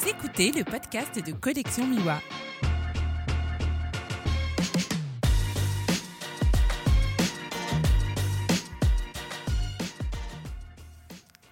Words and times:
Vous 0.00 0.08
écoutez 0.08 0.52
le 0.52 0.64
podcast 0.64 1.18
de 1.24 1.32
Collection 1.32 1.84
Miwa. 1.86 2.20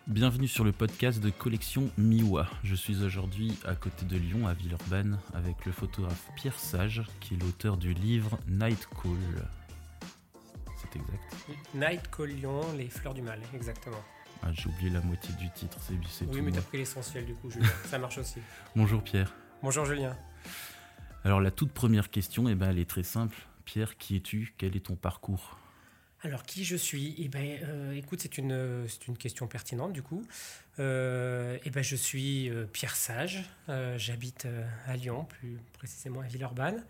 Bienvenue 0.06 0.46
sur 0.46 0.64
le 0.64 0.70
podcast 0.70 1.20
de 1.20 1.30
Collection 1.30 1.90
Miwa. 1.98 2.46
Je 2.62 2.76
suis 2.76 3.02
aujourd'hui 3.02 3.58
à 3.64 3.74
côté 3.74 4.04
de 4.04 4.16
Lyon, 4.16 4.46
à 4.46 4.54
Villeurbanne, 4.54 5.18
avec 5.34 5.64
le 5.64 5.72
photographe 5.72 6.28
Pierre 6.36 6.58
Sage, 6.58 7.02
qui 7.20 7.34
est 7.34 7.38
l'auteur 7.38 7.76
du 7.76 7.94
livre 7.94 8.38
Night 8.48 8.86
Call. 9.02 9.48
C'est 10.76 10.96
exact. 10.96 11.58
Night 11.74 12.02
Call 12.16 12.28
Lyon, 12.28 12.60
les 12.76 12.88
fleurs 12.88 13.14
du 13.14 13.22
mal, 13.22 13.40
exactement. 13.54 14.04
Ah, 14.42 14.48
J'ai 14.52 14.68
oublié 14.68 14.90
la 14.90 15.00
moitié 15.00 15.34
du 15.34 15.50
titre, 15.50 15.78
c'est 15.80 15.94
Oui, 16.26 16.36
tout 16.38 16.42
mais 16.42 16.52
t'as 16.52 16.60
pris 16.62 16.78
l'essentiel 16.78 17.26
du 17.26 17.34
coup, 17.34 17.50
Julien. 17.50 17.68
Ça 17.86 17.98
marche 17.98 18.18
aussi. 18.18 18.38
Bonjour 18.76 19.02
Pierre. 19.02 19.34
Bonjour 19.62 19.84
Julien. 19.84 20.16
Alors 21.24 21.40
la 21.40 21.50
toute 21.50 21.72
première 21.72 22.10
question, 22.10 22.48
eh 22.48 22.54
ben, 22.54 22.70
elle 22.70 22.78
est 22.78 22.88
très 22.88 23.02
simple. 23.02 23.36
Pierre, 23.64 23.96
qui 23.98 24.16
es-tu? 24.16 24.54
Quel 24.58 24.76
est 24.76 24.86
ton 24.86 24.94
parcours? 24.94 25.58
Alors, 26.22 26.44
qui 26.44 26.64
je 26.64 26.76
suis? 26.76 27.14
Eh 27.18 27.28
ben, 27.28 27.58
euh, 27.64 27.92
écoute, 27.94 28.20
c'est 28.22 28.38
une, 28.38 28.86
c'est 28.88 29.06
une 29.08 29.16
question 29.18 29.46
pertinente 29.46 29.92
du 29.92 30.02
coup. 30.02 30.24
Euh, 30.78 31.58
eh 31.64 31.70
ben, 31.70 31.82
je 31.82 31.94
suis 31.96 32.48
euh, 32.48 32.64
Pierre 32.66 32.96
Sage. 32.96 33.44
Euh, 33.68 33.98
J'habite 33.98 34.46
à 34.86 34.96
Lyon, 34.96 35.24
plus 35.24 35.58
précisément 35.74 36.20
à 36.20 36.26
Villeurbanne. 36.26 36.84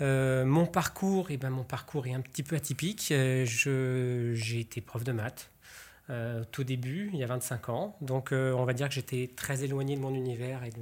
Mon 0.00 0.66
parcours, 0.66 1.28
eh 1.30 1.36
ben, 1.36 1.50
mon 1.50 1.62
parcours 1.64 2.06
est 2.08 2.14
un 2.14 2.20
petit 2.20 2.42
peu 2.42 2.56
atypique. 2.56 3.06
Je- 3.10 4.32
J'ai 4.34 4.60
été 4.60 4.80
prof 4.80 5.04
de 5.04 5.12
maths. 5.12 5.50
Euh, 6.10 6.44
tout 6.50 6.64
début, 6.64 7.08
il 7.12 7.18
y 7.18 7.24
a 7.24 7.26
25 7.26 7.68
ans. 7.70 7.96
Donc, 8.00 8.32
euh, 8.32 8.52
on 8.52 8.64
va 8.64 8.74
dire 8.74 8.88
que 8.88 8.94
j'étais 8.94 9.30
très 9.34 9.64
éloigné 9.64 9.96
de 9.96 10.00
mon 10.00 10.14
univers 10.14 10.62
et 10.64 10.70
de 10.70 10.80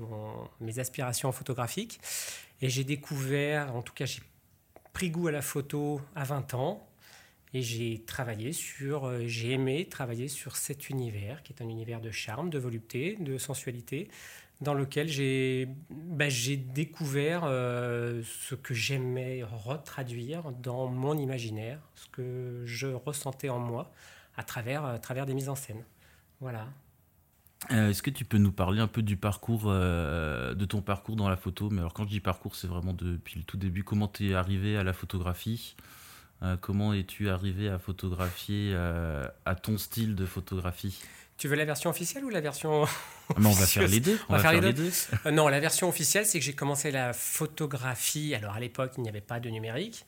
mes 0.60 0.78
aspirations 0.78 1.30
photographiques. 1.30 2.00
Et 2.60 2.68
j'ai 2.68 2.84
découvert, 2.84 3.74
en 3.74 3.82
tout 3.82 3.92
cas, 3.92 4.04
j'ai 4.04 4.22
pris 4.92 5.10
goût 5.10 5.28
à 5.28 5.32
la 5.32 5.42
photo 5.42 6.00
à 6.16 6.24
20 6.24 6.54
ans. 6.54 6.88
Et 7.54 7.62
j'ai 7.62 8.02
travaillé 8.04 8.52
sur, 8.52 9.04
euh, 9.04 9.22
j'ai 9.26 9.52
aimé 9.52 9.86
travailler 9.88 10.26
sur 10.26 10.56
cet 10.56 10.90
univers, 10.90 11.42
qui 11.42 11.52
est 11.52 11.62
un 11.62 11.68
univers 11.68 12.00
de 12.00 12.10
charme, 12.10 12.50
de 12.50 12.58
volupté, 12.58 13.16
de 13.20 13.38
sensualité, 13.38 14.08
dans 14.60 14.74
lequel 14.74 15.08
j'ai 15.08 15.68
j'ai 16.28 16.56
découvert 16.56 17.42
ce 17.42 18.54
que 18.54 18.74
j'aimais 18.74 19.42
retraduire 19.42 20.52
dans 20.52 20.86
mon 20.86 21.18
imaginaire, 21.18 21.80
ce 21.96 22.06
que 22.06 22.62
je 22.64 22.86
ressentais 22.86 23.48
en 23.48 23.58
moi 23.58 23.92
à 24.36 24.42
travers, 24.42 24.84
à 24.84 24.98
travers 24.98 25.26
des 25.26 25.34
mises 25.34 25.48
en 25.48 25.54
scène. 25.54 25.84
Voilà. 26.40 26.66
Euh, 27.70 27.90
Est-ce 27.90 28.02
que 28.02 28.10
tu 28.10 28.24
peux 28.24 28.38
nous 28.38 28.52
parler 28.52 28.80
un 28.80 28.88
peu 28.88 29.02
du 29.02 29.16
parcours, 29.16 29.64
euh, 29.66 30.54
de 30.54 30.64
ton 30.64 30.82
parcours 30.82 31.16
dans 31.16 31.28
la 31.28 31.36
photo? 31.36 31.70
Mais 31.70 31.78
alors 31.78 31.94
quand 31.94 32.04
je 32.04 32.08
dis 32.08 32.20
parcours, 32.20 32.56
c'est 32.56 32.66
vraiment 32.66 32.92
depuis 32.92 33.38
le 33.38 33.44
tout 33.44 33.56
début. 33.56 33.84
Comment 33.84 34.08
tu 34.08 34.30
es 34.30 34.34
arrivé 34.34 34.76
à 34.76 34.82
la 34.82 34.92
photographie? 34.92 35.76
Euh, 36.42 36.56
Comment 36.60 36.92
es-tu 36.92 37.28
arrivé 37.28 37.68
à 37.68 37.78
photographier 37.78 38.74
à 38.74 39.54
ton 39.54 39.78
style 39.78 40.16
de 40.16 40.26
photographie? 40.26 41.00
Tu 41.38 41.48
veux 41.48 41.56
la 41.56 41.64
version 41.64 41.90
officielle 41.90 42.24
ou 42.24 42.28
la 42.28 42.40
version 42.40 42.84
Ah, 42.84 43.34
mais 43.38 43.46
On 43.46 43.52
va 43.52 43.66
faire 43.66 43.88
les 43.88 44.00
deux. 44.00 44.18
On, 44.28 44.34
va 44.34 44.38
faire 44.40 44.60
les 44.60 44.72
deux. 44.72 44.90
Non, 45.32 45.48
la 45.48 45.60
version 45.60 45.88
officielle, 45.88 46.26
c'est 46.26 46.38
que 46.38 46.44
j'ai 46.44 46.52
commencé 46.52 46.90
la 46.90 47.12
photographie. 47.12 48.34
Alors 48.34 48.54
à 48.54 48.60
l'époque, 48.60 48.92
il 48.96 49.02
n'y 49.02 49.08
avait 49.08 49.20
pas 49.20 49.40
de 49.40 49.48
numérique. 49.48 50.04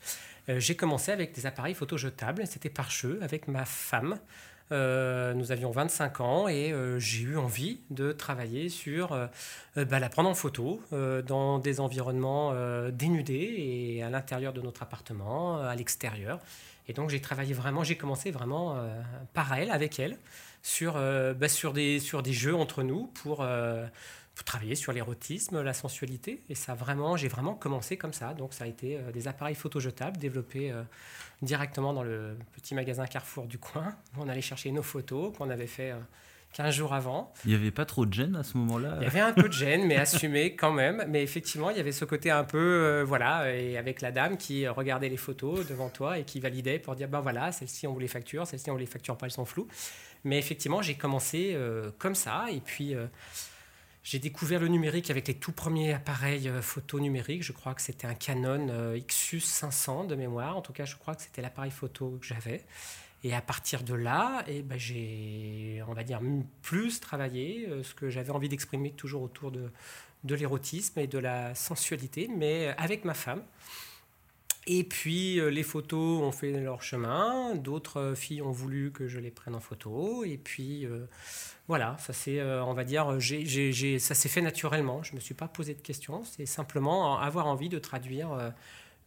Euh, 0.49 0.61
j'ai 0.61 0.77
commencé 0.77 1.13
avec 1.13 1.35
des 1.35 1.47
appareils 1.47 1.75
photo 1.75 1.97
jetables. 1.97 2.47
C'était 2.47 2.71
par 2.71 2.91
cheveux 2.91 3.19
avec 3.23 3.49
ma 3.49 3.65
femme. 3.65 4.19
Euh, 4.73 5.35
nous 5.35 5.53
avions 5.53 5.71
25 5.71 6.21
ans 6.21 6.49
et 6.49 6.73
euh, 6.73 6.99
j'ai 6.99 7.23
eu 7.23 7.37
envie 7.37 7.81
de 7.91 8.13
travailler 8.13 8.71
sur 8.71 9.11
bah, 9.77 9.99
la 9.99 10.09
prendre 10.09 10.29
en 10.31 10.35
photo 10.35 10.81
dans 11.27 11.59
des 11.59 11.81
environnements 11.81 12.55
dénudés 12.91 13.55
et 13.59 14.03
à 14.03 14.11
l'intérieur 14.11 14.53
de 14.53 14.61
notre 14.61 14.83
appartement, 14.83 15.59
à 15.59 15.75
l'extérieur. 15.75 16.41
Et 16.87 16.93
donc 16.93 17.11
j'ai 17.11 17.21
travaillé 17.21 17.55
vraiment, 17.55 17.83
j'ai 17.83 17.97
commencé 17.97 18.31
vraiment 18.31 18.77
par 19.33 19.55
elle, 19.55 19.71
avec 19.71 19.99
elle, 19.99 20.19
sur, 20.63 20.95
bah, 20.95 21.49
sur, 21.49 21.73
des, 21.73 21.99
sur 21.99 22.23
des 22.23 22.33
jeux 22.33 22.55
entre 22.55 22.83
nous 22.83 23.07
pour 23.23 23.47
travailler 24.43 24.75
sur 24.75 24.93
l'érotisme, 24.93 25.63
la 25.63 25.73
sensualité. 25.73 26.43
Et 26.49 26.55
ça 26.55 26.75
vraiment, 26.75 27.17
j'ai 27.17 27.29
vraiment 27.29 27.55
commencé 27.55 27.97
comme 27.97 28.13
ça. 28.13 28.35
Donc 28.35 28.53
ça 28.53 28.65
a 28.65 28.67
été 28.67 28.97
euh, 28.97 29.13
des 29.13 29.29
appareils 29.29 29.55
photo 29.55 29.79
jetables 29.79 30.17
développés 30.17 30.73
euh, 30.73 30.83
directement 31.43 31.93
dans 31.93 32.03
le 32.03 32.37
petit 32.53 32.75
magasin 32.75 33.07
Carrefour 33.07 33.47
du 33.47 33.59
coin. 33.59 33.95
On 34.19 34.29
allait 34.29 34.41
chercher 34.41 34.73
nos 34.73 34.83
photos 34.83 35.37
qu'on 35.37 35.51
avait 35.51 35.69
fait 35.69 35.93
euh, 35.93 35.99
15 36.55 36.75
jours 36.75 36.95
avant. 36.95 37.33
Il 37.45 37.51
n'y 37.51 37.57
avait 37.57 37.71
pas 37.71 37.85
trop 37.85 38.07
de 38.07 38.13
gêne 38.13 38.37
à 38.37 38.43
ce 38.43 38.57
moment-là? 38.59 38.97
Il 39.01 39.05
y 39.05 39.07
avait 39.07 39.21
un 39.21 39.33
peu 39.33 39.49
de 39.49 39.53
gêne, 39.53 39.87
mais 39.87 39.97
assumé 39.97 40.55
quand 40.57 40.73
même. 40.73 41.05
Mais 41.09 41.23
effectivement, 41.23 41.71
il 41.71 41.77
y 41.77 41.81
avait 41.81 41.93
ce 41.93 42.05
côté 42.05 42.31
un 42.31 42.45
peu, 42.45 42.59
euh, 42.59 43.05
voilà, 43.05 43.53
et 43.55 43.77
avec 43.77 44.01
la 44.01 44.13
dame 44.13 44.37
qui 44.37 44.67
regardait 44.67 45.09
les 45.09 45.17
photos 45.17 45.67
devant 45.67 45.89
toi 45.89 46.19
et 46.19 46.25
qui 46.25 46.41
validait 46.41 46.79
pour 46.79 46.95
dire, 46.95 47.09
ben 47.09 47.21
voilà, 47.21 47.53
celle-ci 47.53 47.87
on 47.87 47.93
vous 47.93 48.01
les 48.01 48.09
facture, 48.09 48.47
celle-ci 48.47 48.71
on 48.71 48.77
les 48.77 48.87
facture 48.87 49.17
pas, 49.17 49.27
elles 49.27 49.33
sont 49.33 49.45
floues. 49.45 49.69
Mais 50.23 50.39
effectivement, 50.39 50.81
j'ai 50.81 50.95
commencé 50.95 51.55
comme 51.99 52.15
ça, 52.15 52.47
et 52.51 52.61
puis 52.61 52.97
j'ai 54.05 54.19
découvert 54.19 54.61
le 54.61 54.69
numérique 54.69 55.11
avec 55.11 55.27
les 55.27 55.35
tout 55.35 55.53
premiers 55.53 55.95
appareils 55.95 56.47
euh, 56.47 56.61
photo 56.61 57.01
numériques. 57.01 57.43
Je 57.43 57.53
crois 57.53 57.75
que 57.75 57.81
c'était 57.81 58.07
un 58.07 58.15
Canon 58.15 58.69
euh, 58.69 59.01
Xus 59.01 59.41
500 59.41 60.05
de 60.05 60.15
mémoire. 60.15 60.59
En 60.59 60.61
tout 60.61 60.75
cas, 60.75 60.85
je 60.85 60.95
crois 60.97 61.15
que 61.15 61.23
c'était 61.23 61.41
l'appareil 61.41 61.71
photo 61.71 62.19
que 62.21 62.27
j'avais. 62.27 62.65
Et 63.25 63.35
à 63.35 63.41
partir 63.41 63.83
de 63.83 63.95
là, 63.95 64.45
eh 64.47 64.61
ben, 64.61 64.79
j'ai, 64.79 65.83
on 65.89 65.95
va 65.95 66.05
dire, 66.05 66.21
plus 66.61 67.01
travaillé 67.01 67.67
euh, 67.67 67.83
ce 67.83 67.95
que 67.95 68.11
j'avais 68.11 68.31
envie 68.31 68.51
d'exprimer 68.51 68.93
toujours 68.93 69.23
autour 69.23 69.51
de, 69.51 69.73
de 70.25 70.35
l'érotisme 70.35 71.01
et 71.01 71.07
de 71.07 71.19
la 71.19 71.55
sensualité, 71.55 72.29
mais 72.29 72.75
avec 72.77 73.07
ma 73.07 73.15
femme. 73.15 73.43
Et 74.67 74.85
puis 74.85 75.39
euh, 75.41 75.49
les 75.49 75.63
photos 75.63 76.23
ont 76.23 76.33
fait 76.33 76.51
leur 76.53 76.83
chemin, 76.83 77.55
d'autres 77.55 78.01
euh, 78.01 78.15
filles 78.15 78.41
ont 78.41 78.51
voulu 78.51 78.93
que 78.93 79.09
je 79.09 79.19
les 79.19 79.31
prenne 79.31 79.55
en 79.55 79.61
photo, 79.61 80.25
et 80.25 80.39
puis 80.39 80.87
euh, 80.87 81.05
voilà, 81.69 81.97
ça 81.99 82.15
c'est, 82.15 82.43
on 82.43 82.73
va 82.73 82.85
dire, 82.85 83.19
ça 83.99 84.15
s'est 84.15 84.29
fait 84.29 84.41
naturellement. 84.41 85.03
Je 85.03 85.15
me 85.15 85.21
suis 85.21 85.35
pas 85.35 85.49
posé 85.49 85.75
de 85.75 85.81
questions, 85.81 86.23
c'est 86.25 86.47
simplement 86.47 87.19
avoir 87.19 87.47
envie 87.47 87.69
de 87.69 87.79
traduire 87.79 88.53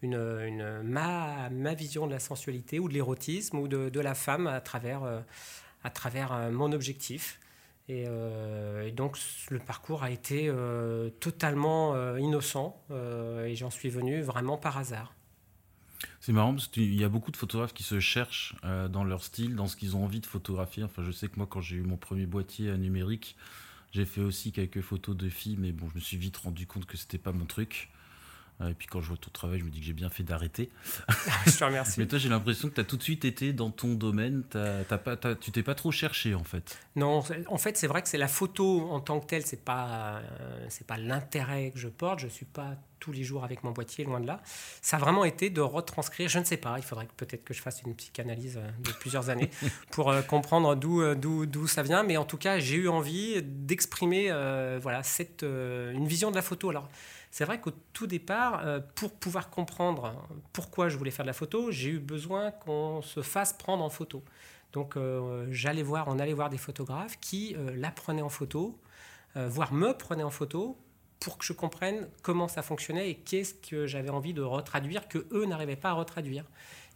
une, 0.01 0.81
ma, 0.84 1.50
ma 1.50 1.74
vision 1.74 2.07
de 2.07 2.12
la 2.12 2.19
sensualité 2.19 2.79
ou 2.79 2.88
de 2.88 2.94
l'érotisme 2.94 3.57
ou 3.59 3.68
de, 3.68 4.00
la 4.00 4.16
femme 4.16 4.47
à 4.47 4.59
travers, 4.59 5.03
à 5.84 5.89
travers 5.91 6.51
mon 6.51 6.72
objectif. 6.72 7.39
Et, 7.89 8.07
donc 8.91 9.19
le 9.51 9.59
parcours 9.59 10.01
a 10.01 10.09
été 10.09 10.51
totalement 11.19 12.18
innocent 12.18 12.81
et 13.45 13.56
j'en 13.56 13.69
suis 13.69 13.89
venu 13.89 14.22
vraiment 14.22 14.57
par 14.57 14.79
hasard. 14.79 15.16
C'est 16.19 16.31
marrant 16.31 16.53
parce 16.53 16.68
qu'il 16.68 16.94
y 16.94 17.03
a 17.03 17.09
beaucoup 17.09 17.31
de 17.31 17.38
photographes 17.38 17.74
qui 17.74 17.84
se 17.84 18.00
cherchent 18.00 18.56
euh, 18.63 18.88
dans 18.88 19.03
leur 19.03 19.24
style, 19.24 19.56
dans 19.56 19.68
ce 19.68 19.75
qu'ils 19.75 19.96
ont 19.96 20.03
envie 20.03 20.19
de 20.19 20.25
photographier. 20.25 20.84
Enfin, 20.84 21.03
je 21.03 21.12
sais 21.12 21.28
que 21.28 21.38
moi, 21.38 21.47
quand 21.50 21.62
j'ai 21.62 21.78
eu 21.78 21.81
mon 21.81 21.97
premier 21.97 22.25
boîtier 22.25 22.78
numérique, 22.78 23.35
j'ai 23.91 24.06
fait 24.06 24.22
aussi 24.22 24.52
quelques 24.52 24.81
photos 24.81 25.16
de 25.16 25.30
filles, 25.30 25.57
mais 25.57 25.72
bon, 25.72 25.88
je 25.90 25.96
me 25.96 26.00
suis 26.00 26.18
vite 26.18 26.38
rendu 26.38 26.68
compte 26.68 26.86
que 26.86 26.97
c'était 26.97 27.18
pas 27.18 27.31
mon 27.31 27.46
truc. 27.46 27.90
Euh, 28.62 28.69
et 28.69 28.73
puis 28.73 28.88
quand 28.88 29.01
je 29.01 29.07
vois 29.09 29.18
ton 29.18 29.29
travail, 29.31 29.59
je 29.59 29.66
me 29.66 29.69
dis 29.69 29.79
que 29.79 29.85
j'ai 29.85 29.94
bien 29.94 30.09
fait 30.09 30.23
d'arrêter. 30.23 30.69
Je 31.45 31.57
te 31.57 31.63
remercie. 31.63 32.00
Mais 32.00 32.07
toi, 32.07 32.18
j'ai 32.18 32.29
l'impression 32.29 32.69
que 32.69 32.73
tu 32.75 32.81
as 32.81 32.84
tout 32.84 32.97
de 32.97 33.03
suite 33.03 33.23
été 33.25 33.53
dans 33.53 33.69
ton 33.69 33.94
domaine. 33.94 34.44
T'as- 34.50 34.84
t'as 34.84 34.97
pas, 34.97 35.16
tu 35.35 35.51
t'es 35.51 35.63
pas 35.63 35.75
trop 35.75 35.91
cherché 35.91 36.34
en 36.34 36.44
fait. 36.44 36.78
Non, 36.95 37.23
en 37.50 37.57
fait, 37.57 37.78
c'est 37.78 37.88
vrai 37.88 38.01
que 38.01 38.09
c'est 38.09 38.18
la 38.18 38.28
photo 38.28 38.90
en 38.91 39.00
tant 39.00 39.19
que 39.19 39.28
telle, 39.28 39.45
c'est 39.45 39.63
pas, 39.63 40.22
euh, 40.40 40.66
c'est 40.69 40.88
pas 40.88 40.97
l'intérêt 40.97 41.69
que 41.72 41.78
je 41.79 41.88
porte. 41.88 42.19
Je 42.19 42.28
suis 42.28 42.45
pas 42.45 42.75
tous 43.00 43.12
les 43.12 43.23
jours 43.23 43.44
avec 43.44 43.63
mon 43.63 43.69
boîtier, 43.73 44.06
loin 44.06 44.19
de 44.19 44.25
là. 44.25 44.41
Ça 44.81 44.97
a 44.97 45.00
vraiment 45.00 45.24
été 45.24 45.51
de 45.51 45.62
retranscrire. 45.62 46.28
Je 46.29 46.39
ne 46.39 46.44
sais 46.44 46.57
pas. 46.57 46.78
Il 46.79 46.84
faudrait 46.84 47.07
peut-être 47.16 47.44
que 47.44 47.53
je 47.53 47.62
fasse 47.62 47.84
une 47.85 47.94
psychanalyse 47.95 48.57
euh, 48.57 48.68
de 48.84 48.91
plusieurs 48.94 49.29
années 49.29 49.51
pour 49.91 50.09
euh, 50.09 50.24
comprendre 50.24 50.74
d'où, 50.75 51.13
d'où, 51.13 51.45
d'où 51.45 51.68
ça 51.68 51.83
vient. 51.83 52.01
Mais 52.01 52.18
en 52.18 52.25
tout 52.25 52.38
cas, 52.38 52.57
j'ai 52.57 52.77
eu 52.77 52.88
envie 52.89 53.39
d'exprimer, 53.44 54.31
euh, 54.31 54.80
voilà, 54.81 55.04
cette, 55.04 55.44
euh, 55.44 55.92
une 55.94 56.07
vision 56.07 56.31
de 56.31 56.36
la 56.36 56.42
photo. 56.42 56.71
Alors. 56.71 56.89
C'est 57.38 57.45
vrai 57.45 57.62
qu'au 57.62 57.69
tout 57.94 58.07
départ, 58.07 58.66
euh, 58.66 58.80
pour 58.95 59.12
pouvoir 59.12 59.51
comprendre 59.51 60.28
pourquoi 60.54 60.89
je 60.89 60.98
voulais 60.98 61.12
faire 61.12 61.24
de 61.24 61.30
la 61.30 61.34
photo, 61.34 61.69
j'ai 61.69 61.92
eu 61.92 62.00
besoin 62.00 62.50
qu'on 62.50 63.04
se 63.04 63.22
fasse 63.22 63.54
prendre 63.54 63.84
en 63.84 63.92
photo. 63.92 64.24
Donc 64.74 64.98
euh, 64.98 65.45
j'allais 65.51 65.84
voir, 65.84 66.07
on 66.07 66.18
allait 66.18 66.34
voir 66.34 66.50
des 66.50 66.57
photographes 66.57 67.19
qui 67.19 67.56
euh, 67.56 67.75
la 67.75 67.92
prenaient 67.92 68.24
en 68.24 68.30
photo, 68.30 68.80
voire 69.36 69.72
me 69.72 69.94
prenaient 69.95 70.24
en 70.24 70.31
photo 70.31 70.80
pour 71.19 71.38
que 71.38 71.45
je 71.45 71.54
comprenne 71.54 72.10
comment 72.24 72.48
ça 72.48 72.63
fonctionnait 72.63 73.12
et 73.12 73.16
qu'est-ce 73.16 73.54
que 73.54 73.86
j'avais 73.86 74.10
envie 74.10 74.33
de 74.33 74.42
retraduire 74.42 75.07
que 75.07 75.28
eux 75.31 75.45
n'arrivaient 75.45 75.75
pas 75.75 75.92
à 75.92 75.94
retraduire. 75.94 76.44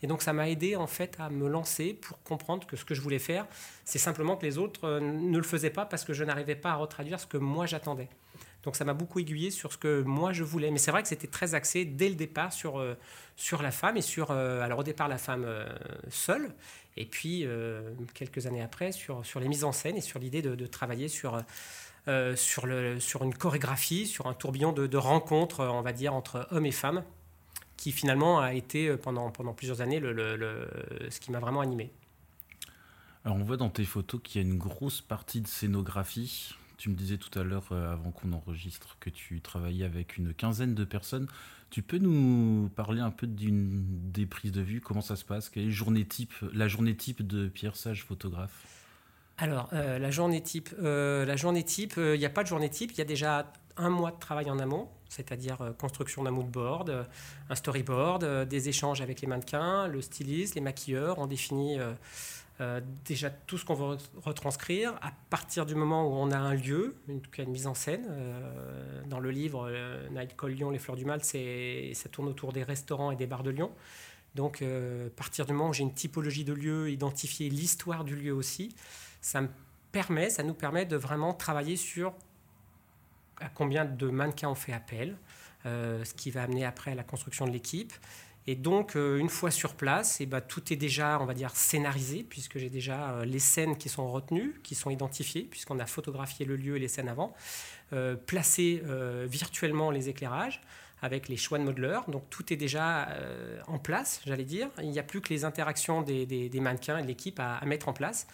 Et 0.04 0.08
donc 0.08 0.22
ça 0.22 0.34
m'a 0.34 0.50
aidé 0.50 0.76
en 0.76 0.88
fait 0.88 1.18
à 1.20 1.30
me 1.30 1.48
lancer 1.48 1.94
pour 1.94 2.22
comprendre 2.24 2.66
que 2.66 2.76
ce 2.76 2.86
que 2.86 2.96
je 2.96 3.02
voulais 3.02 3.20
faire, 3.20 3.46
c'est 3.86 4.00
simplement 4.00 4.36
que 4.36 4.46
les 4.46 4.58
autres 4.58 4.86
euh, 4.86 5.00
ne 5.00 5.38
le 5.38 5.44
faisaient 5.44 5.70
pas 5.70 5.86
parce 5.86 6.04
que 6.04 6.14
je 6.14 6.24
n'arrivais 6.24 6.56
pas 6.56 6.72
à 6.72 6.76
retraduire 6.76 7.20
ce 7.20 7.28
que 7.28 7.38
moi 7.38 7.66
j'attendais. 7.66 8.10
Donc 8.64 8.76
ça 8.76 8.86
m'a 8.86 8.94
beaucoup 8.94 9.20
aiguillé 9.20 9.50
sur 9.50 9.74
ce 9.74 9.78
que 9.78 10.02
moi 10.02 10.34
je 10.34 10.44
voulais. 10.44 10.72
Mais 10.72 10.78
c'est 10.78 10.92
vrai 10.92 11.02
que 11.02 11.08
c'était 11.08 11.28
très 11.28 11.56
axé 11.56 11.86
dès 11.86 12.10
le 12.10 12.16
départ 12.16 12.54
sur, 12.54 12.80
euh, 12.80 12.96
sur 13.36 13.62
la 13.62 13.72
femme 13.72 13.98
et 13.98 14.02
sur, 14.02 14.32
euh, 14.32 14.62
alors 14.62 14.80
au 14.80 14.84
départ 14.84 15.08
la 15.08 15.18
femme 15.18 15.48
seule. 16.10 16.54
Et 16.98 17.06
puis, 17.06 17.48
quelques 18.14 18.48
années 18.48 18.62
après, 18.62 18.92
sur, 18.92 19.26
sur 19.26 19.40
les 19.40 19.48
mises 19.48 19.64
en 19.64 19.72
scène 19.72 19.96
et 19.96 20.02
sur 20.02 20.20
l'idée 20.20 20.42
de, 20.42 20.66
travailler 20.66 21.08
sur, 21.08 21.42
sur, 22.36 22.68
le, 22.68 23.00
sur 23.00 23.24
une 23.24 23.34
chorégraphie, 23.34 24.06
sur 24.08 24.28
un 24.28 24.34
tourbillon 24.34 24.74
de 24.74 24.98
rencontres, 24.98 25.64
on 25.64 25.82
va 25.82 25.94
dire, 25.94 26.14
entre 26.14 26.50
hommes 26.52 26.66
et 26.66 26.72
femmes, 26.74 27.06
qui 27.82 27.92
finalement 27.92 28.40
a 28.40 28.54
été 28.54 28.96
pendant, 28.96 29.32
pendant 29.32 29.54
plusieurs 29.54 29.82
années 29.82 30.00
le, 30.00 30.14
le, 30.14 30.68
ce 31.10 31.20
qui 31.20 31.32
m'a 31.32 31.40
vraiment 31.40 31.62
animé. 31.62 31.92
Alors 33.26 33.38
on 33.38 33.44
voit 33.44 33.58
dans 33.58 33.72
tes 33.72 33.86
photos 33.86 34.22
qu'il 34.24 34.40
y 34.40 34.46
a 34.46 34.48
une 34.48 34.60
grosse 34.60 35.02
partie 35.02 35.42
de 35.42 35.48
scénographie. 35.48 36.54
Tu 36.78 36.92
me 36.92 36.96
disais 36.96 37.18
tout 37.18 37.40
à 37.40 37.44
l'heure, 37.44 37.70
euh, 37.72 37.92
avant 37.92 38.12
qu'on 38.12 38.34
enregistre, 38.34 38.98
que 39.00 39.10
tu 39.10 39.42
travaillais 39.42 39.84
avec 39.84 40.18
une 40.18 40.32
quinzaine 40.36 40.76
de 40.76 40.84
personnes. 40.84 41.26
Tu 41.72 41.82
peux 41.82 41.98
nous 41.98 42.70
parler 42.76 43.02
un 43.02 43.10
peu 43.10 43.26
d'une 43.26 44.12
des 44.12 44.28
prises 44.28 44.52
de 44.52 44.62
vue? 44.62 44.80
Comment 44.80 45.02
ça 45.02 45.16
se 45.16 45.26
passe? 45.26 45.50
Quelle 45.50 45.68
est 45.68 45.72
journée 45.72 46.06
type, 46.06 46.34
la 46.54 46.68
journée 46.68 46.96
type 46.96 47.26
de 47.26 47.48
Pierre 47.48 47.76
Sage, 47.76 48.04
photographe? 48.04 48.64
Alors, 49.40 49.70
euh, 49.74 49.98
la 49.98 50.12
journée 50.12 50.44
type, 50.44 50.70
euh, 50.84 51.26
la 51.26 51.36
journée 51.36 51.64
type, 51.64 51.96
il 51.98 52.20
n'y 52.20 52.26
a 52.26 52.30
pas 52.30 52.44
de 52.44 52.48
journée 52.48 52.70
type. 52.70 52.92
Il 52.92 53.00
y 53.00 53.02
a 53.02 53.06
déjà 53.06 53.52
un 53.78 53.90
mois 53.90 54.12
de 54.12 54.20
travail 54.20 54.50
en 54.50 54.60
amont, 54.60 54.90
c'est-à-dire 55.10 55.74
construction 55.80 56.24
d'un 56.24 56.32
mood 56.32 56.48
board, 56.48 57.08
un 57.50 57.56
storyboard, 57.56 58.48
des 58.48 58.70
échanges 58.70 59.02
avec 59.02 59.22
les 59.22 59.28
mannequins, 59.28 59.88
le 59.88 60.02
styliste, 60.02 60.56
les 60.56 60.62
maquilleurs. 60.62 61.20
On 61.20 61.28
définit 61.28 61.78
euh, 62.62 62.80
déjà 63.06 63.32
tout 63.32 63.58
ce 63.58 63.66
qu'on 63.66 63.74
veut 63.74 63.98
retranscrire, 64.24 64.94
à 65.02 65.12
partir 65.32 65.66
du 65.66 65.74
moment 65.74 66.08
où 66.08 66.14
on 66.14 66.30
a 66.30 66.38
un 66.38 66.54
lieu, 66.54 66.96
une, 67.08 67.50
mise 67.50 67.66
en 67.66 67.74
scène. 67.74 68.06
Euh, 68.08 69.02
dans 69.08 69.20
le 69.20 69.32
livre 69.32 69.68
euh, 69.68 70.08
Night 70.10 70.38
Call 70.38 70.52
Lyon, 70.52 70.70
Les 70.70 70.78
Fleurs 70.78 70.96
du 70.96 71.06
Mal, 71.06 71.24
ça 71.24 72.10
tourne 72.12 72.28
autour 72.28 72.54
des 72.54 72.62
restaurants 72.62 73.10
et 73.10 73.16
des 73.16 73.26
bars 73.26 73.42
de 73.42 73.50
Lyon. 73.50 73.72
Donc, 74.36 74.62
à 74.62 75.10
partir 75.18 75.46
du 75.46 75.52
moment 75.52 75.70
où 75.70 75.74
j'ai 75.74 75.84
une 75.84 75.94
typologie 75.94 76.46
de 76.46 76.54
lieu, 76.54 76.90
identifier 76.90 77.50
l'histoire 77.50 78.06
du 78.06 78.16
lieu 78.16 78.34
aussi, 78.34 78.74
ça 79.20 79.42
me 79.42 79.50
permet, 79.92 80.30
ça 80.30 80.44
nous 80.44 80.54
permet 80.54 80.86
de 80.86 80.96
vraiment 80.96 81.34
travailler 81.34 81.76
sur 81.76 82.14
à 83.42 83.50
combien 83.50 83.86
de 83.86 84.08
mannequins 84.10 84.50
on 84.50 84.56
fait 84.56 84.74
appel, 84.74 85.18
ce 85.66 86.14
qui 86.14 86.32
va 86.32 86.44
amener 86.44 86.66
après 86.66 86.92
à 86.92 86.96
la 86.96 87.04
construction 87.04 87.46
de 87.46 87.52
l'équipe. 87.52 87.94
Et 88.48 88.56
donc, 88.56 88.96
euh, 88.96 89.18
une 89.18 89.30
fois 89.30 89.52
sur 89.52 89.76
place, 89.76 90.20
et 90.20 90.24
eh 90.24 90.26
ben, 90.26 90.42
tout 90.42 90.74
est 90.74 90.76
déjà, 90.76 91.20
on 91.22 91.26
va 91.26 91.36
dire, 91.36 91.56
scénarisé, 91.56 92.26
puisque 92.28 92.58
j'ai 92.58 92.70
déjà 92.70 93.12
euh, 93.12 93.26
les 93.26 93.40
scènes 93.40 93.78
qui 93.78 93.88
sont 93.88 94.12
retenues, 94.12 94.60
qui 94.64 94.74
sont 94.74 94.90
identifiées, 94.90 95.44
puisqu'on 95.44 95.78
a 95.80 95.86
photographié 95.86 96.46
le 96.46 96.56
lieu 96.56 96.76
et 96.78 96.80
les 96.80 96.88
scènes 96.88 97.10
avant, 97.10 97.36
euh, 97.94 98.16
placé 98.16 98.82
virtuellement 99.28 99.92
les 99.92 100.10
éclairages 100.10 100.62
avec 101.02 101.28
les 101.28 101.38
choix 101.38 101.58
de 101.58 101.64
modeleurs. 101.64 102.10
Donc, 102.10 102.30
tout 102.30 102.54
est 102.54 102.56
déjà 102.56 103.08
en 103.68 103.80
place, 103.80 104.22
j'allais 104.26 104.44
dire. 104.44 104.70
Il 104.82 104.92
n'y 104.92 105.00
a 105.00 105.04
plus 105.04 105.22
que 105.22 105.30
les 105.30 105.46
interactions 105.46 106.02
des, 106.02 106.50
mannequins 106.62 107.00
et 107.00 107.02
de 107.02 107.08
l'équipe 107.08 107.40
à, 107.40 107.60
mettre 107.66 107.90
en 107.90 107.94
place. 107.94 108.28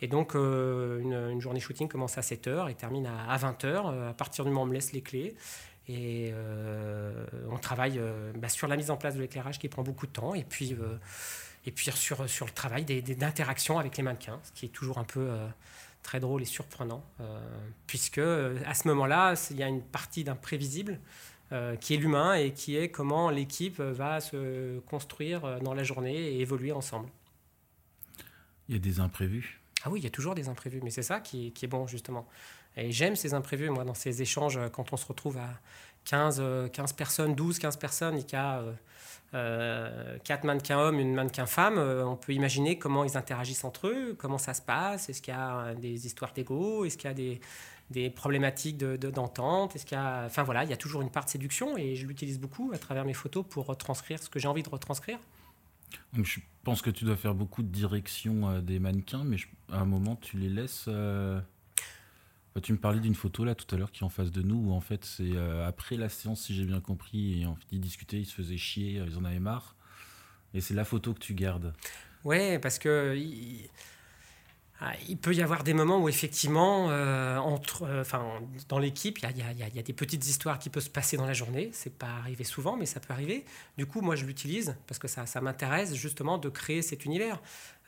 Et 0.00 0.08
donc, 0.08 0.34
une, 0.34 1.40
journée 1.40 1.60
shooting 1.60 1.88
commence 1.88 2.16
à 2.16 2.22
7h 2.22 2.70
et 2.70 2.74
termine 2.74 3.06
à, 3.06 3.30
à 3.30 3.36
20h. 3.36 4.08
À 4.08 4.14
partir 4.14 4.44
du 4.44 4.50
moment 4.50 4.62
où 4.62 4.64
on 4.64 4.68
me 4.68 4.74
laisse 4.74 4.92
les 4.92 5.02
clés, 5.02 5.36
et 5.88 6.30
euh, 6.32 7.26
on 7.50 7.58
travaille 7.58 7.98
euh, 7.98 8.32
bah, 8.36 8.48
sur 8.48 8.68
la 8.68 8.76
mise 8.76 8.90
en 8.90 8.96
place 8.96 9.16
de 9.16 9.20
l'éclairage 9.20 9.58
qui 9.58 9.68
prend 9.68 9.82
beaucoup 9.82 10.06
de 10.06 10.12
temps, 10.12 10.34
et 10.34 10.44
puis, 10.44 10.72
euh, 10.72 10.96
et 11.66 11.72
puis 11.72 11.90
sur, 11.92 12.28
sur 12.28 12.46
le 12.46 12.52
travail 12.52 12.84
d'interaction 12.84 13.78
avec 13.78 13.96
les 13.96 14.02
mannequins, 14.02 14.40
ce 14.44 14.52
qui 14.52 14.66
est 14.66 14.70
toujours 14.70 14.98
un 14.98 15.04
peu 15.04 15.30
très 16.02 16.20
drôle 16.20 16.42
et 16.42 16.46
surprenant, 16.46 17.02
puisque 17.86 18.18
à 18.18 18.74
ce 18.74 18.86
moment-là, 18.88 19.34
il 19.50 19.56
y 19.56 19.62
a 19.62 19.68
une 19.68 19.80
partie 19.80 20.24
d'imprévisible 20.24 21.00
qui 21.80 21.94
est 21.94 21.96
l'humain 21.96 22.34
et 22.34 22.52
qui 22.52 22.76
est 22.76 22.88
comment 22.88 23.30
l'équipe 23.30 23.80
va 23.80 24.20
se 24.20 24.78
construire 24.80 25.60
dans 25.60 25.74
la 25.74 25.84
journée 25.84 26.16
et 26.16 26.40
évoluer 26.40 26.72
ensemble. 26.72 27.08
Il 28.68 28.74
y 28.74 28.76
a 28.76 28.80
des 28.80 28.98
imprévus 28.98 29.60
Ah 29.84 29.90
oui, 29.90 30.00
il 30.00 30.04
y 30.04 30.06
a 30.06 30.10
toujours 30.10 30.34
des 30.34 30.48
imprévus, 30.48 30.80
mais 30.82 30.90
c'est 30.90 31.02
ça 31.02 31.20
qui, 31.20 31.52
qui 31.52 31.66
est 31.66 31.68
bon 31.68 31.86
justement. 31.86 32.26
Et 32.76 32.90
j'aime 32.90 33.14
ces 33.14 33.34
imprévus, 33.34 33.70
moi, 33.70 33.84
dans 33.84 33.94
ces 33.94 34.20
échanges, 34.20 34.58
quand 34.72 34.92
on 34.92 34.96
se 34.96 35.06
retrouve 35.06 35.38
à 35.38 35.48
15, 36.04 36.42
15 36.72 36.90
euh, 36.90 36.94
personnes, 36.96 37.34
12, 37.34 37.58
15 37.58 37.76
personnes, 37.76 38.16
et 38.16 38.24
qu'il 38.24 38.38
y 38.38 38.42
a 38.42 38.64
euh, 39.34 40.18
4 40.24 40.44
mannequins 40.44 40.78
hommes, 40.78 40.98
une 40.98 41.14
mannequin 41.14 41.46
femme, 41.46 41.78
euh, 41.78 42.04
on 42.04 42.16
peut 42.16 42.32
imaginer 42.32 42.78
comment 42.78 43.04
ils 43.04 43.16
interagissent 43.16 43.64
entre 43.64 43.88
eux, 43.88 44.14
comment 44.18 44.38
ça 44.38 44.54
se 44.54 44.62
passe, 44.62 45.08
est-ce 45.08 45.22
qu'il 45.22 45.34
y 45.34 45.36
a 45.36 45.74
des 45.74 46.06
histoires 46.06 46.32
d'ego, 46.32 46.84
est-ce 46.84 46.98
qu'il 46.98 47.08
y 47.08 47.10
a 47.10 47.14
des, 47.14 47.40
des 47.94 48.10
problématiques 48.10 48.76
d'entente, 48.76 49.72
de, 49.72 49.76
est-ce 49.76 49.86
qu'il 49.86 49.96
y 49.96 50.00
a... 50.00 50.24
Enfin 50.26 50.42
voilà, 50.42 50.64
il 50.64 50.70
y 50.70 50.72
a 50.72 50.76
toujours 50.76 51.00
une 51.00 51.10
part 51.10 51.24
de 51.24 51.30
séduction, 51.30 51.76
et 51.78 51.96
je 51.96 52.06
l'utilise 52.06 52.38
beaucoup 52.38 52.70
à 52.74 52.78
travers 52.78 53.04
mes 53.04 53.14
photos 53.14 53.44
pour 53.48 53.66
retranscrire 53.66 54.22
ce 54.22 54.28
que 54.28 54.38
j'ai 54.38 54.48
envie 54.48 54.62
de 54.62 54.68
retranscrire. 54.68 55.18
Donc 56.12 56.26
je 56.26 56.40
pense 56.64 56.82
que 56.82 56.90
tu 56.90 57.04
dois 57.04 57.16
faire 57.16 57.34
beaucoup 57.34 57.62
de 57.62 57.68
direction 57.68 58.50
euh, 58.50 58.60
des 58.60 58.78
mannequins, 58.78 59.24
mais 59.24 59.36
à 59.72 59.78
un 59.78 59.84
moment, 59.84 60.16
tu 60.16 60.36
les 60.36 60.48
laisses 60.48 60.88
bah, 62.54 62.60
tu 62.60 62.72
me 62.72 62.78
parlais 62.78 63.00
d'une 63.00 63.16
photo 63.16 63.44
là 63.44 63.56
tout 63.56 63.72
à 63.74 63.78
l'heure 63.78 63.90
qui 63.90 64.02
est 64.02 64.06
en 64.06 64.10
face 64.10 64.30
de 64.30 64.40
nous 64.40 64.68
où 64.68 64.72
en 64.72 64.80
fait 64.80 65.04
c'est 65.04 65.32
euh, 65.34 65.66
après 65.66 65.96
la 65.96 66.08
séance 66.08 66.42
si 66.42 66.54
j'ai 66.54 66.64
bien 66.64 66.80
compris 66.80 67.42
et 67.42 67.46
en 67.46 67.56
fait, 67.56 67.64
ils 67.72 67.80
discutaient, 67.80 68.20
ils 68.20 68.26
se 68.26 68.34
faisaient 68.34 68.56
chier, 68.56 69.02
ils 69.04 69.18
en 69.18 69.24
avaient 69.24 69.40
marre 69.40 69.74
et 70.54 70.60
c'est 70.60 70.74
la 70.74 70.84
photo 70.84 71.14
que 71.14 71.18
tu 71.18 71.34
gardes. 71.34 71.74
Ouais 72.22 72.60
parce 72.60 72.78
que 72.78 73.20
il 75.08 75.16
peut 75.16 75.34
y 75.34 75.42
avoir 75.42 75.64
des 75.64 75.74
moments 75.74 75.98
où 75.98 76.08
effectivement, 76.08 76.88
euh, 76.90 77.36
entre, 77.38 77.84
euh, 77.84 78.00
enfin, 78.00 78.40
dans 78.68 78.78
l'équipe, 78.78 79.18
il 79.18 79.28
y, 79.30 79.76
y, 79.76 79.78
a 79.78 79.82
des 79.82 79.92
petites 79.92 80.26
histoires 80.26 80.58
qui 80.58 80.70
peuvent 80.70 80.82
se 80.82 80.90
passer 80.90 81.16
dans 81.16 81.26
la 81.26 81.32
journée. 81.32 81.70
C'est 81.72 81.96
pas 81.96 82.10
arrivé 82.20 82.44
souvent, 82.44 82.76
mais 82.76 82.86
ça 82.86 83.00
peut 83.00 83.12
arriver. 83.12 83.44
Du 83.76 83.86
coup, 83.86 84.00
moi, 84.00 84.16
je 84.16 84.24
l'utilise 84.24 84.76
parce 84.86 84.98
que 84.98 85.08
ça, 85.08 85.26
ça 85.26 85.40
m'intéresse 85.40 85.94
justement 85.94 86.38
de 86.38 86.48
créer 86.48 86.82
cet 86.82 87.04
univers. 87.04 87.40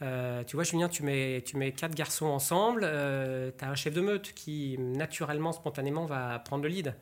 Euh, 0.02 0.44
tu 0.44 0.56
vois, 0.56 0.64
Julien, 0.64 0.88
tu 0.88 1.02
mets, 1.02 1.42
tu 1.44 1.56
mets 1.56 1.72
quatre 1.72 1.94
garçons 1.94 2.26
ensemble, 2.26 2.82
tu 2.82 3.64
as 3.64 3.68
un 3.68 3.74
chef 3.74 3.94
de 3.94 4.00
meute 4.00 4.32
qui 4.34 4.76
naturellement, 4.78 5.52
spontanément, 5.52 6.04
va 6.06 6.38
prendre 6.38 6.62
le 6.62 6.68
lead. 6.68 6.94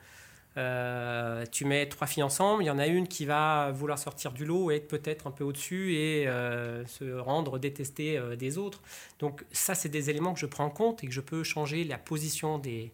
Euh, 0.57 1.45
tu 1.51 1.65
mets 1.65 1.89
trois 1.89 2.07
filles 2.07 2.23
ensemble, 2.23 2.63
il 2.63 2.67
y 2.67 2.71
en 2.71 2.79
a 2.79 2.87
une 2.87 3.09
qui 3.09 3.25
va 3.25 3.73
vouloir 3.73 3.99
sortir 3.99 4.33
du 4.33 4.45
lot 4.45 4.71
être 4.71 4.87
peut-être 4.87 5.27
un 5.27 5.33
peu 5.33 5.43
au-dessus 5.43 5.95
et 5.95 6.29
euh, 6.29 6.87
se 6.87 7.19
rendre 7.19 7.59
détestée 7.59 8.17
euh, 8.17 8.37
des 8.37 8.57
autres. 8.57 8.81
Donc 9.19 9.45
ça, 9.51 9.75
c'est 9.75 9.89
des 9.89 10.11
éléments 10.11 10.33
que 10.33 10.41
je 10.41 10.47
prends 10.47 10.65
en 10.65 10.71
compte 10.71 11.03
et 11.03 11.07
que 11.09 11.13
je 11.13 11.21
peux 11.21 11.43
changer 11.43 11.85
la 11.85 11.99
position 11.99 12.59
des, 12.59 12.93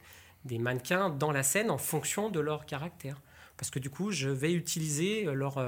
mannequins 0.51 1.11
dans 1.11 1.33
la 1.33 1.43
scène 1.43 1.71
en 1.71 1.79
fonction 1.79 2.31
de 2.31 2.41
leur 2.41 2.65
caractère. 2.65 3.21
Parce 3.59 3.71
que 3.71 3.79
du 3.79 3.91
coup, 3.91 4.11
je 4.11 4.29
vais 4.29 4.53
utiliser 4.53 5.25
leur... 5.25 5.63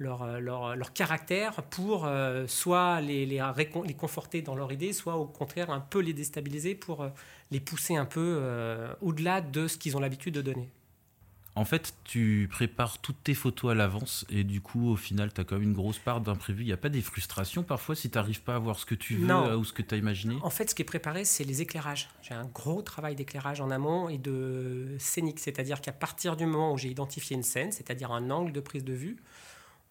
Leur, 0.00 0.40
leur, 0.40 0.74
leur, 0.74 0.92
caractère 0.92 1.62
pour 1.70 2.10
soit 2.48 3.00
les, 3.00 3.24
les, 3.26 3.40
les, 3.86 3.94
conforter 3.94 4.42
dans 4.42 4.56
leur 4.56 4.72
idée, 4.72 4.92
soit 4.92 5.14
au 5.14 5.24
contraire 5.24 5.70
un 5.70 5.78
peu 5.78 6.00
les 6.00 6.12
déstabiliser 6.12 6.74
pour 6.74 7.06
les 7.52 7.60
pousser 7.60 7.94
un 7.94 8.04
peu 8.04 8.42
au-delà 9.00 9.40
de 9.40 9.68
ce 9.68 9.78
qu'ils 9.78 9.96
ont 9.96 10.00
l'habitude 10.00 10.34
de 10.34 10.42
donner. 10.42 10.68
En 11.56 11.64
fait, 11.64 11.94
tu 12.02 12.48
prépares 12.50 12.98
toutes 12.98 13.22
tes 13.22 13.34
photos 13.34 13.70
à 13.72 13.74
l'avance 13.74 14.26
et 14.28 14.42
du 14.42 14.60
coup, 14.60 14.90
au 14.90 14.96
final, 14.96 15.32
tu 15.32 15.40
as 15.40 15.44
quand 15.44 15.54
même 15.54 15.68
une 15.68 15.72
grosse 15.72 16.00
part 16.00 16.20
d'imprévu. 16.20 16.64
Il 16.64 16.66
n'y 16.66 16.72
a 16.72 16.76
pas 16.76 16.88
des 16.88 17.00
frustrations 17.00 17.62
parfois 17.62 17.94
si 17.94 18.10
tu 18.10 18.18
n'arrives 18.18 18.42
pas 18.42 18.56
à 18.56 18.58
voir 18.58 18.76
ce 18.78 18.86
que 18.86 18.96
tu 18.96 19.14
veux 19.14 19.56
ou 19.56 19.64
ce 19.64 19.72
que 19.72 19.82
tu 19.82 19.94
as 19.94 19.98
imaginé? 19.98 20.36
En 20.42 20.50
fait, 20.50 20.70
ce 20.70 20.74
qui 20.74 20.82
est 20.82 20.86
préparé, 20.86 21.24
c'est 21.24 21.44
les 21.44 21.62
éclairages. 21.62 22.08
J'ai 22.22 22.34
un 22.34 22.46
gros 22.46 22.82
travail 22.82 23.14
d'éclairage 23.14 23.60
en 23.60 23.70
amont 23.70 24.08
et 24.08 24.18
de 24.18 24.96
scénique. 24.98 25.38
C'est-à-dire 25.38 25.80
qu'à 25.80 25.92
partir 25.92 26.36
du 26.36 26.44
moment 26.44 26.72
où 26.72 26.78
j'ai 26.78 26.88
identifié 26.88 27.36
une 27.36 27.44
scène, 27.44 27.70
c'est-à-dire 27.70 28.10
un 28.10 28.30
angle 28.30 28.50
de 28.50 28.60
prise 28.60 28.84
de 28.84 28.92
vue, 28.92 29.16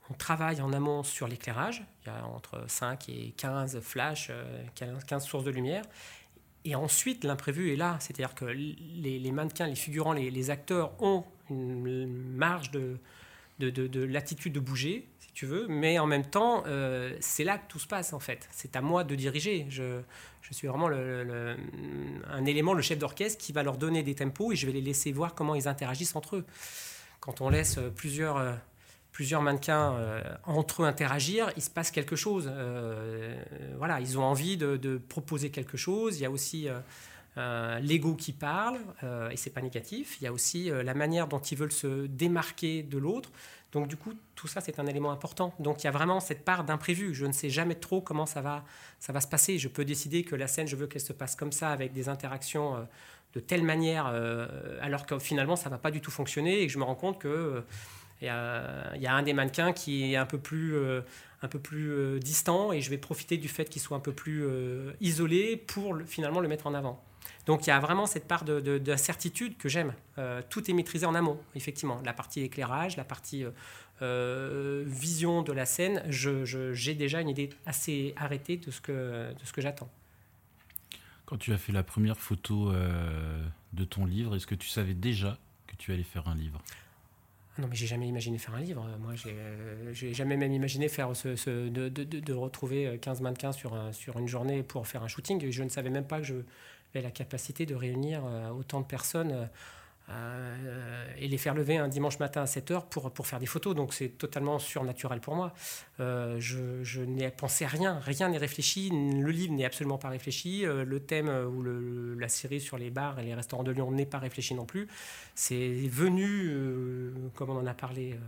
on 0.10 0.14
travaille 0.14 0.62
en 0.62 0.74
amont 0.74 1.04
sur 1.04 1.30
l'éclairage. 1.30 1.86
Il 2.04 2.10
y 2.10 2.12
a 2.12 2.26
entre 2.26 2.66
5 2.68 3.08
et 3.08 3.34
15 3.38 3.80
flashs, 3.80 4.32
15 4.76 4.90
euh, 4.92 5.20
sources 5.20 5.46
de 5.46 5.52
lumière. 5.52 5.84
Et 6.66 6.76
ensuite, 6.76 7.24
l'imprévu 7.24 7.74
est 7.74 7.76
là. 7.76 7.98
C'est-à-dire 8.00 8.36
que 8.36 8.46
les, 8.46 9.32
mannequins, 9.32 9.68
les 9.68 9.76
figurants, 9.76 10.14
les, 10.14 10.50
acteurs 10.50 10.94
ont 11.02 11.26
une 11.50 12.36
marge 12.36 12.72
de, 12.72 12.98
de, 13.60 13.70
de, 13.70 14.04
latitude 14.04 14.54
de 14.54 14.60
bouger, 14.60 15.08
si 15.20 15.32
tu 15.34 15.46
veux, 15.46 15.68
mais 15.68 16.00
en 16.00 16.08
même 16.08 16.26
temps, 16.26 16.64
euh, 16.68 17.16
c'est 17.20 17.44
là 17.44 17.58
que 17.58 17.68
tout 17.68 17.80
se 17.80 17.88
passe, 17.88 18.14
en 18.14 18.20
fait. 18.20 18.48
C'est 18.52 18.76
à 18.76 18.82
moi 18.82 19.04
de 19.04 19.16
diriger. 19.16 19.66
Je, 19.70 20.02
suis 20.52 20.68
vraiment 20.68 20.88
un 20.88 22.46
élément, 22.46 22.74
le 22.74 22.82
chef 22.84 23.00
d'orchestre, 23.00 23.44
qui 23.44 23.54
va 23.54 23.64
leur 23.64 23.78
donner 23.78 24.04
des 24.04 24.14
tempos 24.16 24.52
et 24.52 24.56
je 24.56 24.68
vais 24.68 24.74
les 24.74 24.82
laisser 24.82 25.12
voir 25.12 25.34
comment 25.34 25.56
ils 25.56 25.68
interagissent 25.68 26.16
entre 26.16 26.38
eux. 26.38 26.46
Quand 27.20 27.42
on 27.42 27.50
laisse 27.50 27.80
plusieurs 27.96 28.38
euh, 28.38 28.54
plusieurs 29.14 29.44
mannequins 29.44 29.94
euh, 29.94 30.22
entre 30.44 30.82
eux 30.82 30.86
interagir, 30.86 31.52
il 31.56 31.62
se 31.62 31.70
passe 31.70 31.92
quelque 31.92 32.18
chose. 32.18 32.50
Euh, 32.52 33.42
voilà, 33.78 34.02
ils 34.02 34.18
ont 34.18 34.24
envie 34.24 34.58
de, 34.58 34.98
proposer 35.08 35.52
quelque 35.52 35.78
chose. 35.78 36.20
Il 36.20 36.24
y 36.24 36.26
a 36.26 36.32
aussi 36.32 36.68
euh, 37.38 37.80
l'ego 37.80 38.16
qui 38.16 38.34
parle, 38.34 38.80
et 39.32 39.38
c'est 39.38 39.52
pas 39.52 39.62
négatif. 39.62 40.18
Il 40.20 40.26
y 40.26 40.28
a 40.28 40.34
aussi 40.34 40.70
la 40.70 40.94
manière 40.94 41.28
dont 41.28 41.40
ils 41.40 41.58
veulent 41.58 41.72
se 41.72 42.08
démarquer 42.08 42.84
de 42.84 42.98
l'autre. 42.98 43.30
Donc 43.72 43.88
du 43.88 43.98
coup, 43.98 44.14
tout 44.36 44.48
ça, 44.48 44.62
c'est 44.62 44.80
un 44.80 44.86
élément 44.88 45.12
important. 45.12 45.54
Donc 45.60 45.84
il 45.84 45.86
y 45.86 45.88
a 45.88 45.92
vraiment 45.92 46.20
cette 46.20 46.44
part 46.44 46.64
d'imprévu. 46.64 47.14
Je 47.14 47.26
ne 47.26 47.32
sais 47.32 47.50
jamais 47.50 47.76
trop 47.76 48.02
comment 48.02 48.26
ça 48.26 48.42
va, 48.42 48.64
ça 49.00 49.14
va 49.14 49.22
se 49.22 49.28
passer. 49.28 49.58
Je 49.60 49.68
peux 49.68 49.86
décider 49.86 50.24
que 50.24 50.36
la 50.36 50.48
scène, 50.48 50.68
je 50.68 50.76
veux 50.76 50.88
qu'elle 50.88 51.02
se 51.02 51.14
passe 51.14 51.36
comme 51.36 51.52
ça, 51.52 51.70
avec 51.70 51.94
des 51.94 52.10
interactions 52.10 52.88
de 53.34 53.40
telle 53.40 53.64
manière, 53.64 54.08
alors 54.82 55.06
que 55.06 55.20
finalement, 55.20 55.56
ça 55.56 55.70
va 55.70 55.78
pas 55.78 55.92
du 55.92 56.02
tout 56.02 56.12
fonctionner, 56.12 56.62
et 56.62 56.68
que 56.68 56.74
je 56.74 56.80
me 56.80 56.84
rends 56.84 56.96
compte 56.96 57.20
que 57.20 57.64
il 58.22 58.28
y, 58.28 58.30
a, 58.30 59.14
un 59.14 59.24
des 59.24 59.34
mannequins 59.34 59.74
qui 59.74 60.14
est 60.14 60.16
un 60.16 60.26
peu 60.26 60.38
plus, 60.38 60.76
euh, 60.76 61.02
plus 61.62 62.20
distant 62.20 62.72
et 62.72 62.82
je 62.82 62.90
vais 62.90 62.98
profiter 62.98 63.38
du 63.38 63.50
fait 63.50 63.66
qu'il 63.66 63.82
soit 63.82 63.98
un 63.98 64.00
peu 64.00 64.14
plus 64.14 64.46
isolé 65.02 65.58
pour 65.58 65.98
finalement 66.06 66.40
le 66.40 66.48
mettre 66.48 66.68
en 66.68 66.74
avant. 66.74 67.04
Donc 67.46 67.68
il 67.68 67.70
y 67.70 67.74
a 67.74 67.80
vraiment 67.80 68.06
cette 68.06 68.26
part 68.28 68.46
de, 68.46 68.96
certitude 68.96 69.58
que 69.58 69.68
j'aime. 69.68 69.94
tout 70.50 70.70
est 70.70 70.74
maîtrisé 70.74 71.06
en 71.06 71.16
amont, 71.16 71.38
effectivement. 71.56 72.02
La 72.06 72.14
partie 72.14 72.42
éclairage, 72.42 72.96
la 72.96 73.04
partie 73.04 73.44
vision 74.00 75.42
de 75.42 75.52
la 75.52 75.66
scène, 75.66 76.02
j'ai 76.08 76.96
déjà 76.96 77.20
une 77.20 77.30
idée 77.30 77.50
assez 77.66 78.14
arrêtée 78.16 78.56
de 78.56 78.72
ce 78.72 78.80
que, 78.80 79.34
de 79.34 79.46
ce 79.46 79.52
que 79.52 79.60
j'attends. 79.60 79.90
Quand 81.26 81.38
tu 81.38 81.52
as 81.52 81.58
fait 81.58 81.74
la 81.74 81.84
première 81.84 82.18
photo 82.18 82.72
de 83.74 83.84
ton 83.84 84.06
livre, 84.06 84.36
est-ce 84.36 84.48
que 84.48 84.56
tu 84.56 84.70
savais 84.70 84.94
déjà 84.94 85.38
que 85.68 85.76
tu 85.76 85.92
allais 85.92 86.04
faire 86.04 86.28
un 86.28 86.36
livre? 86.36 86.62
Non, 87.60 87.68
mais 87.70 87.76
j'ai 87.76 87.86
jamais 87.86 88.08
imaginé 88.08 88.40
faire 88.40 88.56
un 88.56 88.62
livre. 88.62 88.88
Moi, 89.00 89.14
j'ai 89.92 90.14
jamais 90.14 90.38
même 90.38 90.52
imaginé 90.52 90.90
faire 90.90 91.16
ce, 91.16 91.70
de, 91.70 91.88
de, 91.90 92.04
de, 92.04 92.34
retrouver 92.34 92.98
15 93.00 93.22
mannequins 93.22 93.52
sur, 93.52 93.78
sur 93.92 94.18
une 94.18 94.28
journée 94.28 94.64
pour 94.64 94.88
faire 94.88 95.04
un 95.04 95.08
shooting. 95.08 95.52
Je 95.52 95.64
ne 95.64 95.70
savais 95.70 95.92
même 95.92 96.08
pas 96.08 96.18
que 96.18 96.26
je 96.26 96.36
avait 96.94 97.04
la 97.04 97.12
capacité 97.12 97.66
de 97.66 97.76
réunir 97.76 98.24
euh, 98.26 98.50
autant 98.50 98.82
de 98.82 98.86
personnes 98.86 99.50
euh, 100.10 101.06
et 101.18 101.28
les 101.28 101.38
faire 101.38 101.54
lever 101.54 101.78
un 101.78 101.88
dimanche 101.88 102.20
matin 102.20 102.42
à 102.42 102.46
7 102.46 102.72
heures 102.72 102.86
pour, 102.86 103.12
pour 103.12 103.26
faire 103.26 103.40
des 103.40 103.46
photos. 103.46 103.74
Donc 103.74 103.94
c'est 103.94 104.10
totalement 104.10 104.60
surnaturel 104.60 105.22
pour 105.22 105.36
moi. 105.36 105.54
Euh, 106.00 106.36
je, 106.40 106.84
je 106.84 107.02
n'ai 107.02 107.30
pensé 107.30 107.64
à 107.64 107.70
rien, 107.70 108.00
rien 108.00 108.30
n'est 108.30 108.38
réfléchi. 108.38 108.90
Le 108.92 109.32
livre 109.32 109.54
n'est 109.54 109.66
absolument 109.66 109.98
pas 109.98 110.10
réfléchi. 110.10 110.66
Euh, 110.66 110.84
le 110.84 111.00
thème 111.00 111.30
ou 111.30 111.62
le, 111.62 112.16
la 112.16 112.28
série 112.28 112.60
sur 112.60 112.78
les 112.78 112.90
bars 112.90 113.20
et 113.20 113.24
les 113.24 113.34
restaurants 113.34 113.64
de 113.64 113.72
Lyon 113.72 113.92
n'est 113.92 114.06
pas 114.06 114.20
réfléchi 114.20 114.54
non 114.56 114.66
plus. 114.66 114.88
C'est 115.36 115.88
venu, 115.88 116.54
comme 117.36 117.50
on 117.50 117.58
en 117.58 117.66
a 117.66 117.74
parlé 117.74 118.20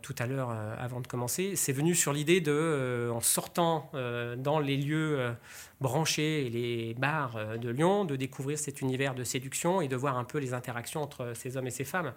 tout 0.00 0.14
à 0.18 0.26
l'heure 0.26 0.50
euh, 0.50 0.76
avant 0.78 1.00
de 1.00 1.08
commencer, 1.08 1.56
c'est 1.56 1.72
venu 1.72 1.94
sur 1.94 2.12
l'idée 2.12 2.40
de, 2.40 2.52
euh, 2.52 3.10
en 3.10 3.20
sortant 3.20 3.90
dans 4.38 4.60
les 4.60 4.76
lieux 4.76 5.34
branchés 5.80 6.46
et 6.46 6.50
les 6.50 6.94
bars 6.94 7.38
de 7.58 7.68
Lyon, 7.68 8.04
de 8.04 8.16
découvrir 8.16 8.58
cet 8.58 8.80
univers 8.80 9.14
de 9.14 9.24
séduction 9.24 9.80
et 9.80 9.88
de 9.88 9.96
voir 9.96 10.16
un 10.16 10.24
peu 10.24 10.38
les 10.38 10.54
interactions 10.54 11.02
entre 11.02 11.32
ces 11.34 11.56
hommes 11.56 11.66
et 11.66 11.70
ces 11.70 11.84
femmes. 11.84 12.12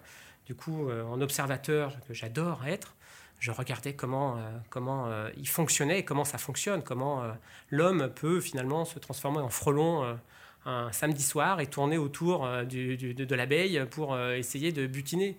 Du 0.46 0.54
coup, 0.54 0.88
en 0.90 1.20
observateur 1.20 1.96
que 2.06 2.14
j'adore 2.14 2.66
être, 2.66 2.94
je 3.40 3.50
regardais 3.50 3.94
comment, 3.94 4.38
comment 4.70 5.08
il 5.36 5.48
fonctionnait 5.48 6.04
comment 6.04 6.24
ça 6.24 6.38
fonctionne, 6.38 6.82
comment 6.82 7.22
l'homme 7.70 8.10
peut 8.14 8.40
finalement 8.40 8.84
se 8.84 8.98
transformer 8.98 9.40
en 9.40 9.50
frelon 9.50 10.18
un 10.66 10.92
samedi 10.92 11.22
soir 11.22 11.60
et 11.60 11.66
tourner 11.66 11.96
autour 11.96 12.46
de, 12.46 13.12
de 13.12 13.34
l'abeille 13.34 13.82
pour 13.90 14.18
essayer 14.18 14.72
de 14.72 14.86
butiner. 14.86 15.36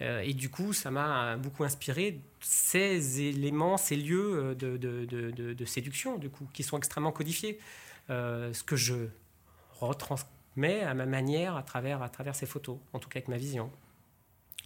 Euh, 0.00 0.20
et 0.20 0.34
du 0.34 0.50
coup, 0.50 0.72
ça 0.72 0.90
m'a 0.90 1.36
beaucoup 1.36 1.64
inspiré 1.64 2.20
ces 2.40 3.20
éléments, 3.20 3.76
ces 3.76 3.96
lieux 3.96 4.34
euh, 4.36 4.54
de, 4.54 4.76
de, 4.76 5.64
séduction, 5.64 6.18
du 6.18 6.30
coup, 6.30 6.48
qui 6.52 6.62
sont 6.62 6.76
extrêmement 6.76 7.12
codifiés. 7.12 7.58
Euh, 8.10 8.52
ce 8.52 8.64
que 8.64 8.76
je 8.76 9.08
retransmets 9.80 10.82
à 10.82 10.94
ma 10.94 11.06
manière 11.06 11.56
à 11.56 11.62
travers, 11.62 12.02
à 12.02 12.08
travers 12.08 12.34
ces 12.34 12.46
photos, 12.46 12.78
en 12.92 12.98
tout 12.98 13.08
cas 13.08 13.18
avec 13.18 13.28
ma 13.28 13.36
vision. 13.36 13.70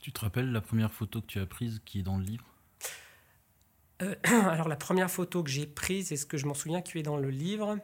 Tu 0.01 0.13
te 0.13 0.21
rappelles 0.21 0.51
la 0.51 0.61
première 0.61 0.93
photo 0.93 1.21
que 1.21 1.27
tu 1.27 1.41
as 1.41 1.47
prise 1.47 1.81
qui 1.85 2.01
est 2.01 2.03
dans 2.03 2.17
le 2.17 2.25
livre? 2.25 2.45
Alors 4.25 4.69
la 4.69 4.77
première 4.77 5.11
photo 5.11 5.43
que 5.43 5.51
j'ai 5.51 5.67
prise, 5.67 6.13
est-ce 6.13 6.25
que 6.25 6.39
je 6.39 6.47
m'en 6.47 6.55
souviens 6.55 6.81
qui 6.81 6.99
est 6.99 7.03
dans 7.03 7.17
le 7.17 7.31
livre? 7.31 7.79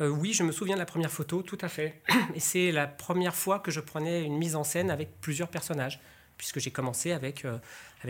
Oui, 0.00 0.32
je 0.32 0.42
me 0.42 0.52
souviens 0.52 0.74
de 0.74 0.80
la 0.80 0.86
première 0.86 1.10
photo, 1.10 1.42
tout 1.42 1.58
à 1.60 1.68
fait. 1.68 2.00
Et 2.34 2.40
c'est 2.40 2.72
la 2.72 2.86
première 2.86 3.34
fois 3.34 3.58
que 3.58 3.70
je 3.70 3.80
prenais 3.80 4.22
une 4.22 4.36
mise 4.38 4.56
en 4.56 4.64
scène 4.64 4.90
avec 4.90 5.20
plusieurs 5.20 5.48
personnages 5.48 6.00
puisque 6.38 6.60
j'ai 6.60 6.70
commencé 6.70 7.12
avec, 7.12 7.44
euh, 7.44 7.58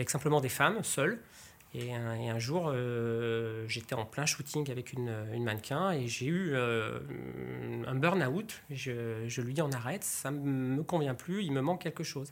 simplement 0.07 0.39
des 0.39 0.49
femmes 0.49 0.81
seules. 0.83 1.19
Et 1.75 1.93
un, 1.93 2.39
jour, 2.39 2.71
euh, 2.73 3.63
j'étais 3.67 3.93
en 3.93 4.03
plein 4.03 4.25
shooting 4.25 4.71
avec 4.71 4.91
une, 4.91 5.11
mannequin 5.39 5.91
et 5.91 6.07
j'ai 6.07 6.25
eu 6.25 6.51
euh, 6.53 6.99
un 7.85 7.93
burn-out. 7.93 8.63
Je, 8.71 9.25
je, 9.27 9.41
lui 9.41 9.53
dis 9.53 9.61
on 9.61 9.71
arrête, 9.71 10.03
ça 10.03 10.31
ne 10.31 10.39
me 10.39 10.81
convient 10.81 11.13
plus, 11.13 11.43
il 11.43 11.51
me 11.51 11.61
manque 11.61 11.83
quelque 11.83 12.03
chose. 12.03 12.29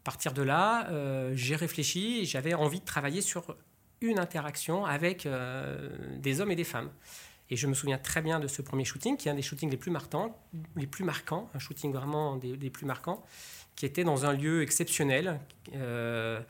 À 0.00 0.02
partir 0.02 0.32
de 0.32 0.42
là, 0.42 0.88
j'ai 1.34 1.54
réfléchi 1.54 2.22
et 2.22 2.24
j'avais 2.24 2.54
envie 2.54 2.80
de 2.80 2.84
travailler 2.84 3.20
sur 3.20 3.56
une 4.00 4.18
interaction 4.18 4.84
avec 4.84 5.28
des 6.18 6.40
hommes 6.40 6.50
et 6.50 6.56
des 6.56 6.64
femmes. 6.64 6.90
Et 7.50 7.56
je 7.56 7.66
me 7.66 7.74
souviens 7.74 7.98
très 7.98 8.22
bien 8.22 8.40
de 8.40 8.48
ce 8.48 8.62
premier 8.62 8.84
shooting, 8.84 9.16
qui 9.16 9.28
est 9.28 9.30
un 9.30 9.34
des 9.34 9.42
shootings 9.42 9.70
les 9.70 9.76
plus 9.76 9.90
marquants, 9.90 10.36
les 10.76 10.86
plus 10.86 11.04
marquants 11.04 11.50
un 11.54 11.58
shooting 11.58 11.92
vraiment 11.92 12.36
des, 12.36 12.70
plus 12.70 12.86
marquants 12.86 13.22
qui 13.76 13.86
était 13.86 14.04
dans 14.04 14.26
un 14.26 14.32
lieu 14.32 14.62
exceptionnel, 14.62 15.40
euh, 15.74 16.40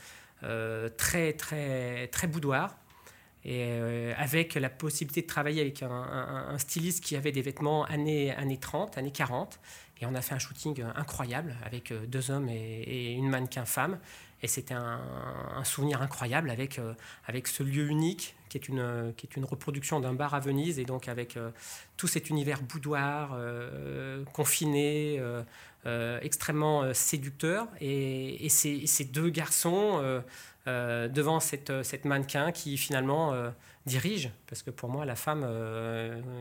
euh, 0.42 0.88
très, 0.96 1.32
très, 1.32 2.08
très 2.08 2.26
boudoir, 2.26 2.76
et 3.44 3.66
euh, 3.70 4.12
avec 4.16 4.54
la 4.54 4.70
possibilité 4.70 5.22
de 5.22 5.26
travailler 5.26 5.61
avec 5.61 5.82
un, 5.82 6.56
styliste 6.58 7.02
qui 7.02 7.16
avait 7.16 7.32
des 7.32 7.42
vêtements 7.42 7.84
années, 7.84 8.32
années 8.32 8.58
30, 8.58 8.99
années 8.99 9.11
40. 9.11 9.58
Et 10.00 10.06
on 10.06 10.14
a 10.14 10.20
fait 10.20 10.34
un 10.34 10.38
shooting 10.38 10.82
incroyable 10.96 11.56
avec 11.64 11.92
deux 12.08 12.30
hommes 12.30 12.49
et, 12.49 13.12
une 13.12 13.28
mannequin 13.28 13.64
femme. 13.64 13.99
Et 14.42 14.49
c'était 14.49 14.75
un, 14.75 15.00
souvenir 15.64 16.02
incroyable 16.02 16.50
avec, 16.50 16.80
avec 17.26 17.46
ce 17.46 17.62
lieu 17.62 17.87
unique 17.87 18.34
qui 18.49 18.58
est 18.58 18.68
une, 18.68 19.14
qui 19.16 19.26
est 19.26 19.37
une 19.37 19.44
reproduction 19.44 20.00
d'un 20.00 20.14
bar 20.14 20.34
à 20.34 20.40
Venise. 20.40 20.80
Et 20.80 20.84
donc 20.84 21.06
avec 21.06 21.38
tout 21.96 22.08
cet 22.08 22.28
univers 22.28 22.61
boudoir, 22.61 23.38
confiné, 24.32 25.20
euh, 25.84 26.20
extrêmement 26.22 26.82
euh, 26.82 26.92
séducteur. 26.92 27.66
Et, 27.80 28.49
ces, 28.49 29.04
deux 29.04 29.30
garçons 29.30 30.22
euh, 30.68 31.08
devant 31.08 31.40
cette, 31.40 31.82
cette, 31.82 32.04
mannequin 32.04 32.52
qui 32.52 32.76
finalement 32.76 33.34
dirige, 33.84 34.30
parce 34.46 34.62
que 34.62 34.70
pour 34.70 34.88
moi, 34.88 35.04
la 35.04 35.16
femme 35.16 35.44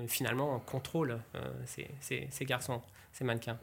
finalement 0.08 0.60
contrôle 0.60 1.20
ces, 1.65 1.89
ces, 2.00 2.46
garçons, 2.46 2.81
ces 3.13 3.24
mannequins. 3.24 3.58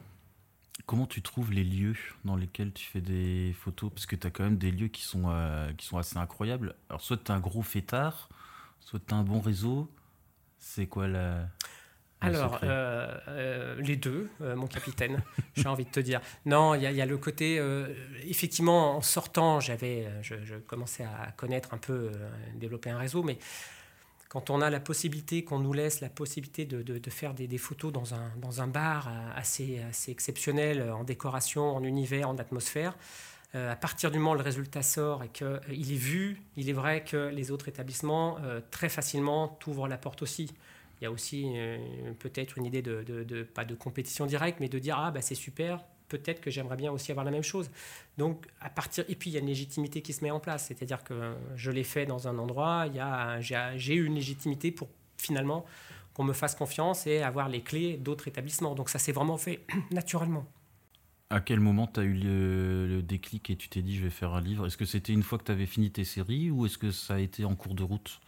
Comment 0.85 1.05
tu 1.05 1.21
trouves 1.21 1.51
les 1.51 1.63
lieux 1.63 1.95
dans 2.25 2.35
lesquels 2.35 2.73
tu 2.73 2.85
fais 2.85 3.01
des 3.01 3.53
photos? 3.59 3.91
Parce 3.91 4.05
que 4.05 4.15
tu 4.15 4.25
as 4.25 4.31
quand 4.31 4.43
même 4.43 4.57
des 4.57 4.71
lieux 4.71 4.87
qui 4.87 5.03
sont, 5.03 5.31
qui 5.77 5.85
sont 5.85 5.97
assez 5.97 6.17
incroyables. 6.17 6.75
Alors, 6.89 7.01
soit 7.01 7.23
tu 7.23 7.31
as 7.31 7.35
un 7.35 7.39
gros 7.39 7.61
fêtard, 7.61 8.29
soit 8.79 8.99
tu 9.05 9.13
as 9.13 9.17
un 9.17 9.23
bon 9.23 9.39
réseau. 9.39 9.91
C'est 10.57 10.87
quoi 10.87 11.07
la. 11.07 11.47
Alors, 12.21 12.59
euh, 12.63 13.17
euh, 13.29 13.75
les 13.79 13.95
deux, 13.95 14.29
euh, 14.41 14.55
mon 14.55 14.67
capitaine, 14.67 15.23
j'ai 15.55 15.67
envie 15.67 15.85
de 15.85 15.89
te 15.89 16.01
dire. 16.01 16.19
Non, 16.45 16.75
il 16.75 16.81
y, 16.81 17.01
a 17.01 17.05
le 17.05 17.17
côté, 17.17 17.61
effectivement, 18.23 18.97
en 18.97 19.01
sortant, 19.01 19.59
j'avais, 19.59 20.07
je, 20.21 20.55
commençais 20.67 21.03
à 21.03 21.31
connaître 21.37 21.73
un 21.73 21.77
peu, 21.77 22.11
développer 22.55 22.89
un 22.89 22.97
réseau, 22.97 23.23
mais 23.23 23.37
quand 24.29 24.49
on 24.49 24.61
a 24.61 24.69
la 24.69 24.79
possibilité, 24.79 25.43
qu'on 25.43 25.59
nous 25.59 25.73
laisse 25.73 26.01
la 26.01 26.09
possibilité 26.09 26.65
de, 26.65 27.09
faire 27.09 27.33
des, 27.33 27.57
photos 27.57 27.91
dans 27.91 28.13
un, 28.13 28.31
dans 28.37 28.61
un 28.61 28.67
bar 28.67 29.11
assez, 29.35 29.79
assez 29.89 30.11
exceptionnel, 30.11 30.89
en 30.91 31.03
décoration, 31.03 31.75
en 31.75 31.83
univers, 31.83 32.29
en 32.29 32.37
atmosphère, 32.37 32.95
à 33.55 33.75
partir 33.75 34.11
du 34.11 34.19
moment 34.19 34.31
où 34.31 34.35
le 34.35 34.41
résultat 34.41 34.83
sort 34.83 35.23
et 35.23 35.29
qu'il 35.29 35.91
est 35.91 35.97
vu, 35.97 36.43
il 36.55 36.69
est 36.69 36.73
vrai 36.73 37.03
que 37.03 37.29
les 37.29 37.49
autres 37.49 37.69
établissements, 37.69 38.37
très 38.69 38.87
facilement, 38.87 39.47
t'ouvrent 39.59 39.87
la 39.87 39.97
porte 39.97 40.21
aussi. 40.21 40.51
Il 40.99 41.05
y 41.05 41.07
a 41.07 41.11
aussi 41.11 41.53
euh, 41.55 41.77
peut-être 42.19 42.57
une 42.57 42.65
idée 42.65 42.81
de, 42.81 43.43
pas 43.43 43.63
de 43.63 43.73
compétition 43.73 44.25
directe, 44.25 44.59
mais 44.59 44.69
de 44.69 44.79
dire 44.79 44.97
ah 44.99 45.11
bah 45.11 45.21
c'est 45.21 45.35
super, 45.35 45.83
peut-être 46.09 46.41
que 46.41 46.51
j'aimerais 46.51 46.75
bien 46.75 46.91
aussi 46.91 47.11
avoir 47.11 47.23
la 47.25 47.31
même 47.31 47.43
chose. 47.43 47.69
Donc 48.17 48.47
à 48.59 48.69
partir 48.69 49.05
et 49.07 49.15
puis 49.15 49.29
il 49.29 49.33
y 49.33 49.37
a 49.37 49.39
une 49.39 49.47
légitimité 49.47 50.01
qui 50.01 50.13
se 50.13 50.23
met 50.23 50.31
en 50.31 50.39
place, 50.39 50.67
c'est-à-dire 50.67 51.03
que 51.03 51.33
je 51.55 51.71
l'ai 51.71 51.83
fait 51.83 52.05
dans 52.05 52.27
un 52.27 52.37
endroit, 52.37 52.85
il 52.87 52.95
y 52.95 52.99
a 52.99 53.39
j'ai 53.39 53.93
eu 53.93 54.05
une 54.05 54.15
légitimité 54.15 54.71
pour 54.71 54.89
finalement 55.17 55.65
qu'on 56.13 56.23
me 56.23 56.33
fasse 56.33 56.55
confiance 56.55 57.07
et 57.07 57.21
avoir 57.21 57.47
les 57.47 57.61
clés 57.61 57.97
d'autres 57.97 58.27
établissements. 58.27 58.75
Donc 58.75 58.89
ça 58.89 58.99
s'est 58.99 59.13
vraiment 59.13 59.37
fait 59.37 59.61
naturellement. 59.91 60.45
À 61.29 61.41
quel 61.41 61.59
moment 61.59 61.85
tu 61.85 61.99
as 61.99 62.03
eu 62.03 62.15
le, 62.15 62.87
le, 62.87 63.01
déclic 63.03 63.51
et 63.51 63.55
tu 63.55 63.69
t'es 63.69 63.83
dit 63.83 63.95
je 63.95 64.03
vais 64.03 64.09
faire 64.09 64.33
un 64.33 64.41
livre? 64.41 64.65
Est-ce 64.65 64.77
que 64.77 64.85
c'était 64.85 65.13
une 65.13 65.21
fois 65.21 65.37
que 65.37 65.43
tu 65.43 65.51
avais 65.51 65.67
fini 65.67 65.91
tes 65.91 66.03
séries 66.03 66.49
ou 66.49 66.65
est-ce 66.65 66.79
que 66.79 66.89
ça 66.89 67.15
a 67.15 67.19
été 67.19 67.45
en 67.45 67.55
cours 67.55 67.75
de 67.75 67.83
route? 67.83 68.19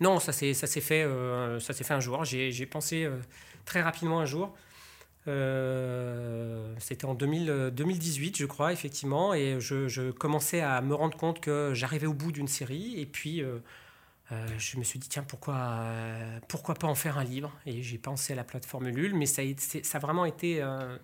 Non, 0.00 0.20
ça 0.20 0.32
s'est 0.32 0.54
fait, 0.54 1.02
euh, 1.02 1.60
fait 1.60 1.90
un 1.94 2.00
jour. 2.00 2.24
J'ai 2.24 2.66
pensé 2.66 3.04
euh, 3.04 3.18
très 3.64 3.82
rapidement 3.82 4.20
un 4.20 4.26
jour. 4.26 4.54
Euh, 5.28 6.72
c'était 6.78 7.04
en 7.04 7.14
2018, 7.14 8.36
je 8.36 8.46
crois, 8.46 8.72
effectivement, 8.72 9.34
et 9.34 9.60
je, 9.60 9.88
je, 9.88 10.10
commençais 10.10 10.60
à 10.60 10.80
me 10.80 10.94
rendre 10.94 11.16
compte 11.16 11.40
que 11.40 11.72
j'arrivais 11.74 12.06
au 12.06 12.14
bout 12.14 12.32
d'une 12.32 12.48
série, 12.48 13.00
et 13.00 13.06
puis 13.06 13.42
euh, 13.42 13.58
je 14.30 14.76
me 14.76 14.82
suis 14.82 14.98
dit, 14.98 15.08
tiens, 15.08 15.22
pourquoi, 15.22 15.54
euh, 15.54 16.40
pourquoi 16.48 16.74
pas 16.74 16.88
en 16.88 16.96
faire 16.96 17.16
un 17.16 17.22
livre? 17.22 17.52
Et 17.64 17.82
j'ai 17.82 17.98
pensé 17.98 18.32
à 18.32 18.36
la 18.36 18.42
plateforme 18.42 18.88
Ulule, 18.88 19.14
mais 19.14 19.26
ça 19.26 19.42
a, 19.42 19.98
vraiment 20.00 20.24
été 20.24 20.60
euh, 20.60 20.96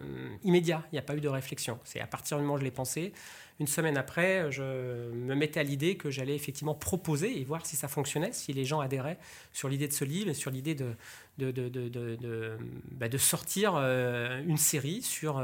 immédiat, 0.43 0.83
il 0.91 0.97
n'y 0.97 0.99
a 0.99 1.03
pas 1.03 1.15
eu 1.15 1.21
de 1.21 1.29
réflexion. 1.29 1.79
C'est 1.85 2.01
à 2.01 2.07
partir 2.09 2.37
du 2.37 2.43
moment 2.43 2.55
où 2.55 2.59
je 2.59 2.65
l'ai 2.65 2.73
pensé, 2.73 3.13
une 3.61 3.69
semaine 3.69 3.97
après, 3.97 4.51
je 4.51 5.13
me 5.13 5.37
mettais 5.37 5.61
à 5.61 5.63
l'idée 5.63 5.97
que 5.97 6.11
j'allais 6.11 6.35
effectivement 6.35 6.75
proposer 6.75 7.39
et 7.41 7.45
voir 7.45 7.65
si 7.65 7.77
ça 7.77 7.87
fonctionnait, 7.87 8.33
si 8.33 8.53
les 8.53 8.65
gens 8.65 8.81
adhéraient 8.81 9.19
sur 9.53 9.69
l'idée 9.69 9.87
de 9.87 9.93
ce 9.93 10.05
livre 10.05 10.33
sur 10.33 10.51
l'idée 10.51 10.75
de, 10.75 10.97
de, 11.39 11.53
de, 11.53 11.69
de, 11.69 11.89
de, 11.89 12.59
bah, 12.91 13.07
sortir 13.19 13.77
une 13.77 14.57
série 14.57 15.03
sur, 15.03 15.41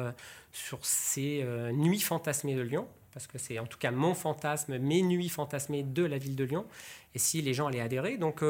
sur 0.53 0.85
ces 0.85 1.45
nuits 1.73 2.01
fantasmées 2.01 2.57
de 2.57 2.63
Lyon 2.63 2.89
parce 3.13 3.27
que 3.27 3.39
c'est 3.39 3.59
en 3.59 3.67
tout 3.67 3.79
cas 3.79 3.91
mon 3.91 4.15
fantasme, 4.15 4.79
mes 4.79 5.03
nuits 5.03 5.29
fantasmées 5.29 5.83
de 5.83 6.05
la 6.05 6.19
ville 6.19 6.37
de 6.37 6.45
Lyon, 6.45 6.67
et 7.15 7.19
si 7.19 7.43
les 7.43 7.55
gens 7.55 7.67
allaient 7.67 7.81
adhérer. 7.81 8.17
Donc, 8.17 8.43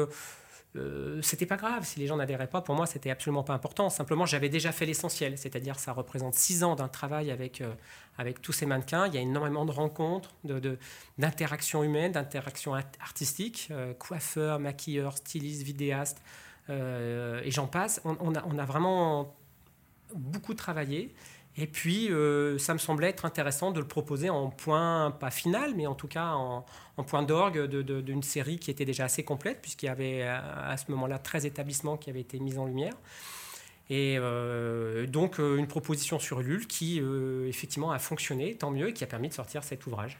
euh, 0.75 1.19
c'était 1.23 1.47
pas 1.47 1.57
grave 1.57 1.83
si 1.83 1.99
les 1.99 2.05
gens 2.05 2.17
n'adhéraient 2.17 2.47
pas. 2.47 2.61
Pour 2.61 2.75
moi, 2.75 2.85
c'était 2.85 3.09
absolument 3.09 3.43
pas 3.43 3.53
important. 3.53 3.89
Simplement, 3.89 4.25
j'avais 4.25 4.49
déjà 4.49 4.71
fait 4.71 4.85
l'essentiel, 4.85 5.37
c'est-à-dire 5.37 5.79
ça 5.79 5.93
représente 5.93 6.35
six 6.35 6.63
ans 6.63 6.75
d'un 6.75 6.87
travail 6.87 7.31
avec, 7.31 7.61
euh, 7.61 7.73
avec 8.17 8.41
tous 8.41 8.51
ces 8.51 8.67
mannequins. 8.67 9.07
Il 9.07 9.15
y 9.15 9.17
a 9.17 9.21
énormément 9.21 9.65
de 9.65 9.71
rencontres, 9.71 10.29
d'interactions 11.17 11.81
de, 11.81 11.85
humaines, 11.85 12.11
d'interactions 12.11 12.75
artistiques, 13.01 13.69
euh, 13.71 13.93
coiffeurs, 13.95 14.59
maquilleurs, 14.59 15.17
stylistes, 15.17 15.63
vidéastes, 15.63 16.21
et 16.71 17.49
j'en 17.49 17.65
passe. 17.65 17.99
On, 18.05 18.35
a, 18.35 18.45
on, 18.45 18.59
a, 18.59 18.65
vraiment 18.65 19.35
beaucoup 20.13 20.53
travaillé. 20.53 21.15
Et 21.61 21.67
puis, 21.67 22.09
euh, 22.09 22.57
ça 22.57 22.71
me 22.73 22.79
semblait 22.79 23.09
être 23.09 23.25
intéressant 23.25 23.71
de 23.71 23.81
le 23.81 23.85
proposer 23.85 24.29
en 24.29 24.49
point, 24.49 25.11
pas 25.11 25.29
final, 25.29 25.75
mais 25.75 25.87
en 25.87 25.93
tout 25.95 26.07
cas 26.07 26.31
en, 26.31 26.63
point 27.05 27.21
d'orgue 27.21 27.65
d'une 27.65 28.23
série 28.23 28.59
qui 28.59 28.71
était 28.71 28.85
déjà 28.85 29.03
assez 29.03 29.25
complète, 29.25 29.61
puisqu'il 29.61 29.87
y 29.87 29.89
avait 29.89 30.21
à, 30.23 30.77
ce 30.77 30.89
moment-là 30.91 31.19
13 31.19 31.45
établissements 31.45 31.97
qui 31.97 32.09
avaient 32.09 32.21
été 32.21 32.39
mis 32.39 32.57
en 32.57 32.65
lumière. 32.65 32.93
Et 33.89 34.15
euh, 34.17 35.05
donc, 35.05 35.41
euh, 35.41 35.57
une 35.57 35.67
proposition 35.67 36.17
sur 36.17 36.39
Ulule 36.39 36.65
qui, 36.65 37.01
effectivement, 37.45 37.91
a 37.91 37.99
fonctionné, 37.99 38.55
tant 38.55 38.71
mieux, 38.71 38.89
et 38.89 38.93
qui 38.93 39.03
a 39.03 39.07
permis 39.07 39.27
de 39.27 39.33
sortir 39.33 39.61
cet 39.65 39.85
ouvrage. 39.85 40.17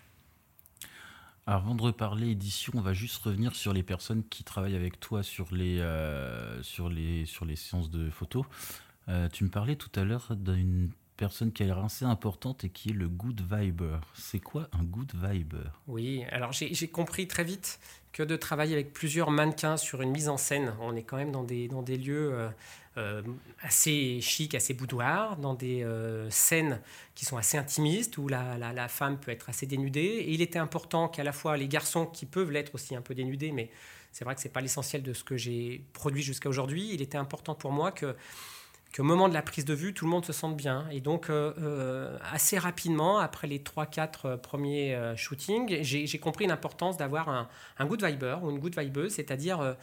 Avant 1.47 1.73
de 1.73 1.81
reparler 1.81 2.31
édition, 2.31 2.73
on 2.75 2.81
va 2.81 2.91
juste 2.91 3.23
revenir 3.23 3.55
sur 3.55 3.71
les 3.71 3.83
personnes 3.83 4.23
qui 4.29 4.43
travaillent 4.43 4.75
avec 4.75 4.99
toi 4.99 5.23
sur 5.23 5.55
les, 5.55 5.81
sur 6.63 6.89
les, 6.89 7.25
sur 7.25 7.45
les 7.45 7.55
séances 7.55 7.89
de 7.89 8.09
photos. 8.09 8.43
tu 9.31 9.45
me 9.45 9.49
parlais 9.49 9.77
tout 9.77 9.91
à 9.95 10.03
l'heure 10.03 10.35
d'une 10.35 10.89
personne 11.19 11.51
qui 11.51 11.63
a 11.63 11.65
l'air 11.65 11.79
assez 11.79 12.05
importante 12.05 12.63
et 12.63 12.69
qui 12.69 12.91
est 12.91 12.93
le 12.93 13.09
good 13.09 13.41
viber. 13.41 13.99
C'est 14.13 14.39
quoi 14.39 14.69
un 14.71 14.83
good 14.83 15.11
viber? 15.13 15.69
Oui, 15.87 16.23
alors 16.31 16.53
j'ai 16.53 16.87
compris 16.87 17.27
très 17.27 17.43
vite 17.43 17.79
que 18.13 18.23
de 18.23 18.37
travailler 18.37 18.73
avec 18.73 18.93
plusieurs 18.93 19.29
mannequins 19.29 19.75
sur 19.75 20.01
une 20.01 20.11
mise 20.11 20.29
en 20.29 20.37
scène, 20.37 20.73
on 20.79 20.95
est 20.95 21.03
quand 21.03 21.17
même 21.17 21.31
dans 21.31 21.43
des, 21.43 21.67
dans 21.67 21.83
des 21.83 21.97
lieux 21.97 22.33
euh, 22.33 22.49
euh, 22.97 23.21
assez 23.61 24.19
chics, 24.21 24.55
assez 24.55 24.73
boudoirs, 24.73 25.35
dans 25.35 25.53
des 25.53 25.83
euh, 25.83 26.29
scènes 26.29 26.81
qui 27.15 27.25
sont 27.25 27.37
assez 27.37 27.57
intimistes, 27.57 28.17
où 28.17 28.29
la, 28.29 28.57
la, 28.57 28.71
la, 28.71 28.87
femme 28.87 29.19
peut 29.19 29.31
être 29.31 29.49
assez 29.49 29.67
dénudée. 29.67 29.99
Et 29.99 30.31
il 30.31 30.41
était 30.41 30.57
important 30.57 31.09
qu'à 31.09 31.23
la 31.23 31.33
fois 31.33 31.57
les 31.57 31.67
garçons, 31.67 32.05
qui 32.05 32.25
peuvent 32.25 32.49
l'être 32.49 32.73
aussi 32.73 32.95
un 32.95 33.01
peu 33.01 33.13
dénudés, 33.13 33.51
mais 33.51 33.69
c'est 34.11 34.23
vrai 34.23 34.35
que 34.35 34.41
ce 34.41 34.47
n'est 34.47 34.53
pas 34.53 34.61
l'essentiel 34.61 35.03
de 35.03 35.13
ce 35.13 35.23
que 35.23 35.37
j'ai 35.37 35.83
produit 35.93 36.23
jusqu'à 36.23 36.49
aujourd'hui, 36.49 36.89
il 36.93 37.01
était 37.01 37.17
important 37.17 37.53
pour 37.55 37.71
moi 37.71 37.91
que 37.91 38.15
qu'au 38.95 39.03
moment 39.03 39.29
de 39.29 39.33
la 39.33 39.41
prise 39.41 39.65
de 39.65 39.73
vue, 39.73 39.93
tout 39.93 40.05
le 40.05 40.11
monde 40.11 40.25
se 40.25 40.33
sente 40.33 40.57
bien. 40.57 40.87
Et 40.91 40.99
donc, 40.99 41.29
euh, 41.29 41.53
euh, 41.61 42.17
assez 42.31 42.57
rapidement, 42.57 43.19
après 43.19 43.47
les 43.47 43.59
3-4 43.59 44.09
euh, 44.25 44.37
premiers 44.37 44.97
shootings, 45.15 45.81
j'ai 45.81 46.19
compris 46.19 46.47
l'importance 46.47 46.97
d'avoir 46.97 47.29
un, 47.29 47.47
un, 47.77 47.85
good 47.85 48.03
viber 48.03 48.37
ou 48.41 48.49
une 48.49 48.59
good 48.59 48.77
vibeuse, 48.77 49.13
c'est-à-dire, 49.13 49.75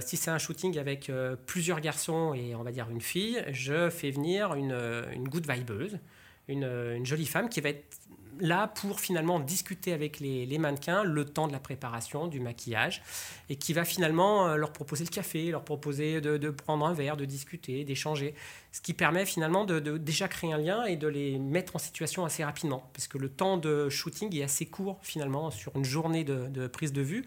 si 0.00 0.16
c'est 0.16 0.30
un 0.30 0.38
shooting 0.38 0.78
avec 0.78 1.10
plusieurs 1.46 1.80
garçons 1.80 2.34
et 2.34 2.54
on 2.54 2.62
va 2.62 2.70
dire 2.70 2.88
une 2.90 3.00
fille, 3.00 3.44
je 3.50 3.90
fais 3.90 4.10
venir 4.10 4.54
une, 4.54 4.76
une 5.12 5.28
good 5.28 5.50
vibeuse, 5.50 5.98
une, 6.46 6.64
une, 6.64 7.04
jolie 7.04 7.26
femme 7.26 7.48
qui 7.48 7.60
va 7.60 7.70
être 7.70 7.98
là 8.40 8.68
pour 8.68 9.00
finalement 9.00 9.40
discuter 9.40 9.92
avec 9.92 10.20
les, 10.20 10.58
mannequins 10.58 11.04
le 11.04 11.24
temps 11.24 11.46
de 11.46 11.52
la 11.52 11.58
préparation, 11.58 12.26
du 12.26 12.40
maquillage, 12.40 13.02
et 13.48 13.56
qui 13.56 13.72
va 13.72 13.84
finalement 13.84 14.48
euh, 14.48 14.56
leur 14.56 14.72
proposer 14.72 15.04
le 15.04 15.10
café, 15.10 15.50
leur 15.50 15.64
proposer 15.64 16.20
de, 16.20 16.50
prendre 16.50 16.86
un 16.86 16.92
verre, 16.92 17.16
de 17.16 17.24
discuter, 17.24 17.84
d'échanger, 17.84 18.34
ce 18.72 18.80
qui 18.80 18.94
permet 18.94 19.26
finalement 19.26 19.64
de, 19.64 19.80
déjà 19.98 20.28
créer 20.28 20.52
un 20.52 20.58
lien 20.58 20.84
et 20.84 20.96
de 20.96 21.08
les 21.08 21.38
mettre 21.38 21.76
en 21.76 21.78
situation 21.78 22.24
assez 22.24 22.44
rapidement, 22.44 22.90
parce 22.92 23.08
que 23.08 23.18
le 23.18 23.28
temps 23.28 23.56
de 23.56 23.88
shooting 23.88 24.34
est 24.36 24.42
assez 24.42 24.66
court 24.66 24.98
finalement 25.02 25.50
sur 25.50 25.76
une 25.76 25.84
journée 25.84 26.24
de, 26.24 26.66
prise 26.66 26.92
de 26.92 27.02
vue. 27.02 27.26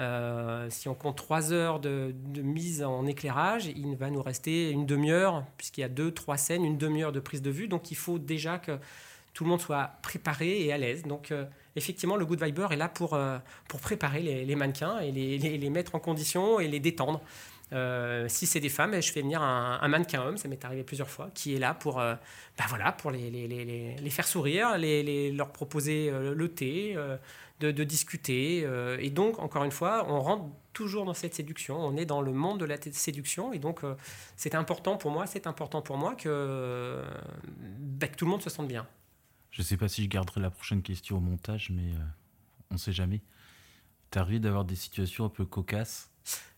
Euh, 0.00 0.68
si 0.70 0.88
on 0.88 0.94
compte 0.94 1.16
trois 1.16 1.52
heures 1.52 1.78
de, 1.78 2.12
mise 2.36 2.82
en 2.82 3.06
éclairage, 3.06 3.66
il 3.66 3.94
va 3.96 4.10
nous 4.10 4.22
rester 4.22 4.70
une 4.70 4.86
demi-heure, 4.86 5.44
puisqu'il 5.56 5.82
y 5.82 5.84
a 5.84 5.88
deux, 5.88 6.10
trois 6.10 6.36
scènes, 6.36 6.64
une 6.64 6.78
demi-heure 6.78 7.12
de 7.12 7.20
prise 7.20 7.42
de 7.42 7.50
vue. 7.50 7.68
Donc 7.68 7.90
il 7.90 7.96
faut 7.96 8.18
déjà 8.18 8.58
que 8.58 8.78
tout 9.34 9.42
le 9.42 9.50
monde 9.50 9.60
soit 9.60 9.90
préparé 10.00 10.64
et 10.64 10.72
à 10.72 10.78
l'aise. 10.78 11.02
Donc, 11.02 11.32
euh, 11.32 11.44
effectivement, 11.76 12.16
le 12.16 12.24
Good 12.24 12.42
Viber 12.42 12.68
est 12.70 12.76
là 12.76 12.88
pour, 12.88 13.14
euh, 13.14 13.36
pour 13.68 13.80
préparer 13.80 14.22
les, 14.22 14.56
mannequins 14.56 15.00
et 15.00 15.10
les, 15.10 15.38
les, 15.38 15.70
mettre 15.70 15.96
en 15.96 15.98
condition 15.98 16.60
et 16.60 16.68
les 16.68 16.80
détendre. 16.80 17.20
Euh, 17.72 18.26
si 18.28 18.46
c'est 18.46 18.60
des 18.60 18.68
femmes, 18.68 19.00
je 19.02 19.10
fais 19.10 19.22
venir 19.22 19.42
un, 19.42 19.88
mannequin 19.88 20.22
homme, 20.22 20.36
ça 20.36 20.46
m'est 20.46 20.64
arrivé 20.64 20.84
plusieurs 20.84 21.10
fois, 21.10 21.30
qui 21.34 21.56
est 21.56 21.58
là 21.58 21.74
pour, 21.74 21.96
bah 21.96 22.64
voilà, 22.68 22.92
pour 22.92 23.10
les, 23.10 23.30
les, 23.30 24.10
faire 24.10 24.26
sourire, 24.26 24.76
leur 24.78 25.50
proposer 25.50 26.12
le 26.12 26.48
thé, 26.48 26.96
de, 27.58 27.84
discuter. 27.84 28.64
et 29.00 29.10
donc, 29.10 29.40
encore 29.40 29.64
une 29.64 29.72
fois, 29.72 30.06
on 30.08 30.20
rentre 30.20 30.44
toujours 30.72 31.04
dans 31.04 31.14
cette 31.14 31.34
séduction, 31.34 31.76
on 31.76 31.96
est 31.96 32.06
dans 32.06 32.20
le 32.20 32.32
monde 32.32 32.60
de 32.60 32.66
la 32.66 32.76
séduction, 32.92 33.52
et 33.52 33.58
donc 33.58 33.80
c'est 34.36 34.54
important 34.54 34.96
pour 34.96 35.10
moi, 35.10 35.26
c'est 35.26 35.48
important 35.48 35.82
pour 35.82 35.96
moi 35.96 36.14
que, 36.14 37.02
que 37.98 38.16
tout 38.16 38.26
le 38.26 38.30
monde 38.30 38.42
se 38.42 38.50
sente 38.50 38.68
bien. 38.68 38.86
Je 39.54 39.62
sais 39.62 39.76
pas 39.76 39.86
si 39.86 40.02
je 40.02 40.08
garderai 40.08 40.40
la 40.40 40.50
prochaine 40.50 40.82
question 40.82 41.18
au 41.18 41.20
montage, 41.20 41.70
mais 41.70 41.92
euh, 41.92 41.98
on 42.72 42.74
ne 42.74 42.78
sait 42.78 42.92
jamais. 42.92 43.22
T'as 44.10 44.22
envie 44.22 44.40
d'avoir 44.40 44.64
des 44.64 44.74
situations 44.74 45.26
un 45.26 45.28
peu 45.28 45.44
cocasses? 45.44 46.10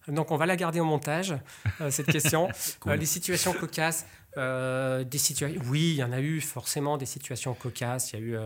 Donc 0.09 0.31
on 0.31 0.39
va 0.39 0.47
la 0.47 0.57
garder 0.57 0.81
au 0.81 0.87
montage, 0.87 1.35
euh, 1.83 1.91
cette 1.91 2.11
question. 2.11 2.49
Euh, 2.87 2.97
les 2.97 3.07
situations 3.07 3.53
cocasses, 3.53 4.07
des 4.37 5.19
situations... 5.19 5.61
Oui, 5.67 5.91
il 5.91 5.97
y 5.97 6.05
en 6.05 6.13
a 6.13 6.21
eu 6.21 6.41
forcément 6.41 6.97
des 6.97 7.05
situations 7.05 7.53
cocasses. 7.53 8.13
Il 8.13 8.21
y 8.21 8.23
a 8.23 8.25
eu 8.25 8.37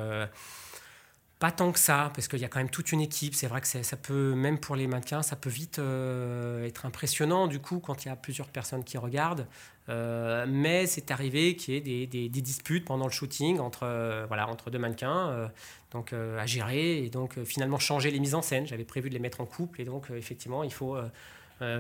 pas 1.41 1.51
tant 1.51 1.73
que 1.73 1.79
ça, 1.79 2.13
parce 2.15 2.29
qu'il 2.29 2.39
y 2.39 2.45
a 2.45 2.49
quand 2.49 2.59
même 2.61 2.69
toute 2.69 2.93
une 2.93 3.01
équipe. 3.01 3.35
C'est 3.35 3.47
vrai 3.47 3.63
que 3.63 3.67
ça 3.67 3.97
peut, 3.97 4.35
même 4.35 4.61
pour 4.61 4.77
les 4.77 4.87
mannequins, 4.87 5.23
ça 5.23 5.37
peut 5.37 5.49
vite 5.49 5.79
euh, 5.79 6.67
être 6.67 6.85
impressionnant 6.85 7.47
du 7.47 7.61
coup 7.61 7.81
quand 7.81 8.05
il 8.05 8.09
y 8.09 8.11
a 8.11 8.17
plusieurs 8.17 8.49
personnes 8.49 8.85
qui 8.85 8.99
regardent. 8.99 9.47
Euh, 9.89 10.45
mais 10.47 10.87
c'est 10.87 11.11
arrivé 11.11 11.57
qu'il 11.57 11.75
y 11.89 12.03
ait 12.03 12.07
des, 12.07 12.29
disputes 12.29 12.85
pendant 12.85 13.07
le 13.07 13.11
shooting 13.11 13.59
entre, 13.59 13.85
euh, 13.85 14.27
voilà, 14.29 14.51
entre 14.51 14.71
deux 14.71 14.79
mannequins, 14.79 15.51
donc 15.93 16.13
à 16.13 16.45
gérer 16.45 17.03
et 17.03 17.09
donc 17.09 17.43
finalement 17.45 17.79
changer 17.79 18.11
les 18.11 18.21
mises 18.21 18.35
en 18.35 18.43
scène. 18.43 18.67
J'avais 18.67 18.85
prévu 18.85 19.09
de 19.09 19.15
les 19.15 19.21
mettre 19.21 19.41
en 19.41 19.47
couple 19.47 19.81
et 19.81 19.85
donc 19.85 20.11
effectivement 20.11 20.63
il 20.63 20.73
faut 20.73 20.99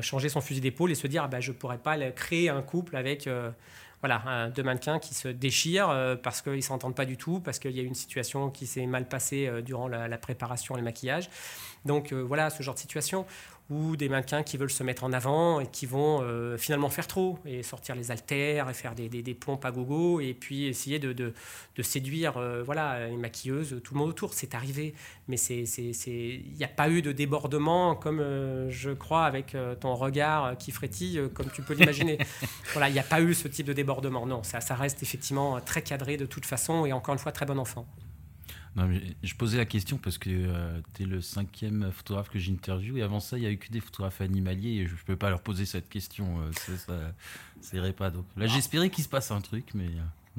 changer 0.00 0.30
son 0.30 0.40
fusil 0.40 0.62
d'épaule 0.62 0.90
et 0.90 0.94
se 0.94 1.06
dire 1.06 1.24
ah, 1.24 1.28
bah, 1.28 1.40
je 1.40 1.52
ne 1.52 1.56
pourrais 1.56 1.78
pas 1.78 1.98
créer 2.12 2.48
un 2.48 2.62
couple 2.62 2.96
avec 2.96 3.28
voilà, 4.02 4.48
deux 4.48 4.62
mannequins 4.62 4.98
qui 4.98 5.14
se 5.14 5.28
déchirent 5.28 5.90
euh, 5.90 6.16
parce 6.16 6.40
qu'ils 6.40 6.54
ne 6.54 6.60
s'entendent 6.60 6.94
pas 6.94 7.04
du 7.04 7.16
tout, 7.16 7.40
parce 7.40 7.58
qu'il 7.58 7.72
y 7.72 7.80
a 7.80 7.82
une 7.82 7.94
situation 7.94 8.50
qui 8.50 8.66
s'est 8.66 8.86
mal 8.86 9.06
passée 9.06 9.46
euh, 9.46 9.60
durant 9.60 9.88
la, 9.88 10.18
préparation 10.18 10.74
et 10.74 10.78
le 10.78 10.84
maquillage. 10.84 11.28
Donc 11.84 12.12
euh, 12.12 12.20
voilà, 12.20 12.50
ce 12.50 12.62
genre 12.62 12.74
de 12.74 12.80
situation 12.80 13.26
ou 13.70 13.96
des 13.96 14.08
mannequins 14.08 14.42
qui 14.42 14.56
veulent 14.56 14.70
se 14.70 14.82
mettre 14.82 15.04
en 15.04 15.12
avant 15.12 15.60
et 15.60 15.66
qui 15.66 15.86
vont 15.86 16.20
euh, 16.22 16.58
finalement 16.58 16.90
faire 16.90 17.06
trop 17.06 17.38
et 17.46 17.62
sortir 17.62 17.94
les 17.94 18.10
haltères 18.10 18.68
et 18.68 18.74
faire 18.74 18.96
des, 18.96 19.08
des, 19.08 19.34
pompes 19.34 19.64
à 19.64 19.70
gogo 19.70 20.20
et 20.20 20.34
puis 20.34 20.66
essayer 20.66 20.98
de, 20.98 21.12
de, 21.12 21.32
de 21.76 21.82
séduire 21.82 22.36
euh, 22.36 22.62
voilà, 22.64 23.06
les 23.08 23.16
maquilleuses, 23.16 23.80
tout 23.84 23.94
le 23.94 24.00
monde 24.00 24.10
autour. 24.10 24.34
C'est 24.34 24.56
arrivé, 24.56 24.94
mais 25.28 25.36
il 25.36 26.56
n'y 26.56 26.64
a 26.64 26.68
pas 26.68 26.90
eu 26.90 27.00
de 27.00 27.12
débordement 27.12 27.94
comme 27.94 28.18
euh, 28.18 28.68
je 28.70 28.90
crois 28.90 29.24
avec 29.24 29.56
ton 29.78 29.94
regard 29.94 30.56
qui 30.58 30.72
frétille, 30.72 31.20
comme 31.32 31.50
tu 31.50 31.62
peux 31.62 31.74
l'imaginer. 31.74 32.18
voilà, 32.72 32.88
il 32.88 32.92
n'y 32.92 32.98
a 32.98 33.04
pas 33.04 33.20
eu 33.20 33.34
ce 33.34 33.46
type 33.46 33.66
de 33.66 33.72
débordement. 33.72 34.26
Non, 34.26 34.42
ça, 34.42 34.60
ça 34.60 34.74
reste 34.74 35.02
effectivement 35.02 35.60
très 35.60 35.82
cadré 35.82 36.16
de 36.16 36.26
toute 36.26 36.44
façon 36.44 36.86
et 36.86 36.92
encore 36.92 37.14
une 37.14 37.20
fois 37.20 37.32
très 37.32 37.46
bon 37.46 37.58
enfant 37.58 37.86
je 38.76 39.34
posais 39.34 39.58
la 39.58 39.66
question 39.66 39.98
parce 39.98 40.18
que 40.18 40.30
euh, 40.30 40.80
tu 40.94 41.02
es 41.02 41.06
le 41.06 41.20
cinquième 41.20 41.90
photographe 41.92 42.30
que 42.30 42.38
j'interviewe 42.38 42.98
et 42.98 43.02
avant 43.02 43.20
ça, 43.20 43.36
il 43.36 43.40
n'y 43.40 43.46
a 43.46 43.50
eu 43.50 43.58
que 43.58 43.70
des 43.70 43.80
photographes 43.80 44.20
animaliers 44.20 44.82
et 44.82 44.86
je 44.86 44.92
ne 44.92 44.98
peux 45.06 45.16
pas 45.16 45.30
leur 45.30 45.42
poser 45.42 45.66
cette 45.66 45.88
question. 45.88 46.40
Euh, 46.40 46.76
ça, 47.60 47.76
irait 47.76 47.92
pas. 47.92 48.10
Donc 48.10 48.24
là, 48.36 48.46
j'espérais 48.46 48.90
qu'il 48.90 49.04
se 49.04 49.08
passe 49.08 49.30
un 49.30 49.40
truc, 49.40 49.66
mais. 49.74 49.90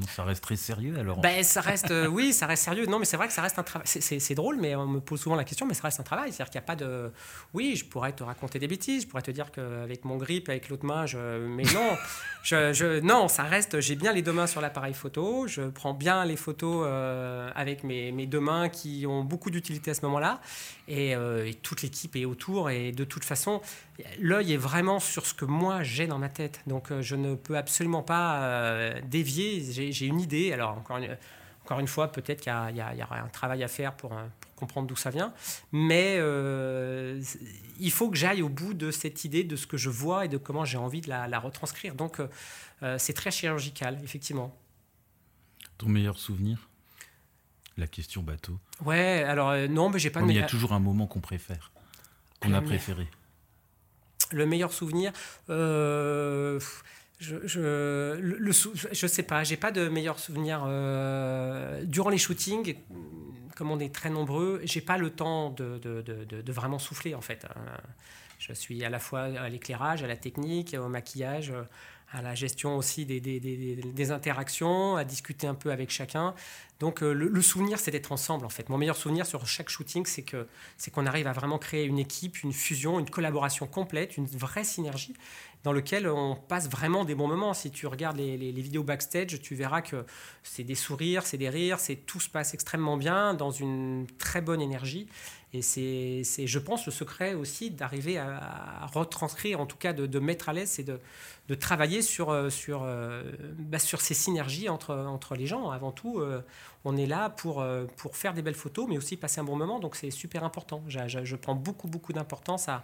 Ça 0.08 0.24
reste 0.24 0.42
très 0.42 0.56
sérieux 0.56 0.98
alors 0.98 1.20
ben, 1.20 1.44
ça 1.44 1.60
reste, 1.60 1.92
euh, 1.92 2.08
Oui, 2.08 2.32
ça 2.32 2.48
reste 2.48 2.64
sérieux. 2.64 2.86
Non, 2.86 2.98
mais 2.98 3.06
c'est 3.06 3.18
vrai 3.18 3.28
que 3.28 3.34
ça 3.34 3.42
reste 3.42 3.60
un 3.60 3.64
travail. 3.64 3.86
C'est 3.86 4.36
drôle, 4.36 4.58
mais 4.58 4.74
on 4.74 4.88
me 4.88 5.00
pose 5.00 5.20
souvent 5.20 5.36
la 5.36 5.44
question, 5.44 5.66
mais 5.66 5.74
ça 5.74 5.84
reste 5.84 6.00
un 6.00 6.04
travail. 6.04 6.32
C'est-à-dire 6.32 6.50
qu'il 6.50 6.60
n'y 6.60 6.64
a 6.64 6.68
pas 6.68 6.76
de. 6.78 7.12
Oui, 7.54 7.76
je 7.76 7.84
pourrais 7.84 8.14
te 8.14 8.24
raconter 8.24 8.58
des 8.58 8.68
bêtises, 8.68 9.04
je 9.04 9.08
pourrais 9.08 9.22
te 9.22 9.32
dire 9.32 9.52
qu'avec 9.52 10.06
mon 10.06 10.16
grip, 10.16 10.48
avec 10.48 10.70
l'autre 10.70 10.86
main, 10.86 11.06
je... 11.06 11.46
mais 11.46 11.64
non, 11.74 11.98
je, 12.44 12.72
je... 12.72 13.02
non, 13.02 13.28
ça 13.28 13.44
reste. 13.44 13.82
J'ai 13.82 13.96
bien 13.96 14.14
les 14.14 14.22
deux 14.22 14.32
mains 14.32 14.48
sur 14.48 14.62
l'appareil 14.62 14.94
photo, 14.94 15.46
je 15.48 15.64
prends 15.64 15.94
bien 15.94 16.24
les 16.24 16.38
photos 16.38 16.86
euh, 16.88 17.52
avec 17.54 17.84
mes, 17.84 18.14
mes, 18.14 18.28
deux 18.28 18.40
mains 18.40 18.70
qui 18.70 19.06
ont 19.06 19.26
beaucoup 19.26 19.52
d'utilité 19.52 19.92
à 19.92 19.94
ce 19.94 20.02
moment-là, 20.04 20.40
et, 20.88 21.16
euh, 21.16 21.46
et 21.46 21.54
toute 21.54 21.82
l'équipe 21.82 22.16
est 22.16 22.26
autour, 22.26 22.70
et 22.70 22.94
de 22.94 23.04
toute 23.04 23.26
façon, 23.26 23.62
l'œil 24.20 24.54
est 24.54 24.58
vraiment 24.58 25.00
sur 25.00 25.26
ce 25.26 25.34
que 25.34 25.46
moi 25.46 25.84
j'ai 25.84 26.08
dans 26.08 26.18
ma 26.18 26.30
tête. 26.30 26.62
Donc 26.66 26.92
je 27.02 27.16
ne 27.16 27.36
peux 27.36 27.58
absolument 27.58 28.04
pas 28.04 28.94
dévier 29.04 29.62
j'ai 29.72 29.91
une 30.00 30.20
idée. 30.20 30.54
Alors, 30.54 30.72
encore 30.78 30.98
une, 30.98 31.18
encore 31.64 31.80
une 31.80 31.88
fois, 31.88 32.12
peut-être 32.12 32.42
qu'il 32.42 32.52
y, 32.52 32.98
y, 32.98 33.04
aura 33.04 33.20
un 33.20 33.28
travail 33.28 33.64
à 33.64 33.68
faire 33.68 33.96
pour, 33.96 34.14
euh, 34.14 34.26
comprendre 34.56 34.88
d'où 34.88 34.96
ça 34.96 35.10
vient. 35.10 35.34
Mais 35.72 36.18
euh, 36.20 37.22
il 37.80 37.92
faut 37.92 38.10
que 38.10 38.18
j'aille 38.18 38.42
au 38.42 38.50
bout 38.50 38.74
de 38.74 38.92
cette 38.92 39.26
idée, 39.26 39.44
de 39.44 39.56
ce 39.56 39.66
que 39.68 39.78
je 39.78 39.90
vois 39.90 40.26
et 40.26 40.28
de 40.28 40.38
comment 40.38 40.66
j'ai 40.66 40.78
envie 40.78 41.02
de 41.02 41.10
la, 41.10 41.40
retranscrire. 41.40 41.96
Donc, 41.96 42.20
euh, 42.20 42.98
c'est 42.98 43.14
très 43.14 43.32
chirurgical, 43.32 44.00
effectivement. 44.04 44.56
Ton 45.78 45.90
meilleur 45.90 46.18
souvenir? 46.18 46.70
La 47.78 47.88
question 47.88 48.22
bateau. 48.22 48.60
Ouais, 48.86 49.24
alors 49.24 49.56
non, 49.70 49.90
mais 49.90 49.98
j'ai 49.98 50.10
pas. 50.10 50.22
Il 50.22 50.36
y 50.36 50.40
a 50.40 50.46
toujours 50.46 50.74
un 50.74 50.80
moment 50.80 51.08
qu'on 51.08 51.22
préfère, 51.22 51.72
qu'on 52.40 52.54
a 52.54 52.62
préféré. 52.62 53.08
Le 54.32 54.46
meilleur 54.46 54.72
souvenir. 54.72 55.12
Euh, 55.50 56.60
je, 57.22 57.36
je, 57.46 58.16
le, 58.20 58.52
je 58.52 59.08
sais 59.08 59.24
pas, 59.24 59.44
j'ai 59.44 59.56
pas 59.56 59.72
de 59.72 59.88
meilleur 59.88 60.18
souvenir. 60.18 60.64
Euh, 60.66 61.84
durant 61.86 62.10
les 62.10 62.18
shootings, 62.18 62.76
comme 63.56 63.70
on 63.70 63.80
est 63.80 63.94
très 63.94 64.10
nombreux, 64.10 64.60
j'ai 64.64 64.82
pas 64.82 64.98
le 64.98 65.12
temps 65.12 65.52
de, 65.52 65.78
de, 65.78 66.02
de, 66.02 66.42
de, 66.42 66.52
vraiment 66.52 66.80
souffler 66.80 67.14
en 67.14 67.22
fait. 67.22 67.46
Hein. 67.46 67.78
Je 68.40 68.54
suis 68.54 68.84
à 68.84 68.90
la 68.90 68.98
fois 68.98 69.22
à 69.22 69.50
l'éclairage, 69.50 70.04
à 70.04 70.08
la 70.08 70.16
technique, 70.18 70.76
au 70.78 70.88
maquillage, 70.88 71.54
à 72.14 72.22
la 72.22 72.36
gestion 72.36 72.78
aussi 72.78 73.06
des, 73.06 73.22
des, 73.22 73.40
des, 73.40 74.12
interactions, 74.12 74.98
à 74.98 75.04
discuter 75.04 75.48
un 75.48 75.54
peu 75.54 75.72
avec 75.72 75.90
chacun. 75.90 76.34
Donc 76.80 77.04
euh, 77.04 77.14
le, 77.14 77.42
souvenir, 77.42 77.80
c'est 77.80 77.92
d'être 77.92 78.12
ensemble 78.12 78.46
en 78.46 78.50
fait. 78.50 78.68
Mon 78.70 78.78
meilleur 78.78 78.98
souvenir 78.98 79.26
sur 79.26 79.48
chaque 79.48 79.70
shooting, 79.70 80.06
c'est 80.06 80.24
que 80.24 80.48
c'est 80.78 80.92
qu'on 80.92 81.06
arrive 81.06 81.28
à 81.28 81.32
vraiment 81.32 81.58
créer 81.58 81.86
une 81.86 82.00
équipe, 82.00 82.44
une 82.44 82.54
fusion, 82.54 83.00
une 83.00 83.10
collaboration 83.10 83.66
complète, 83.66 84.18
une 84.18 84.26
vraie 84.26 84.64
synergie 84.64 85.14
dans 85.64 85.72
lequel 85.72 86.08
on 86.08 86.36
passe 86.36 86.70
vraiment 86.70 87.06
des 87.06 87.16
bons 87.16 87.28
moments. 87.28 87.54
Si 87.54 87.72
tu 87.72 87.88
regardes 87.88 88.18
les, 88.18 88.36
les, 88.36 88.62
vidéos 88.62 88.84
backstage, 88.84 89.40
tu 89.42 89.54
verras 89.54 89.82
que 89.82 90.06
c'est 90.44 90.64
des 90.64 90.76
sourires, 90.76 91.24
c'est 91.24 91.38
des 91.38 91.50
rires, 91.50 91.80
c'est 91.80 91.96
tout 91.96 92.20
se 92.20 92.30
passe 92.30 92.54
extrêmement 92.54 92.98
bien, 92.98 93.36
dans 93.36 93.52
une 93.52 94.08
très 94.18 94.42
bonne 94.42 94.62
énergie. 94.62 95.08
Et 95.54 95.62
c'est, 95.62 96.48
je 96.48 96.60
pense, 96.60 96.86
le 96.86 96.94
secret 96.94 97.34
aussi 97.34 97.72
d'arriver 97.72 98.18
à, 98.18 98.88
retranscrire, 98.94 99.60
en 99.60 99.66
tout 99.66 99.76
cas 99.76 99.92
de, 99.92 100.20
mettre 100.20 100.48
à 100.48 100.54
l'aise, 100.54 100.70
c'est 100.70 100.84
de, 100.84 101.00
travailler 101.56 102.02
sur, 102.02 102.30
euh, 102.30 102.50
sur, 102.50 102.84
euh, 102.84 103.24
bah, 103.60 103.78
sur 103.78 104.00
ces 104.00 104.14
synergies 104.14 104.70
entre, 104.70 104.96
entre 104.96 105.36
les 105.36 105.48
gens. 105.48 105.70
Avant 105.70 105.92
tout, 105.92 106.20
euh, 106.20 106.42
on 106.86 106.96
est 106.96 107.06
là 107.06 107.30
pour, 107.30 107.66
pour 107.98 108.16
faire 108.16 108.34
des 108.34 108.42
belles 108.42 108.56
photos, 108.56 108.88
mais 108.88 108.98
aussi 108.98 109.18
passer 109.18 109.42
un 109.42 109.44
bon 109.44 109.58
moment. 109.58 109.80
Donc 109.80 109.98
c'est 109.98 110.12
super 110.12 110.46
important. 110.46 110.84
Je, 110.88 111.00
je, 111.08 111.36
prends 111.36 111.56
beaucoup, 111.56 111.90
beaucoup 111.90 112.14
d'importance 112.14 112.70
à, 112.70 112.84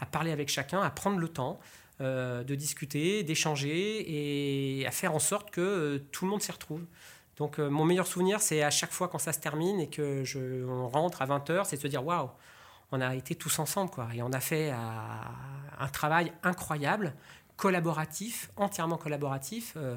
à, 0.00 0.06
parler 0.06 0.32
avec 0.32 0.48
chacun, 0.48 0.82
à 0.82 0.90
prendre 0.90 1.18
le 1.18 1.28
temps. 1.28 1.60
de 2.00 2.54
discuter, 2.56 3.22
d'échanger 3.22 4.80
et 4.80 4.86
à 4.86 4.90
faire 4.90 5.14
en 5.14 5.18
sorte 5.20 5.50
que 5.50 6.02
tout 6.10 6.24
le 6.24 6.30
monde 6.30 6.42
s'y 6.42 6.50
retrouve. 6.50 6.82
Donc 7.40 7.58
euh, 7.58 7.70
mon 7.70 7.86
meilleur 7.86 8.06
souvenir, 8.06 8.42
c'est 8.42 8.62
à 8.62 8.70
chaque 8.70 8.92
fois 8.92 9.08
quand 9.08 9.18
ça 9.18 9.32
se 9.32 9.40
termine 9.40 9.80
et 9.80 9.88
que 9.88 10.24
je, 10.24 10.62
on 10.66 10.88
rentre 10.88 11.22
à 11.22 11.26
20h, 11.26 11.64
c'est 11.64 11.76
de 11.76 11.80
se 11.80 11.88
dire 11.88 12.04
waouh, 12.04 12.28
on 12.92 13.00
a 13.00 13.14
été 13.14 13.34
tous 13.34 13.58
ensemble 13.58 13.90
quoi. 13.90 14.08
Et 14.14 14.22
on 14.22 14.30
a 14.30 14.40
fait 14.40 14.70
euh, 14.70 14.76
un 15.78 15.88
travail 15.88 16.34
incroyable, 16.42 17.14
collaboratif, 17.56 18.50
entièrement 18.56 18.98
collaboratif. 18.98 19.72
Euh, 19.78 19.96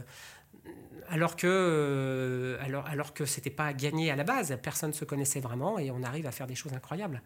alors 1.09 1.35
que 1.35 2.57
alors, 2.61 3.11
c'était 3.25 3.49
pas 3.49 3.73
gagné 3.73 4.09
à 4.09 4.15
la 4.15 4.23
base, 4.23 4.57
personne 4.63 4.91
ne 4.91 4.95
se 4.95 5.03
connaissait 5.03 5.41
vraiment 5.41 5.77
et 5.77 5.91
on 5.91 6.01
arrive 6.01 6.25
à 6.25 6.31
faire 6.31 6.47
des 6.47 6.55
choses 6.55 6.73
incroyables. 6.73 7.21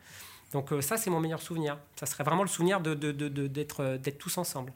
Donc 0.52 0.74
ça 0.82 0.98
c'est 0.98 1.12
mon 1.12 1.20
meilleur 1.20 1.44
souvenir. 1.44 1.78
Ça 1.96 2.08
serait 2.08 2.24
vraiment 2.24 2.42
le 2.42 2.50
souvenir 2.50 2.82
de, 2.82 2.96
d'être 2.96 4.18
tous 4.18 4.40
ensemble. 4.40 4.74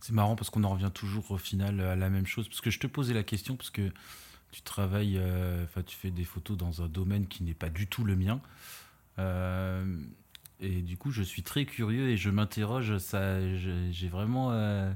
C'est 0.00 0.12
marrant 0.12 0.34
parce 0.34 0.50
qu'on 0.50 0.64
en 0.64 0.70
revient 0.70 0.90
toujours 0.92 1.30
au 1.30 1.38
final 1.38 1.80
à 1.80 1.94
la 1.94 2.10
même 2.10 2.26
chose. 2.26 2.48
Parce 2.48 2.60
que 2.60 2.70
je 2.70 2.80
te 2.80 2.88
posais 2.88 3.14
la 3.14 3.22
question 3.22 3.54
parce 3.54 3.70
que 3.70 3.92
tu 4.54 4.62
travailles, 4.62 5.18
euh, 5.18 5.64
enfin, 5.64 5.82
tu 5.82 5.96
fais 5.96 6.12
des 6.12 6.22
photos 6.22 6.56
dans 6.56 6.80
un 6.80 6.86
domaine 6.86 7.26
qui 7.26 7.42
n'est 7.42 7.54
pas 7.54 7.70
du 7.70 7.88
tout 7.88 8.04
le 8.04 8.14
mien. 8.14 8.40
Euh, 9.18 9.84
et 10.60 10.80
du 10.80 10.96
coup, 10.96 11.10
je 11.10 11.24
suis 11.24 11.42
très 11.42 11.64
curieux 11.64 12.10
et 12.10 12.16
je 12.16 12.30
m'interroge. 12.30 12.98
Ça, 12.98 13.40
j'ai 13.90 14.08
vraiment 14.08 14.52
euh, 14.52 14.92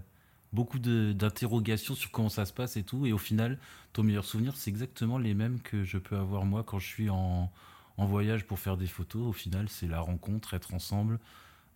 beaucoup 0.53 0.79
d'interrogations 0.79 1.97
sur 1.97 2.12
comment 2.12 2.29
ça 2.29 2.47
se 2.47 2.53
passe 2.53 2.77
et 2.77 2.85
tout. 2.85 3.05
Et 3.05 3.12
au 3.12 3.18
final, 3.18 3.59
ton 3.92 4.05
meilleur 4.05 4.25
souvenir, 4.25 4.57
c'est 4.57 4.71
exactement 4.71 5.18
les 5.18 5.35
mêmes 5.35 5.61
que 5.61 5.83
je 5.83 5.99
peux 5.99 6.16
avoir 6.16 6.44
moi 6.44 6.62
quand 6.62 6.79
je 6.79 6.87
suis 6.87 7.11
en, 7.11 7.51
en 7.97 8.07
voyage 8.07 8.44
pour 8.44 8.61
faire 8.61 8.77
des 8.77 8.87
photos. 8.87 9.27
Au 9.27 9.33
final, 9.33 9.68
c'est 9.68 9.88
la 9.88 9.99
rencontre, 9.99 10.55
être 10.55 10.73
ensemble, 10.73 11.18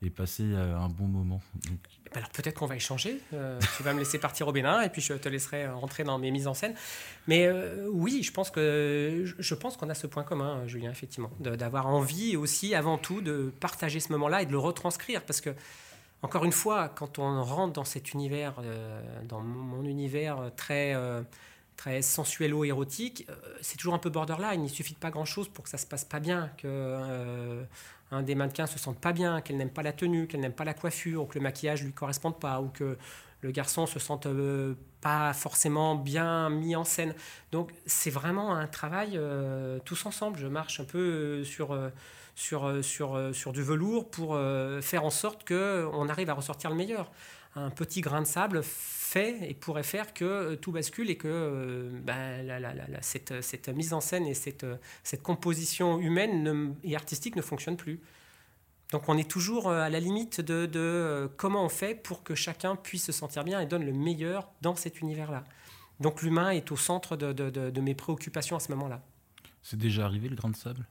et 0.02 0.10
passer 0.10 0.44
euh, 0.44 0.76
un 0.76 0.88
bon 0.88 1.06
moment. 1.06 1.40
Alors 2.14 2.28
peut-être 2.30 2.58
qu'on 2.58 2.66
va 2.66 2.76
échanger. 2.76 3.20
Euh, 3.32 3.58
tu 3.76 3.82
vas 3.82 3.94
me 3.94 4.00
laisser 4.00 4.18
partir 4.18 4.48
au 4.48 4.52
Bénin 4.52 4.82
et 4.82 4.88
puis 4.88 5.00
je 5.00 5.14
te 5.14 5.28
laisserai 5.28 5.68
rentrer 5.68 6.04
dans 6.04 6.18
mes 6.18 6.30
mises 6.30 6.46
en 6.46 6.54
scène. 6.54 6.74
Mais 7.28 7.46
euh, 7.46 7.88
oui, 7.90 8.22
je 8.22 8.32
pense 8.32 8.50
que 8.50 9.24
je 9.38 9.54
pense 9.54 9.76
qu'on 9.76 9.88
a 9.88 9.94
ce 9.94 10.06
point 10.06 10.24
commun, 10.24 10.66
Julien, 10.66 10.90
effectivement, 10.90 11.30
d'avoir 11.38 11.86
envie 11.86 12.36
aussi, 12.36 12.74
avant 12.74 12.98
tout, 12.98 13.20
de 13.20 13.52
partager 13.60 14.00
ce 14.00 14.10
moment-là 14.12 14.42
et 14.42 14.46
de 14.46 14.52
le 14.52 14.58
retranscrire, 14.58 15.22
parce 15.22 15.40
que 15.40 15.50
encore 16.22 16.44
une 16.44 16.52
fois, 16.52 16.88
quand 16.88 17.18
on 17.18 17.42
rentre 17.42 17.72
dans 17.72 17.84
cet 17.84 18.12
univers, 18.12 18.54
dans 19.28 19.40
mon 19.40 19.84
univers 19.84 20.52
très 20.56 20.94
très 21.76 22.00
sensuelo-érotique, 22.00 23.26
c'est 23.60 23.76
toujours 23.76 23.94
un 23.94 23.98
peu 23.98 24.10
borderline. 24.10 24.64
Il 24.64 24.70
suffit 24.70 24.94
de 24.94 24.98
pas 24.98 25.10
grand-chose 25.10 25.48
pour 25.48 25.64
que 25.64 25.70
ça 25.70 25.78
se 25.78 25.86
passe 25.86 26.04
pas 26.04 26.20
bien, 26.20 26.48
un 28.12 28.22
des 28.22 28.34
mannequins 28.34 28.66
se 28.66 28.78
sente 28.78 29.00
pas 29.00 29.12
bien, 29.12 29.40
qu'elle 29.40 29.56
n'aime 29.56 29.70
pas 29.70 29.82
la 29.82 29.92
tenue, 29.92 30.26
qu'elle 30.26 30.40
n'aime 30.40 30.52
pas 30.52 30.64
la 30.64 30.74
coiffure, 30.74 31.22
ou 31.22 31.26
que 31.26 31.38
le 31.38 31.42
maquillage 31.42 31.82
lui 31.82 31.92
corresponde 31.92 32.38
pas, 32.38 32.60
ou 32.60 32.68
que 32.68 32.96
le 33.40 33.50
garçon 33.50 33.86
se 33.86 33.98
sente 33.98 34.26
euh, 34.26 34.74
pas 35.00 35.32
forcément 35.32 35.96
bien 35.96 36.48
mis 36.48 36.76
en 36.76 36.84
scène. 36.84 37.14
Donc 37.50 37.72
c'est 37.86 38.10
vraiment 38.10 38.54
un 38.54 38.68
travail 38.68 39.12
euh, 39.16 39.78
tous 39.84 40.06
ensemble. 40.06 40.38
Je 40.38 40.46
marche 40.46 40.78
un 40.78 40.84
peu 40.84 40.98
euh, 40.98 41.44
sur, 41.44 41.76
sur, 42.36 42.84
sur, 42.84 43.34
sur 43.34 43.52
du 43.52 43.62
velours 43.62 44.10
pour 44.10 44.38
faire 44.80 45.04
en 45.04 45.10
sorte 45.10 45.46
qu'on 45.46 46.08
arrive 46.08 46.30
à 46.30 46.34
ressortir 46.34 46.70
le 46.70 46.76
meilleur. 46.76 47.10
Un 47.54 47.70
petit 47.70 48.00
grain 48.00 48.22
de 48.22 48.26
sable 48.26 48.62
fait 48.62 49.50
et 49.50 49.54
pourrait 49.54 49.82
faire 49.82 50.14
que 50.14 50.54
tout 50.54 50.72
bascule 50.72 51.10
et 51.10 51.16
que 51.16 51.90
ben, 52.02 52.46
cette, 53.02 53.42
cette, 53.42 53.68
mise 53.68 53.92
en 53.92 54.00
scène 54.00 54.26
et 54.26 54.34
cette, 54.34 54.64
composition 55.22 55.98
humaine 55.98 56.74
et 56.82 56.96
artistique 56.96 57.36
ne 57.36 57.42
fonctionne 57.42 57.76
plus. 57.76 58.00
Donc 58.92 59.08
on 59.08 59.16
est 59.16 59.28
toujours 59.28 59.68
euh, 59.68 59.80
à 59.80 59.88
la 59.88 59.98
limite 59.98 60.40
de, 60.40 60.68
euh, 60.76 61.26
comment 61.38 61.64
on 61.64 61.70
fait 61.70 61.94
pour 61.94 62.22
que 62.22 62.34
chacun 62.34 62.76
puisse 62.76 63.06
se 63.06 63.12
sentir 63.12 63.42
bien 63.42 63.58
et 63.58 63.66
donne 63.66 63.84
le 63.84 63.92
meilleur 63.92 64.50
dans 64.60 64.76
cet 64.76 65.00
univers-là. 65.00 65.44
Donc 65.98 66.22
l'humain 66.22 66.50
est 66.50 66.70
au 66.70 66.76
centre 66.76 67.16
de, 67.16 67.80
mes 67.80 67.94
préoccupations 67.94 68.56
à 68.56 68.60
ce 68.60 68.70
moment-là. 68.72 69.02
C'est 69.62 69.78
déjà 69.78 70.04
arrivé 70.04 70.28
le 70.28 70.36
grain 70.36 70.50
de 70.50 70.56
sable? 70.56 70.86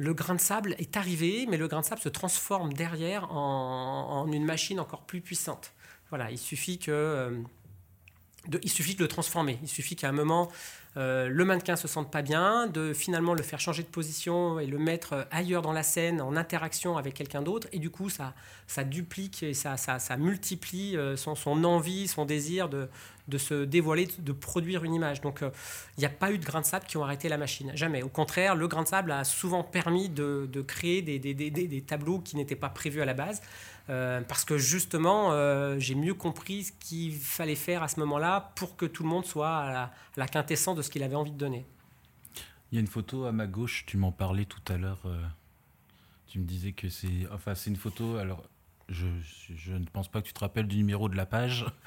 Le 0.00 0.14
grain 0.14 0.34
de 0.34 0.40
sable 0.40 0.74
est 0.78 0.96
arrivé, 0.96 1.44
mais 1.46 1.58
le 1.58 1.68
grain 1.68 1.82
de 1.82 1.84
sable 1.84 2.00
se 2.00 2.08
transforme 2.08 2.72
derrière 2.72 3.30
en, 3.36 4.26
une 4.32 4.46
machine 4.46 4.80
encore 4.80 5.02
plus 5.02 5.20
puissante. 5.20 5.74
Voilà, 6.08 6.30
il 6.30 6.38
suffit 6.38 6.78
que... 6.78 6.90
Euh, 6.90 7.42
il 8.62 8.70
suffit 8.70 8.94
de 8.94 9.02
le 9.02 9.08
transformer. 9.08 9.58
Il 9.60 9.68
suffit 9.68 9.96
qu'à 9.96 10.08
un 10.08 10.12
moment, 10.12 10.50
euh, 10.96 11.28
le 11.28 11.44
mannequin 11.44 11.76
se 11.76 11.86
sente 11.86 12.10
pas 12.10 12.22
bien, 12.22 12.66
de 12.66 12.94
finalement 12.94 13.34
le 13.34 13.42
faire 13.42 13.60
changer 13.60 13.82
de 13.82 13.88
position 13.88 14.58
et 14.58 14.66
le 14.66 14.78
mettre 14.78 15.28
ailleurs 15.30 15.60
dans 15.60 15.72
la 15.72 15.82
scène 15.82 16.22
en 16.22 16.34
interaction 16.34 16.96
avec 16.96 17.12
quelqu'un 17.12 17.42
d'autre. 17.42 17.68
Et 17.72 17.78
du 17.78 17.90
coup, 17.90 18.08
ça, 18.08 18.34
ça 18.66 18.84
duplique 18.84 19.42
et 19.42 19.52
ça, 19.52 19.76
multiplie 20.16 20.96
euh, 20.96 21.14
son, 21.16 21.34
envie, 21.64 22.08
son 22.08 22.24
désir 22.24 22.70
de, 22.70 22.88
de, 23.30 23.38
se 23.38 23.64
dévoiler, 23.64 24.08
de 24.18 24.32
produire 24.32 24.84
une 24.84 24.94
image. 24.94 25.20
Donc, 25.20 25.42
euh, 25.42 25.50
il 25.96 26.00
n'y 26.00 26.06
a 26.06 26.10
pas 26.10 26.32
eu 26.32 26.38
de 26.38 26.44
grains 26.44 26.60
de 26.60 26.66
sable 26.66 26.84
qui 26.86 26.96
ont 26.96 27.04
arrêté 27.04 27.28
la 27.28 27.38
machine. 27.38 27.72
Jamais. 27.74 28.02
Au 28.02 28.08
contraire, 28.08 28.54
le 28.54 28.68
grain 28.68 28.82
de 28.82 28.88
sable 28.88 29.12
a 29.12 29.24
souvent 29.24 29.62
permis 29.62 30.08
de, 30.08 30.48
de 30.52 30.60
créer 30.60 31.00
des, 31.02 31.18
des, 31.18 31.34
des, 31.34 31.50
des, 31.50 31.82
tableaux 31.82 32.18
qui 32.18 32.36
n'étaient 32.36 32.56
pas 32.56 32.68
prévus 32.68 33.00
à 33.00 33.04
la 33.06 33.14
base. 33.14 33.40
parce 33.86 34.44
que 34.44 34.58
justement, 34.58 35.32
j'ai 35.78 35.94
mieux 35.94 36.14
compris 36.14 36.64
ce 36.64 36.72
qu'il 36.72 37.14
fallait 37.14 37.54
faire 37.54 37.82
à 37.82 37.88
ce 37.88 37.98
moment-là 38.00 38.52
pour 38.56 38.76
que 38.76 38.86
tout 38.86 39.02
le 39.02 39.08
monde 39.08 39.24
soit 39.24 39.56
à 39.56 39.72
la, 39.72 39.82
à 39.82 39.92
la 40.16 40.28
quintessence 40.28 40.76
de 40.76 40.82
ce 40.82 40.90
qu'il 40.90 41.02
avait 41.02 41.16
envie 41.16 41.32
de 41.32 41.38
donner. 41.38 41.64
Il 42.70 42.76
y 42.76 42.78
a 42.78 42.80
une 42.80 42.86
photo 42.86 43.24
à 43.24 43.32
ma 43.32 43.46
gauche, 43.46 43.84
tu 43.86 43.96
m'en 43.96 44.12
parlais 44.12 44.44
tout 44.44 44.60
à 44.72 44.76
l'heure. 44.76 45.00
Euh, 45.04 45.20
tu 46.28 46.38
me 46.38 46.44
disais 46.44 46.72
que 46.72 46.88
c'est. 46.88 47.26
Enfin, 47.32 47.54
c'est 47.54 47.70
une 47.70 47.76
photo. 47.76 48.16
Alors, 48.16 48.44
je, 48.88 49.06
je, 49.54 49.72
ne 49.72 49.84
pense 49.86 50.08
pas 50.08 50.22
que 50.22 50.28
tu 50.28 50.32
te 50.32 50.40
rappelles 50.40 50.68
du 50.68 50.76
numéro 50.76 51.08
de 51.08 51.16
la 51.16 51.26
page 51.26 51.66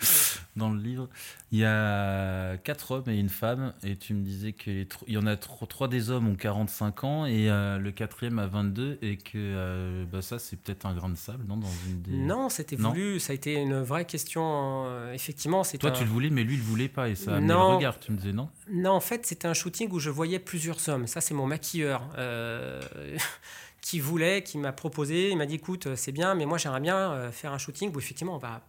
dans 0.55 0.69
le 0.69 0.79
livre. 0.79 1.09
Il 1.51 1.59
y 1.59 1.65
a 1.65 2.57
quatre 2.57 2.91
hommes 2.91 3.09
et 3.09 3.17
une 3.17 3.29
femme, 3.29 3.73
et 3.83 3.95
tu 3.95 4.13
me 4.13 4.23
disais 4.23 4.53
qu'il 4.53 4.87
y 5.07 5.17
en 5.17 5.25
a 5.25 5.35
trois 5.35 5.87
des 5.87 6.09
hommes 6.09 6.27
ont 6.27 6.35
45 6.35 7.03
ans 7.03 7.25
et 7.25 7.49
euh, 7.49 7.77
le 7.77 7.91
quatrième 7.91 8.39
a 8.39 8.47
22, 8.47 8.99
et 9.01 9.17
que 9.17 9.31
euh, 9.35 10.05
bah 10.11 10.21
ça, 10.21 10.39
c'est 10.39 10.57
peut-être 10.57 10.85
un 10.85 10.93
grain 10.93 11.09
de 11.09 11.15
sable, 11.15 11.45
non 11.47 11.57
dans 11.57 11.71
une 11.87 12.01
des... 12.01 12.11
Non, 12.11 12.49
c'était 12.49 12.75
voulu, 12.75 13.19
ça 13.19 13.31
a 13.31 13.35
été 13.35 13.53
une 13.53 13.81
vraie 13.81 14.05
question. 14.05 14.85
Euh, 14.87 15.13
effectivement, 15.13 15.63
c'est 15.63 15.77
Toi, 15.77 15.91
tu 15.91 16.03
le 16.03 16.09
voulais, 16.09 16.29
mais 16.29 16.43
lui, 16.43 16.55
il 16.55 16.59
le 16.59 16.65
voulait 16.65 16.89
pas, 16.89 17.09
et 17.09 17.15
ça 17.15 17.35
a 17.35 17.39
non. 17.39 17.71
le 17.71 17.75
regard, 17.75 17.99
tu 17.99 18.11
me 18.11 18.17
disais 18.17 18.33
non? 18.33 18.49
Non, 18.71 18.91
en 18.91 18.99
fait, 18.99 19.25
c'était 19.25 19.47
un 19.47 19.53
shooting 19.53 19.89
où 19.91 19.99
je 19.99 20.09
voyais 20.09 20.39
plusieurs 20.39 20.89
hommes. 20.89 21.07
Ça, 21.07 21.21
c'est 21.21 21.33
mon 21.33 21.45
maquilleur 21.45 22.07
qui 23.81 23.99
voulait, 23.99 24.43
qui 24.43 24.57
m'a 24.57 24.71
proposé. 24.71 25.31
Il 25.31 25.37
m'a 25.37 25.45
dit 25.45 25.55
écoute, 25.55 25.95
c'est 25.95 26.11
bien, 26.11 26.35
mais 26.35 26.45
moi 26.45 26.57
j'aimerais 26.57 26.79
bien 26.79 27.31
faire 27.31 27.51
un 27.51 27.57
shooting 27.57 27.93
où 27.93 27.99
effectivement 27.99 28.35
on 28.35 28.39
va 28.39 28.61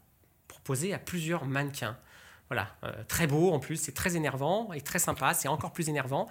proposer 0.64 0.94
à 0.94 0.98
plusieurs 0.98 1.44
mannequins. 1.44 1.96
Voilà, 2.48 2.74
euh, 2.85 2.92
très 3.07 3.27
beau 3.27 3.53
en 3.53 3.59
plus, 3.59 3.77
c'est 3.77 3.92
très 3.92 4.16
énervant 4.16 4.72
et 4.72 4.81
très 4.81 4.98
sympa, 4.98 5.35
c'est 5.35 5.48
encore 5.48 5.72
plus 5.72 5.88
énervant. 5.88 6.29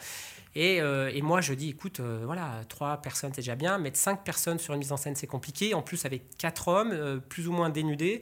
Et, 0.55 0.77
et 0.77 1.21
moi 1.23 1.41
je 1.41 1.55
dis 1.55 1.69
écoute, 1.69 1.99
voilà, 1.99 2.61
trois 2.69 2.97
personnes 2.97 3.31
c'est 3.33 3.41
déjà 3.41 3.55
bien, 3.55 3.79
mettre 3.79 3.97
cinq 3.97 4.23
personnes 4.23 4.59
sur 4.59 4.75
une 4.75 4.81
mise 4.81 4.91
en 4.91 4.97
scène 4.97 5.15
c'est 5.15 5.25
compliqué, 5.25 5.73
en 5.73 5.81
plus 5.81 6.05
avec 6.05 6.37
quatre 6.37 6.67
hommes, 6.67 7.21
plus 7.27 7.47
ou 7.47 7.51
moins 7.51 7.71
dénudés. 7.71 8.21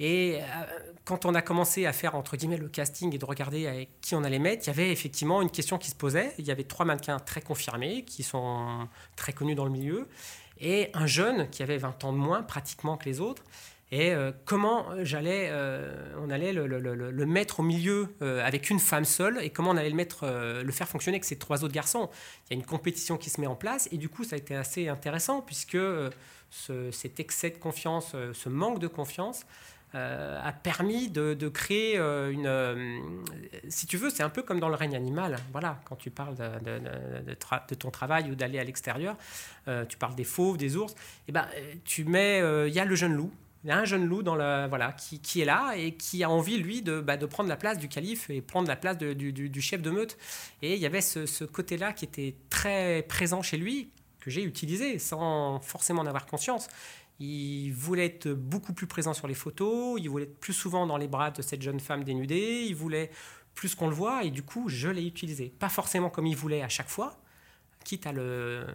Et 0.00 0.40
quand 1.04 1.24
on 1.24 1.34
a 1.34 1.42
commencé 1.42 1.86
à 1.86 1.92
faire, 1.92 2.14
entre 2.16 2.36
guillemets, 2.36 2.56
le 2.56 2.68
casting 2.68 3.14
et 3.14 3.18
de 3.18 3.24
regarder 3.24 3.66
avec 3.66 4.00
qui 4.00 4.14
on 4.14 4.24
allait 4.24 4.38
mettre, 4.38 4.64
il 4.64 4.66
y 4.66 4.70
avait 4.70 4.90
effectivement 4.90 5.40
une 5.40 5.50
question 5.50 5.78
qui 5.78 5.90
se 5.90 5.94
posait. 5.94 6.34
Il 6.38 6.44
y 6.44 6.50
avait 6.50 6.64
trois 6.64 6.84
mannequins 6.84 7.18
très 7.18 7.40
confirmés, 7.40 8.04
qui 8.04 8.22
sont 8.22 8.88
très 9.16 9.32
connus 9.32 9.54
dans 9.54 9.64
le 9.64 9.70
milieu, 9.70 10.08
et 10.60 10.90
un 10.94 11.06
jeune 11.06 11.48
qui 11.50 11.62
avait 11.62 11.78
20 11.78 12.04
ans 12.04 12.12
de 12.12 12.18
moins 12.18 12.42
pratiquement 12.42 12.96
que 12.96 13.04
les 13.04 13.20
autres. 13.20 13.42
Et 13.94 14.12
euh, 14.12 14.32
comment 14.44 14.86
j'allais, 15.04 15.50
euh, 15.52 15.94
on 16.18 16.28
allait 16.28 16.52
le, 16.52 17.26
mettre 17.26 17.60
au 17.60 17.62
milieu 17.62 18.08
euh, 18.22 18.44
avec 18.44 18.68
une 18.68 18.80
femme 18.80 19.04
seule 19.04 19.38
et 19.40 19.50
comment 19.50 19.70
on 19.70 19.76
allait 19.76 19.90
le, 19.90 20.72
faire 20.72 20.88
fonctionner 20.88 21.14
avec 21.14 21.24
ces 21.24 21.38
trois 21.38 21.62
autres 21.62 21.72
garçons. 21.72 22.10
Il 22.50 22.54
y 22.54 22.56
a 22.56 22.60
une 22.60 22.66
compétition 22.66 23.16
qui 23.16 23.30
se 23.30 23.40
met 23.40 23.46
en 23.46 23.54
place 23.54 23.88
et 23.92 23.96
du 23.96 24.08
coup 24.08 24.24
ça 24.24 24.34
a 24.34 24.38
été 24.40 24.56
assez 24.56 24.88
intéressant 24.88 25.42
puisque 25.42 25.78
cet 26.90 27.20
excès 27.20 27.50
de 27.50 27.58
confiance, 27.58 28.16
ce 28.32 28.48
manque 28.48 28.80
de 28.80 28.88
confiance 28.88 29.46
a 29.92 30.52
permis 30.52 31.08
de, 31.08 31.48
créer 31.48 31.96
une... 31.96 33.00
si 33.68 33.86
tu 33.86 33.96
veux, 33.96 34.10
c'est 34.10 34.24
un 34.24 34.28
peu 34.28 34.42
comme 34.42 34.58
dans 34.58 34.70
le 34.70 34.74
règne 34.74 34.96
animal. 34.96 35.36
Voilà, 35.52 35.78
quand 35.84 35.94
tu 35.94 36.10
parles 36.10 36.34
de, 36.34 37.74
ton 37.74 37.92
travail 37.92 38.28
ou 38.28 38.34
d'aller 38.34 38.58
à 38.58 38.64
l'extérieur, 38.64 39.16
tu 39.88 39.96
parles 39.98 40.16
des 40.16 40.24
fauves, 40.24 40.56
des 40.56 40.76
ours, 40.76 40.96
et 41.28 41.32
ben, 41.32 41.46
tu 41.84 42.04
mets... 42.04 42.40
Il 42.66 42.74
y 42.74 42.80
a 42.80 42.84
le 42.84 42.96
jeune 42.96 43.14
loup 43.14 43.30
il 43.64 43.68
y 43.68 43.70
a 43.70 43.78
un 43.78 43.86
jeune 43.86 44.04
loup 44.04 44.22
dans 44.22 44.34
la, 44.34 44.68
voilà, 44.68 44.92
qui, 44.92 45.20
qui, 45.20 45.40
est 45.40 45.46
là 45.46 45.72
et 45.74 45.94
qui 45.94 46.22
a 46.22 46.28
envie, 46.28 46.58
lui, 46.58 46.82
de, 46.82 47.00
bah, 47.00 47.16
de 47.16 47.24
prendre 47.24 47.48
la 47.48 47.56
place 47.56 47.78
du 47.78 47.88
calife 47.88 48.28
et 48.28 48.42
prendre 48.42 48.68
la 48.68 48.76
place 48.76 48.98
du, 48.98 49.32
du, 49.32 49.60
chef 49.62 49.80
de 49.80 49.90
meute. 49.90 50.18
Et 50.60 50.74
il 50.74 50.80
y 50.80 50.84
avait 50.84 51.00
ce, 51.00 51.24
ce 51.24 51.44
côté-là 51.44 51.94
qui 51.94 52.04
était 52.04 52.36
très 52.50 53.06
présent 53.08 53.40
chez 53.40 53.56
lui, 53.56 53.90
que 54.20 54.30
j'ai 54.30 54.42
utilisé 54.42 54.98
sans 54.98 55.60
forcément 55.60 56.02
en 56.02 56.06
avoir 56.06 56.26
conscience. 56.26 56.68
Il 57.20 57.72
voulait 57.72 58.04
être 58.06 58.28
beaucoup 58.28 58.74
plus 58.74 58.86
présent 58.86 59.14
sur 59.14 59.28
les 59.28 59.34
photos, 59.34 59.98
il 59.98 60.10
voulait 60.10 60.24
être 60.24 60.38
plus 60.40 60.52
souvent 60.52 60.86
dans 60.86 60.98
les 60.98 61.08
bras 61.08 61.30
de 61.30 61.40
cette 61.40 61.62
jeune 61.62 61.80
femme 61.80 62.04
dénudée, 62.04 62.66
il 62.68 62.74
voulait 62.74 63.10
plus 63.54 63.74
qu'on 63.74 63.88
le 63.88 63.94
voit, 63.94 64.24
et 64.24 64.30
du 64.30 64.42
coup, 64.42 64.68
je 64.68 64.88
l'ai 64.88 65.06
utilisé. 65.06 65.54
Pas 65.58 65.70
forcément 65.70 66.10
comme 66.10 66.26
il 66.26 66.36
voulait 66.36 66.60
à 66.60 66.68
chaque 66.68 66.90
fois, 66.90 67.18
quitte 67.82 68.06
à 68.06 68.12
le, 68.12 68.66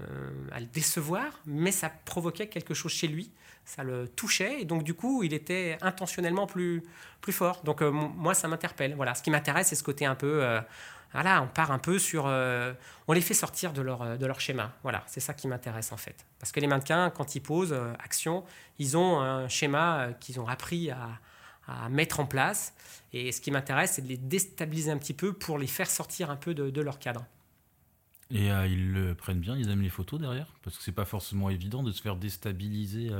à 0.52 0.60
le 0.60 0.66
décevoir, 0.66 1.42
mais 1.46 1.72
ça 1.72 1.90
provoquait 1.90 2.48
quelque 2.48 2.74
chose 2.74 2.92
chez 2.92 3.08
lui 3.08 3.30
ça 3.70 3.84
le 3.84 4.08
touchait 4.08 4.62
et 4.62 4.66
donc 4.66 4.84
du 4.84 4.96
coup 4.96 5.22
il 5.22 5.34
était 5.34 5.78
intentionnellement 5.82 6.48
plus, 6.48 6.84
plus 7.22 7.34
fort. 7.34 7.62
Donc 7.64 7.82
euh, 7.82 7.92
moi 7.92 8.34
ça 8.34 8.48
m'interpelle. 8.48 8.96
Voilà, 8.96 9.14
ce 9.14 9.22
qui 9.22 9.30
m'intéresse 9.30 9.68
c'est 9.68 9.76
ce 9.76 9.84
côté 9.84 10.06
un 10.06 10.16
peu, 10.16 10.44
euh, 10.44 10.60
voilà, 11.14 11.44
on 11.44 11.48
part 11.48 11.72
un 11.72 11.78
peu 11.78 12.00
sur, 12.00 12.26
euh, 12.26 12.74
on 13.08 13.14
les 13.14 13.22
fait 13.22 13.36
sortir 13.36 13.72
de 13.72 13.82
leur, 13.82 14.18
de 14.18 14.26
leur 14.26 14.42
schéma. 14.42 14.74
Voilà, 14.82 15.04
c'est 15.06 15.20
ça 15.20 15.36
qui 15.36 15.48
m'intéresse 15.48 15.92
en 15.92 15.98
fait. 15.98 16.26
Parce 16.40 16.52
que 16.52 16.60
les 16.60 16.68
mannequins 16.68 17.12
quand 17.12 17.36
ils 17.36 17.42
posent 17.42 17.76
action, 18.04 18.44
ils 18.80 18.98
ont 18.98 19.20
un 19.20 19.48
schéma 19.48 20.10
qu'ils 20.20 20.40
ont 20.40 20.48
appris 20.48 20.90
à, 20.90 21.10
à, 21.68 21.90
mettre 21.90 22.20
en 22.20 22.26
place 22.26 22.74
et 23.14 23.32
ce 23.32 23.40
qui 23.40 23.52
m'intéresse 23.52 23.94
c'est 23.94 24.02
de 24.02 24.08
les 24.08 24.18
déstabiliser 24.18 24.92
un 24.92 24.98
petit 24.98 25.14
peu 25.14 25.34
pour 25.34 25.60
les 25.60 25.68
faire 25.68 25.90
sortir 25.90 26.32
un 26.32 26.38
peu 26.38 26.56
de, 26.56 26.72
de 26.72 26.82
leur 26.82 26.98
cadre. 26.98 27.24
Et 28.32 28.48
ils 28.48 28.94
le 28.94 29.16
prennent 29.16 29.40
bien, 29.40 29.58
ils 29.58 29.70
aiment 29.70 29.82
les 29.82 29.90
photos 29.90 30.20
derrière 30.20 30.54
Parce 30.64 30.78
que 30.78 30.84
c'est 30.84 30.92
pas 30.92 31.06
forcément 31.06 31.50
évident 31.50 31.82
de 31.82 31.92
se 31.92 32.02
faire 32.02 32.16
déstabiliser 32.16 33.12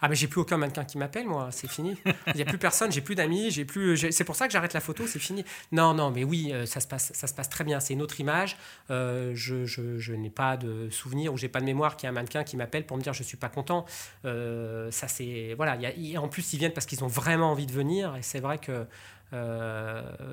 ah 0.00 0.08
mais 0.08 0.14
j'ai 0.14 0.28
plus 0.28 0.40
aucun 0.40 0.56
mannequin 0.56 0.84
qui 0.84 0.98
m'appelle 0.98 1.26
moi, 1.26 1.48
c'est 1.50 1.68
fini. 1.68 1.96
Il 2.28 2.36
n'y 2.36 2.42
a 2.42 2.44
plus 2.44 2.58
personne, 2.58 2.92
j'ai 2.92 3.00
plus 3.00 3.14
d'amis, 3.14 3.50
j'ai 3.50 3.64
plus. 3.64 3.96
C'est 4.12 4.24
pour 4.24 4.36
ça 4.36 4.46
que 4.46 4.52
j'arrête 4.52 4.72
la 4.72 4.80
photo, 4.80 5.06
c'est 5.06 5.18
fini. 5.18 5.44
Non 5.72 5.94
non 5.94 6.10
mais 6.10 6.24
oui, 6.24 6.50
euh, 6.52 6.66
ça 6.66 6.80
se 6.80 6.86
passe, 6.86 7.12
ça 7.14 7.26
se 7.26 7.34
passe 7.34 7.48
très 7.48 7.64
bien. 7.64 7.80
C'est 7.80 7.94
une 7.94 8.02
autre 8.02 8.20
image. 8.20 8.56
Euh, 8.90 9.32
je, 9.34 9.66
je, 9.66 9.98
je 9.98 10.12
n'ai 10.12 10.30
pas 10.30 10.56
de 10.56 10.88
souvenir 10.90 11.32
ou 11.32 11.36
j'ai 11.36 11.48
pas 11.48 11.60
de 11.60 11.64
mémoire 11.64 11.96
qu'il 11.96 12.06
y 12.06 12.08
a 12.08 12.10
un 12.10 12.14
mannequin 12.14 12.44
qui 12.44 12.56
m'appelle 12.56 12.86
pour 12.86 12.96
me 12.96 13.02
dire 13.02 13.12
je 13.12 13.22
suis 13.22 13.36
pas 13.36 13.48
content. 13.48 13.84
Euh, 14.24 14.90
ça 14.90 15.08
c'est 15.08 15.54
voilà. 15.56 15.76
Y 15.76 16.16
en 16.18 16.28
plus 16.28 16.52
ils 16.52 16.58
viennent 16.58 16.72
parce 16.72 16.86
qu'ils 16.86 17.04
ont 17.04 17.08
vraiment 17.08 17.50
envie 17.50 17.66
de 17.66 17.72
venir 17.72 18.16
et 18.16 18.22
c'est 18.22 18.40
vrai 18.40 18.58
que 18.58 18.86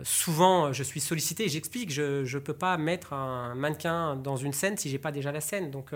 souvent, 0.04 0.74
je 0.74 0.84
suis 0.84 1.00
sollicité. 1.00 1.50
J'explique, 1.50 1.92
je 1.92 2.36
ne 2.36 2.40
peux 2.40 2.54
pas 2.54 2.78
mettre 2.78 3.14
un 3.14 3.56
mannequin 3.56 4.16
dans 4.16 4.38
une 4.38 4.54
scène 4.54 4.78
si 4.78 4.90
j'ai 4.90 5.00
pas 5.00 5.12
déjà 5.12 5.32
la 5.32 5.42
scène. 5.42 5.72
Donc, 5.72 5.94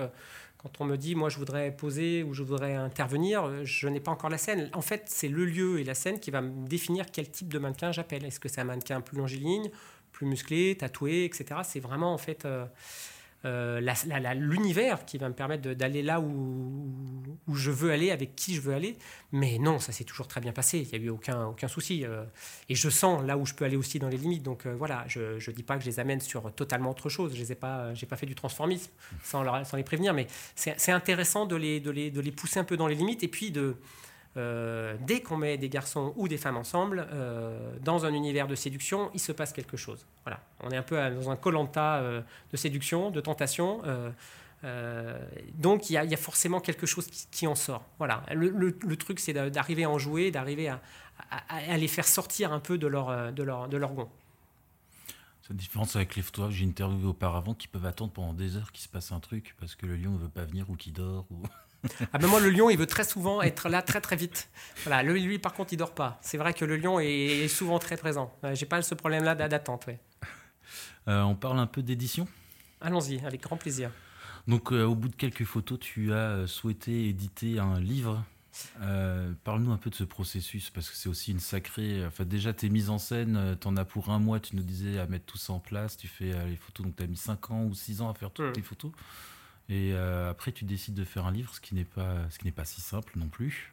quand 0.62 0.81
on 0.81 0.85
me 0.85 0.97
dit, 0.97 1.15
moi, 1.15 1.29
je 1.29 1.38
voudrais 1.38 1.71
poser 1.71 2.21
ou 2.23 2.33
je 2.33 2.43
voudrais 2.43 2.75
intervenir, 2.75 3.63
je 3.63 3.88
n'ai 3.88 4.01
pas 4.01 4.12
encore 4.12 4.29
la 4.29 4.38
scène. 4.38 4.69
En 4.73 4.81
fait, 4.81 5.03
c'est 5.05 5.29
le 5.29 5.45
lieu 5.45 5.79
et 5.79 5.85
la 5.85 5.93
scène 5.93 6.19
qui 6.19 6.31
va 6.31 6.41
me 6.41 6.67
définir 6.67 7.05
quel 7.12 7.31
type 7.31 7.47
de 7.47 7.59
mannequin 7.59 7.93
j'appelle. 7.93 8.25
Est-ce 8.25 8.41
que 8.41 8.49
c'est 8.49 8.59
un 8.59 8.65
mannequin 8.65 8.99
plus 8.99 9.17
longiligne, 9.17 9.71
plus 10.12 10.27
musclé, 10.27 10.75
tatoué, 10.77 11.23
etc. 11.23 11.62
C'est 11.63 11.79
vraiment, 11.79 12.13
en 12.13 12.17
fait, 12.17 12.43
euh, 12.43 12.65
euh, 13.45 13.80
l'univers 14.36 15.06
qui 15.06 15.17
va 15.17 15.30
me 15.30 15.34
permettre 15.34 15.71
d'aller 15.71 16.04
là 16.04 16.19
où, 16.19 16.84
où, 17.47 17.56
je 17.56 17.71
veux 17.71 17.91
aller, 17.91 18.12
avec 18.12 18.36
qui 18.36 18.54
je 18.54 18.62
veux 18.62 18.73
aller. 18.73 18.97
Mais 19.32 19.58
non, 19.60 19.80
ça 19.80 19.93
s'est 19.93 20.04
toujours 20.04 20.28
très 20.28 20.41
bien 20.41 20.52
passé. 20.52 20.80
Il 20.80 20.99
n'y 20.99 21.06
a 21.06 21.08
eu 21.08 21.10
aucun, 21.10 21.45
aucun 21.45 21.69
souci. 21.69 22.06
Euh. 22.06 22.23
et 22.67 22.75
je 22.75 22.89
sens 22.89 23.23
là 23.23 23.38
où 23.38 23.45
je 23.45 23.54
peux 23.54 23.63
aller 23.63 23.78
aussi 23.78 23.97
dans 23.97 24.10
les 24.10 24.17
limites. 24.17 24.43
Donc 24.43 24.65
euh, 24.65 24.75
voilà, 24.75 25.06
je 25.08 25.36
ne 25.36 25.56
dis 25.56 25.63
pas 25.63 25.78
que 25.78 25.84
je 25.84 25.89
les 25.89 25.99
amène 25.99 26.19
sur 26.19 26.54
totalement 26.54 26.91
autre 26.91 27.08
chose. 27.08 27.34
Je 27.34 27.43
n'ai 27.43 27.56
pas, 27.56 27.93
pas 28.10 28.15
fait 28.17 28.25
du 28.25 28.36
transformisme 28.36 28.91
sans, 29.23 29.43
les 29.73 29.84
prévenir. 29.84 30.13
Mais 30.13 30.28
c'est 30.56 30.91
intéressant 30.91 31.45
de 31.45 31.56
les, 31.56 31.80
de, 31.80 31.91
les, 31.91 32.12
de 32.12 32.19
les 32.19 32.32
pousser 32.32 32.60
un 32.60 32.65
peu 32.65 32.75
dans 32.75 32.88
les 32.88 32.95
limites 32.95 33.23
et 33.23 33.30
puis 33.30 33.52
de 33.52 33.78
euh, 34.37 34.95
dès 35.07 35.21
qu'on 35.21 35.37
met 35.37 35.57
des 35.57 35.69
garçons 35.69 36.13
ou 36.15 36.27
des 36.27 36.37
femmes 36.37 36.57
ensemble 36.57 37.07
euh, 37.11 37.75
dans 37.81 38.05
un 38.05 38.13
univers 38.13 38.47
de 38.47 38.55
séduction, 38.55 39.09
il 39.13 39.19
se 39.19 39.31
passe 39.31 39.53
quelque 39.53 39.75
chose. 39.75 40.05
Voilà, 40.23 40.39
on 40.61 40.69
est 40.69 40.77
un 40.77 40.83
peu 40.83 40.97
dans 41.09 41.31
un 41.31 41.35
colanta 41.35 41.97
euh, 41.97 42.21
de 42.51 42.57
séduction, 42.57 43.09
de 43.09 43.21
tentation. 43.21 43.81
donc 45.55 45.89
il 45.89 45.93
y, 45.93 45.97
a 45.97 46.17
forcément 46.17 46.59
quelque 46.59 46.85
chose 46.85 47.07
qui, 47.31 47.47
en 47.47 47.55
sort. 47.55 47.83
Voilà, 47.97 48.23
le, 48.31 48.95
truc 48.97 49.19
c'est 49.19 49.33
d'arriver 49.33 49.85
à 49.85 49.89
en 49.89 49.97
jouer, 49.97 50.31
d'arriver 50.31 50.69
à, 50.69 51.77
les 51.77 51.87
faire 51.87 52.07
sortir 52.07 52.53
un 52.53 52.59
peu 52.59 52.77
de 52.77 52.87
leur, 52.87 53.33
de 53.33 53.43
leur, 53.43 53.67
de 53.67 53.77
leur 53.77 53.93
gond. 53.93 54.09
La 55.49 55.55
différence 55.55 55.95
avec 55.95 56.15
les 56.15 56.21
photos 56.21 56.49
que 56.49 56.55
j'ai 56.55 56.65
interviewé 56.65 57.07
auparavant 57.07 57.55
qui 57.55 57.67
peuvent 57.67 57.87
attendre 57.87 58.11
pendant 58.11 58.33
des 58.33 58.55
heures 58.55 58.71
qu'il 58.71 58.83
se 58.83 58.87
passe 58.87 59.11
un 59.11 59.19
truc 59.19 59.55
parce 59.59 59.75
que 59.75 59.87
le 59.87 59.95
lion 59.95 60.11
ne 60.11 60.19
veut 60.19 60.29
pas 60.29 60.45
venir 60.45 60.69
ou 60.69 60.75
qu'il 60.75 60.93
dort. 60.93 61.25
Ou... 61.31 61.41
Ah 62.13 62.17
ben 62.17 62.27
moi, 62.27 62.39
le 62.39 62.49
lion, 62.49 62.69
il 62.69 62.77
veut 62.77 62.87
très 62.87 63.05
souvent 63.05 63.41
être 63.41 63.69
là 63.69 63.81
très 63.81 64.01
très 64.01 64.15
vite. 64.15 64.49
Voilà, 64.83 65.03
lui, 65.03 65.21
lui 65.21 65.39
par 65.39 65.53
contre, 65.53 65.73
il 65.73 65.77
dort 65.77 65.93
pas. 65.93 66.19
C'est 66.21 66.37
vrai 66.37 66.53
que 66.53 66.65
le 66.65 66.75
lion 66.75 66.99
est 66.99 67.47
souvent 67.47 67.79
très 67.79 67.95
présent. 67.95 68.33
J'ai 68.53 68.65
pas 68.65 68.81
ce 68.81 68.95
problème-là 68.95 69.35
d'attente. 69.35 69.87
Ouais. 69.87 69.99
Euh, 71.07 71.21
on 71.21 71.35
parle 71.35 71.59
un 71.59 71.67
peu 71.67 71.81
d'édition? 71.81 72.27
Allons-y, 72.81 73.19
avec 73.25 73.41
grand 73.41 73.57
plaisir. 73.57 73.91
Donc, 74.47 74.71
euh, 74.71 74.83
au 74.83 74.95
bout 74.95 75.09
de 75.09 75.15
quelques 75.15 75.43
photos, 75.43 75.79
tu 75.79 76.13
as 76.13 76.15
euh, 76.15 76.47
souhaité 76.47 77.07
éditer 77.07 77.59
un 77.59 77.79
livre. 77.79 78.23
Parle-nous 79.43 79.71
un 79.71 79.77
peu 79.77 79.89
de 79.89 79.95
ce 79.95 80.03
processus, 80.03 80.69
parce 80.69 80.89
que 80.89 80.95
c'est 80.95 81.07
aussi 81.07 81.31
une 81.31 81.39
sacrée. 81.39 82.05
Enfin, 82.05 82.25
déjà, 82.25 82.51
tes 82.51 82.69
mises 82.69 82.89
en 82.89 82.97
scène, 82.97 83.57
tu 83.59 83.67
en 83.67 83.77
as 83.77 83.85
pour 83.85 84.09
un 84.09 84.19
mois, 84.19 84.39
tu 84.39 84.55
nous 84.55 84.63
disais 84.63 84.99
à 84.99 85.07
mettre 85.07 85.25
tout 85.25 85.37
ça 85.37 85.53
en 85.53 85.59
place. 85.59 85.95
Tu 85.95 86.07
fais 86.07 86.33
les 86.45 86.57
photos, 86.57 86.85
donc 86.85 86.95
tu 86.95 87.03
as 87.03 87.07
mis 87.07 87.15
5 87.15 87.51
ans 87.51 87.63
ou 87.63 87.73
6 87.73 88.01
ans 88.01 88.09
à 88.09 88.13
faire 88.13 88.31
toutes 88.31 88.53
tes 88.53 88.61
photos. 88.61 88.91
Et 89.69 89.93
euh, 89.93 90.32
après, 90.32 90.51
tu 90.51 90.65
décides 90.65 90.95
de 90.95 91.05
faire 91.05 91.27
un 91.27 91.32
livre, 91.32 91.53
ce 91.53 91.62
qui 91.62 91.75
n'est 91.75 91.86
pas, 91.86 92.15
ce 92.32 92.39
qui 92.39 92.45
n'est 92.45 92.51
pas 92.51 92.65
si 92.65 92.82
simple 92.82 93.13
non 93.15 93.27
plus. 93.27 93.71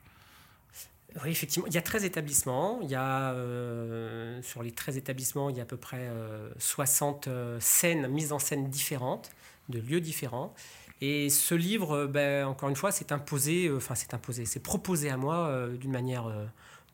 Oui, 1.23 1.31
effectivement. 1.31 1.67
Il 1.67 1.75
y 1.75 1.79
a 1.79 1.83
13 1.83 2.05
établissements. 2.05 2.81
Il 2.83 2.91
y 2.91 2.95
a, 2.95 3.33
euh, 3.33 4.43
sur 4.43 4.63
les 4.63 4.73
13 4.73 4.99
établissements, 4.99 5.49
il 5.49 5.57
y 5.57 5.61
a 5.61 5.63
à 5.63 5.67
peu 5.67 5.79
près 5.79 6.11
60 6.59 7.29
euh, 7.29 7.59
scènes, 7.61 8.09
mises 8.09 8.33
en 8.33 8.39
scène 8.39 8.69
différentes, 8.69 9.31
de 9.71 9.79
lieux 9.81 10.03
différents. 10.03 10.55
Et 11.01 11.31
ce 11.31 11.55
livre, 11.55 12.07
ben, 12.07 12.47
encore 12.47 12.69
une 12.69 12.77
fois, 12.77 12.93
c'est 12.93 13.13
imposé, 13.13 13.71
enfin, 13.71 13.95
c'est 13.95 14.13
imposé, 14.13 14.45
c'est 14.45 14.61
proposé 14.61 15.11
à 15.11 15.17
moi 15.17 15.69
d'une 15.79 15.93
manière 15.93 16.31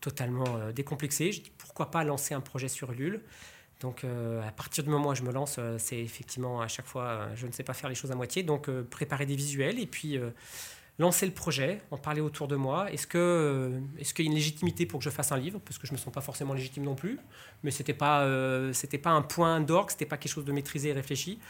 totalement 0.00 0.70
décomplexée. 0.74 1.30
Je 1.30 1.40
dis 1.42 1.52
pourquoi 1.56 1.92
pas 1.92 2.02
lancer 2.02 2.34
un 2.34 2.40
projet 2.40 2.66
sur 2.66 2.90
Ulule. 2.90 3.22
Donc 3.82 4.04
euh, 4.04 4.40
à 4.46 4.52
partir 4.52 4.84
du 4.84 4.90
moment 4.90 5.10
où 5.10 5.14
je 5.14 5.22
me 5.22 5.32
lance, 5.32 5.56
euh, 5.58 5.76
c'est 5.76 5.98
effectivement 5.98 6.60
à 6.60 6.68
chaque 6.68 6.86
fois, 6.86 7.04
euh, 7.04 7.32
je 7.34 7.46
ne 7.46 7.52
sais 7.52 7.64
pas 7.64 7.74
faire 7.74 7.90
les 7.90 7.96
choses 7.96 8.12
à 8.12 8.14
moitié. 8.14 8.42
Donc 8.42 8.70
préparer 8.84 9.26
des 9.26 9.36
visuels 9.36 9.78
et 9.78 9.86
puis 9.86 10.18
lancer 10.98 11.26
le 11.26 11.32
projet, 11.32 11.82
en 11.90 11.98
parler 11.98 12.20
autour 12.20 12.48
de 12.48 12.56
moi. 12.56 12.90
Est-ce 12.92 13.06
que 13.06 13.72
est-ce 13.98 14.14
qu'il 14.14 14.24
y 14.24 14.28
a 14.28 14.30
une 14.30 14.36
légitimité 14.36 14.86
pour 14.86 15.00
que 15.00 15.04
je 15.04 15.10
fasse 15.10 15.32
un 15.32 15.36
livre? 15.36 15.60
Parce 15.64 15.78
que 15.78 15.86
je 15.86 15.92
ne 15.92 15.98
me 15.98 16.02
sens 16.02 16.12
pas 16.12 16.20
forcément 16.20 16.54
légitime 16.54 16.84
non 16.84 16.94
plus. 16.94 17.18
Mais 17.64 17.70
ce 17.70 17.80
n'était 17.80 17.94
pas, 17.94 18.26
c'était 18.72 18.98
pas 18.98 19.10
un 19.10 19.22
point 19.22 19.60
d'orgue, 19.60 19.90
ce 19.90 19.96
n'était 19.96 20.06
pas 20.06 20.16
quelque 20.16 20.32
chose 20.32 20.44
de 20.44 20.52
maîtrisé 20.52 20.90
et 20.90 20.92
réfléchi. 20.92 21.40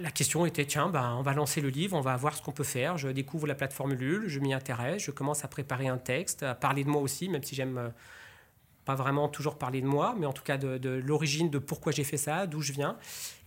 La 0.00 0.10
question 0.10 0.44
était, 0.44 0.64
tiens, 0.64 0.88
ben, 0.88 1.14
on 1.16 1.22
va 1.22 1.34
lancer 1.34 1.60
le 1.60 1.68
livre, 1.68 1.96
on 1.96 2.00
va 2.00 2.16
voir 2.16 2.34
ce 2.34 2.42
qu'on 2.42 2.50
peut 2.50 2.64
faire. 2.64 2.98
Je 2.98 3.08
découvre 3.08 3.46
la 3.46 3.54
plateforme 3.54 3.92
Ulule, 3.92 4.24
je 4.26 4.40
m'y 4.40 4.52
intéresse, 4.52 5.04
je 5.04 5.12
commence 5.12 5.44
à 5.44 5.48
préparer 5.48 5.86
un 5.86 5.98
texte, 5.98 6.42
à 6.42 6.56
parler 6.56 6.82
de 6.82 6.88
moi 6.88 7.00
aussi, 7.00 7.28
même 7.28 7.44
si 7.44 7.54
j'aime 7.54 7.92
pas 8.84 8.94
vraiment 8.94 9.28
toujours 9.28 9.56
parler 9.56 9.80
de 9.80 9.86
moi, 9.86 10.14
mais 10.18 10.26
en 10.26 10.32
tout 10.32 10.42
cas 10.42 10.58
de, 10.58 10.90
l'origine, 11.04 11.50
de 11.50 11.58
pourquoi 11.58 11.92
j'ai 11.92 12.04
fait 12.04 12.16
ça, 12.16 12.46
d'où 12.46 12.60
je 12.60 12.72
viens. 12.72 12.96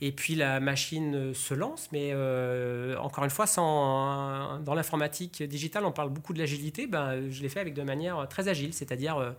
Et 0.01 0.11
puis 0.11 0.35
la 0.35 0.59
machine 0.59 1.15
euh, 1.15 1.33
se 1.33 1.53
lance, 1.53 1.89
mais 1.91 2.11
euh, 2.13 2.97
encore 2.97 3.23
une 3.23 3.29
fois, 3.29 3.47
sans, 3.47 4.59
dans 4.59 4.73
l'informatique 4.73 5.43
digitale, 5.43 5.85
on 5.85 5.91
parle 5.91 6.09
beaucoup 6.09 6.33
de 6.33 6.39
l'agilité. 6.39 6.87
Ben, 6.87 7.29
je 7.29 7.41
l'ai 7.41 7.49
fait 7.49 7.59
avec 7.59 7.73
de 7.73 7.83
manière 7.83 8.27
très 8.29 8.47
agile, 8.47 8.73
c'est-à-dire 8.73 9.17
euh, 9.17 9.31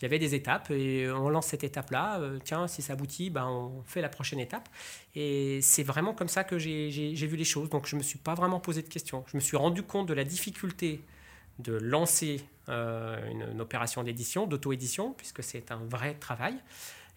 il 0.00 0.04
y 0.04 0.06
avait 0.06 0.18
des 0.18 0.34
étapes 0.34 0.70
et 0.70 1.10
on 1.10 1.30
lance 1.30 1.46
cette 1.46 1.64
étape-là. 1.64 2.20
tiens, 2.44 2.68
si 2.68 2.82
ça 2.82 2.92
aboutit, 2.92 3.30
ben, 3.30 3.46
on 3.46 3.82
fait 3.86 4.02
la 4.02 4.10
prochaine 4.10 4.38
étape. 4.38 4.68
Et 5.14 5.60
c'est 5.62 5.82
vraiment 5.82 6.12
comme 6.12 6.28
ça 6.28 6.44
que 6.44 6.58
j'ai 6.58 6.90
vu 7.14 7.36
les 7.36 7.44
choses. 7.44 7.70
Donc 7.70 7.86
je 7.86 7.96
ne 7.96 8.00
me 8.00 8.04
suis 8.04 8.18
pas 8.18 8.34
vraiment 8.34 8.60
posé 8.60 8.82
de 8.82 8.88
questions. 8.88 9.24
Je 9.26 9.38
me 9.38 9.40
suis 9.40 9.56
rendu 9.56 9.82
compte 9.82 10.06
de 10.06 10.12
la 10.12 10.24
difficulté 10.24 11.00
de 11.58 11.72
lancer 11.72 12.44
une, 12.68 13.60
opération 13.60 14.02
d'édition, 14.02 14.46
d'auto-édition, 14.46 15.12
puisque 15.12 15.42
c'est 15.42 15.70
un 15.70 15.80
vrai 15.88 16.14
travail. 16.14 16.54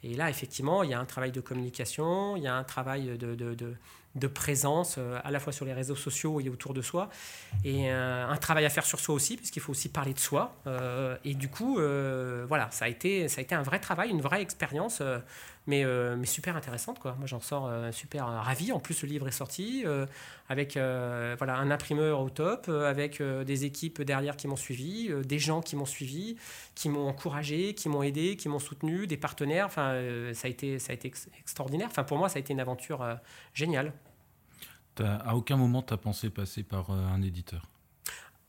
Et 0.04 0.14
là, 0.14 0.30
effectivement, 0.30 0.84
il 0.84 0.92
y 0.92 0.94
a 0.94 1.00
un 1.00 1.06
travail 1.06 1.32
de 1.32 1.42
communication, 1.42 2.38
il 2.38 2.44
y 2.44 2.48
a 2.48 2.56
un 2.56 2.64
travail 2.64 3.18
de, 3.18 3.36
de 4.16 4.28
présence 4.28 4.96
euh, 4.98 5.20
à 5.24 5.32
la 5.32 5.40
fois 5.40 5.54
sur 5.54 5.66
les 5.66 5.74
réseaux 5.74 5.96
sociaux 5.96 6.40
et 6.40 6.50
autour 6.50 6.74
de 6.74 6.82
soi. 6.82 7.10
Et 7.64 7.92
euh, 7.92 8.28
un 8.28 8.38
travail 8.38 8.66
à 8.66 8.70
faire 8.70 8.86
sur 8.86 9.00
soi 9.00 9.16
aussi, 9.16 9.38
puisqu'il 9.38 9.62
faut 9.62 9.72
aussi 9.72 9.90
parler 9.90 10.14
de 10.14 10.20
soi. 10.20 10.56
Euh, 10.68 11.16
et 11.24 11.36
du 11.36 11.50
coup, 11.50 11.76
voilà, 12.48 12.70
ça 12.72 12.86
a, 12.86 12.88
été, 12.88 13.28
ça 13.28 13.40
a 13.40 13.42
été 13.42 13.56
un 13.56 13.62
vrai 13.62 13.80
travail, 13.80 14.10
une 14.10 14.22
vraie 14.22 14.42
expérience, 14.42 15.02
mais, 15.70 15.86
mais 16.18 16.26
super 16.26 16.58
intéressante. 16.58 17.00
Quoi. 17.00 17.16
Moi, 17.18 17.28
j'en 17.28 17.40
sors 17.40 17.72
super 17.94 18.26
ravi. 18.28 18.72
En 18.72 18.80
plus, 18.80 19.02
le 19.04 19.08
livre 19.08 19.28
est 19.28 19.32
sorti 19.32 19.86
avec 20.50 20.74
voilà, 20.74 21.56
un 21.58 21.72
imprimeur 21.72 22.20
au 22.20 22.30
top, 22.30 22.68
avec 22.68 23.22
des 23.22 23.66
équipes 23.66 24.02
derrière 24.02 24.36
qui 24.36 24.48
m'ont 24.48 24.56
suivi, 24.56 25.10
des 25.24 25.40
gens 25.40 25.62
qui 25.62 25.76
m'ont 25.76 25.86
suivi, 25.86 26.36
qui 26.76 26.90
m'ont 26.90 27.08
encouragé, 27.08 27.74
qui 27.74 27.88
m'ont 27.88 28.04
aidé, 28.04 28.36
qui 28.36 28.50
m'ont 28.50 28.60
soutenu, 28.60 29.08
des 29.08 29.18
partenaires. 29.18 29.66
Enfin, 29.68 29.94
ça 30.34 30.48
a 30.48 30.50
été, 30.50 30.80
ça 30.80 30.92
a 30.92 30.96
été 30.96 31.12
extraordinaire. 31.40 31.88
Enfin, 31.90 32.04
pour 32.04 32.18
moi, 32.18 32.28
ça 32.28 32.38
a 32.38 32.40
été 32.40 32.52
une 32.52 32.60
aventure 32.60 33.06
géniale. 33.54 33.94
À 35.02 35.36
aucun 35.36 35.58
moment, 35.58 35.82
tu 35.82 35.94
as 35.94 35.98
pensé 35.98 36.30
passer 36.30 36.64
par 36.64 36.90
euh, 36.90 37.08
un 37.14 37.22
éditeur? 37.22 37.64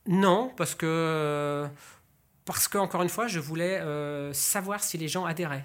Non, 0.07 0.53
parce 0.57 0.75
que, 0.75 1.69
parce 2.45 2.69
que, 2.69 2.79
encore 2.79 3.03
une 3.03 3.09
fois, 3.09 3.29
je 3.29 3.39
voulais 3.39 3.79
euh, 3.81 4.33
savoir 4.33 4.83
si 4.83 4.99
les 4.99 5.09
gens 5.09 5.25
adhéraient. 5.25 5.65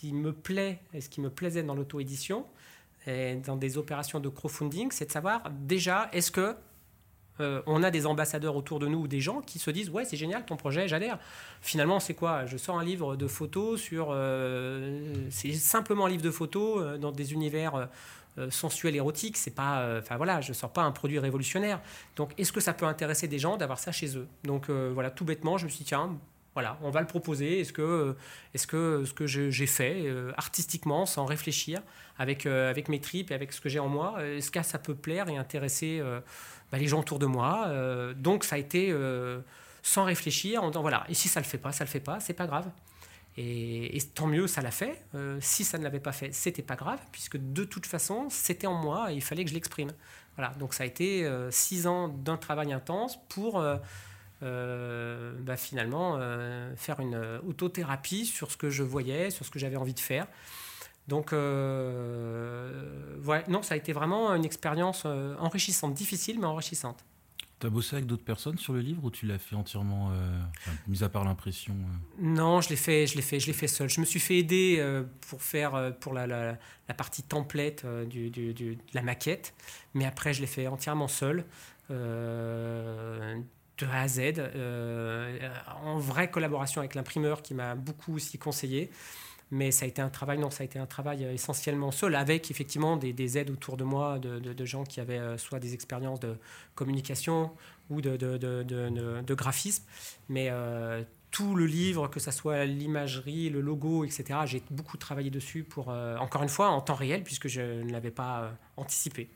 Qui 0.00 0.12
me 0.12 0.32
plaît 0.32 0.80
et 0.94 1.00
ce 1.00 1.08
qui 1.08 1.20
me 1.20 1.28
plaisait 1.30 1.62
dans 1.62 1.74
l'auto-édition 1.74 2.46
et 3.06 3.34
dans 3.36 3.56
des 3.56 3.76
opérations 3.76 4.20
de 4.20 4.28
crowdfunding, 4.28 4.90
c'est 4.92 5.06
de 5.06 5.12
savoir 5.12 5.50
déjà, 5.50 6.08
est-ce 6.12 6.30
que 6.30 6.54
euh, 7.40 7.62
on 7.66 7.82
a 7.82 7.90
des 7.90 8.06
ambassadeurs 8.06 8.56
autour 8.56 8.78
de 8.78 8.86
nous 8.86 9.00
ou 9.00 9.08
des 9.08 9.20
gens 9.20 9.40
qui 9.40 9.58
se 9.58 9.70
disent 9.70 9.88
ouais 9.90 10.04
c'est 10.04 10.16
génial 10.16 10.44
ton 10.44 10.56
projet 10.56 10.88
j'adhère. 10.88 11.18
Finalement 11.60 12.00
c'est 12.00 12.14
quoi? 12.14 12.46
Je 12.46 12.56
sors 12.56 12.78
un 12.78 12.84
livre 12.84 13.16
de 13.16 13.26
photos 13.26 13.80
sur 13.80 14.14
c'est 15.30 15.52
simplement 15.52 16.06
un 16.06 16.08
livre 16.10 16.22
de 16.22 16.30
photos 16.30 16.98
dans 16.98 17.12
des 17.12 17.32
univers 17.32 17.88
euh, 18.38 18.48
sensuel 18.48 18.94
érotique 18.94 19.36
c'est 19.36 19.50
pas 19.50 19.80
euh, 19.80 19.98
enfin 19.98 20.16
voilà 20.16 20.40
je 20.40 20.52
sors 20.52 20.72
pas 20.72 20.82
un 20.82 20.92
produit 20.92 21.18
révolutionnaire. 21.18 21.80
Donc 22.14 22.32
est-ce 22.38 22.52
que 22.52 22.60
ça 22.60 22.72
peut 22.72 22.86
intéresser 22.86 23.26
des 23.26 23.40
gens 23.40 23.56
d'avoir 23.56 23.80
ça 23.80 23.90
chez 23.90 24.16
eux? 24.16 24.28
Donc 24.44 24.70
euh, 24.70 24.92
voilà 24.94 25.10
tout 25.10 25.24
bêtement 25.24 25.58
je 25.58 25.64
me 25.64 25.68
suis 25.68 25.78
dit 25.78 25.86
tiens 25.86 26.16
voilà, 26.60 26.78
on 26.82 26.90
va 26.90 27.00
le 27.00 27.06
proposer. 27.06 27.60
Est-ce 27.60 27.72
que, 27.72 28.14
est-ce 28.52 28.66
que 28.66 29.04
ce 29.06 29.14
que 29.14 29.26
j'ai 29.26 29.66
fait 29.66 30.06
artistiquement, 30.36 31.06
sans 31.06 31.24
réfléchir, 31.24 31.80
avec, 32.18 32.44
avec 32.44 32.88
mes 32.88 33.00
tripes 33.00 33.30
et 33.30 33.34
avec 33.34 33.52
ce 33.52 33.62
que 33.62 33.70
j'ai 33.70 33.78
en 33.78 33.88
moi, 33.88 34.22
est-ce 34.22 34.50
que 34.50 34.62
ça 34.62 34.78
peut 34.78 34.94
plaire 34.94 35.28
et 35.30 35.38
intéresser 35.38 36.02
bah, 36.70 36.76
les 36.76 36.86
gens 36.86 37.00
autour 37.00 37.18
de 37.18 37.24
moi 37.24 37.72
Donc 38.14 38.44
ça 38.44 38.56
a 38.56 38.58
été 38.58 38.94
sans 39.82 40.04
réfléchir, 40.04 40.62
en 40.62 40.68
disant 40.68 40.82
voilà, 40.82 41.06
et 41.08 41.14
si 41.14 41.28
ça 41.28 41.40
le 41.40 41.46
fait 41.46 41.58
pas, 41.58 41.72
ça 41.72 41.84
le 41.84 41.90
fait 41.90 42.00
pas, 42.00 42.20
c'est 42.20 42.34
pas 42.34 42.46
grave. 42.46 42.70
Et, 43.36 43.98
tant 44.14 44.26
mieux, 44.26 44.46
ça 44.46 44.60
l'a 44.60 44.70
fait. 44.70 45.02
Euh, 45.14 45.38
si 45.40 45.64
ça 45.64 45.78
ne 45.78 45.84
l'avait 45.84 46.00
pas 46.00 46.12
fait, 46.12 46.32
c'était 46.34 46.62
pas 46.62 46.76
grave, 46.76 46.98
puisque 47.12 47.36
de 47.38 47.64
toute 47.64 47.86
façon, 47.86 48.26
c'était 48.28 48.66
en 48.66 48.74
moi 48.74 49.12
et 49.12 49.14
il 49.14 49.22
fallait 49.22 49.44
que 49.44 49.50
je 49.50 49.54
l'exprime. 49.54 49.92
Voilà, 50.36 50.52
donc 50.54 50.74
ça 50.74 50.82
a 50.82 50.86
été 50.86 51.24
euh, 51.24 51.50
six 51.50 51.86
ans 51.86 52.08
d'un 52.08 52.36
travail 52.36 52.72
intense 52.72 53.18
pour 53.28 53.58
euh, 53.58 53.76
bah, 54.40 55.56
finalement 55.56 56.18
faire 56.76 57.00
une 57.00 57.40
autothérapie 57.46 58.26
sur 58.26 58.50
ce 58.50 58.56
que 58.56 58.70
je 58.70 58.82
voyais, 58.82 59.30
sur 59.30 59.44
ce 59.44 59.50
que 59.50 59.58
j'avais 59.58 59.76
envie 59.76 59.94
de 59.94 60.00
faire. 60.00 60.26
Donc, 61.08 61.32
ouais, 61.32 61.38
non, 63.48 63.62
ça 63.62 63.74
a 63.74 63.76
été 63.76 63.92
vraiment 63.92 64.34
une 64.34 64.44
expérience 64.44 65.04
enrichissante, 65.04 65.94
difficile 65.94 66.38
mais 66.38 66.46
enrichissante. 66.46 67.04
Tu 67.60 67.66
as 67.66 67.70
bossé 67.70 67.96
avec 67.96 68.06
d'autres 68.06 68.24
personnes 68.24 68.56
sur 68.56 68.72
le 68.72 68.80
livre 68.80 69.04
ou 69.04 69.10
tu 69.10 69.26
l'as 69.26 69.38
fait 69.38 69.54
entièrement, 69.54 70.12
euh, 70.12 70.40
mis 70.88 71.04
à 71.04 71.10
part 71.10 71.24
l'impression 71.24 71.74
euh 71.74 72.22
Non, 72.22 72.62
je 72.62 72.70
l'ai 72.70 72.76
fait, 72.76 73.06
je 73.06 73.16
l'ai 73.16 73.22
fait, 73.22 73.38
je 73.38 73.48
l'ai 73.48 73.52
fait 73.52 73.68
seul. 73.68 73.90
Je 73.90 74.00
me 74.00 74.06
suis 74.06 74.18
fait 74.18 74.38
aider 74.38 74.76
euh, 74.78 75.02
pour 75.28 75.42
faire 75.42 75.94
pour 76.00 76.14
la, 76.14 76.26
la, 76.26 76.56
partie 76.96 77.22
template 77.22 77.84
du, 78.06 78.30
du, 78.30 78.54
de 78.54 78.76
la 78.94 79.02
maquette, 79.02 79.54
mais 79.92 80.06
après 80.06 80.32
je 80.32 80.40
l'ai 80.40 80.46
fait 80.46 80.68
entièrement 80.68 81.06
seul, 81.06 81.44
de 83.80 83.86
A 83.86 84.02
à 84.02 84.08
Z, 84.08 84.20
en 85.82 85.98
vraie 85.98 86.30
collaboration 86.30 86.80
avec 86.80 86.94
l'imprimeur 86.94 87.42
qui 87.42 87.54
m'a 87.54 87.74
beaucoup 87.74 88.14
aussi 88.14 88.38
conseillé 88.38 88.90
mais 89.50 89.70
ça 89.70 89.84
a 89.84 89.88
été 89.88 90.00
un 90.00 90.08
travail, 90.08 90.38
non, 90.38 90.50
ça 90.50 90.62
a 90.62 90.64
été 90.64 90.78
un 90.78 90.86
travail 90.86 91.24
euh, 91.24 91.32
essentiellement 91.32 91.90
seul, 91.90 92.14
avec 92.14 92.50
effectivement 92.50 92.96
des, 92.96 93.38
aides 93.38 93.50
autour 93.50 93.76
de 93.76 93.84
moi 93.84 94.18
de, 94.18 94.64
gens 94.64 94.84
qui 94.84 95.00
avaient 95.00 95.18
euh, 95.18 95.38
soit 95.38 95.58
des 95.58 95.74
expériences 95.74 96.20
de 96.20 96.36
communication 96.74 97.50
ou 97.88 98.00
de, 98.00 98.16
de 98.16 99.34
graphisme, 99.34 99.84
mais 100.28 100.48
euh, 100.50 101.02
tout 101.30 101.56
le 101.56 101.66
livre, 101.66 102.08
que 102.08 102.20
ce 102.20 102.30
soit 102.30 102.64
l'imagerie, 102.64 103.50
le 103.50 103.60
logo, 103.60 104.04
etc., 104.04 104.40
j'ai 104.46 104.62
beaucoup 104.70 104.96
travaillé 104.96 105.30
dessus 105.30 105.64
pour, 105.64 105.88
encore 105.88 106.42
une 106.42 106.48
fois, 106.48 106.70
en 106.70 106.80
temps 106.80 106.94
réel, 106.94 107.22
puisque 107.22 107.48
je 107.48 107.82
ne 107.82 107.90
l'avais 107.90 108.10
pas 108.10 108.52
anticipé. 108.76 109.28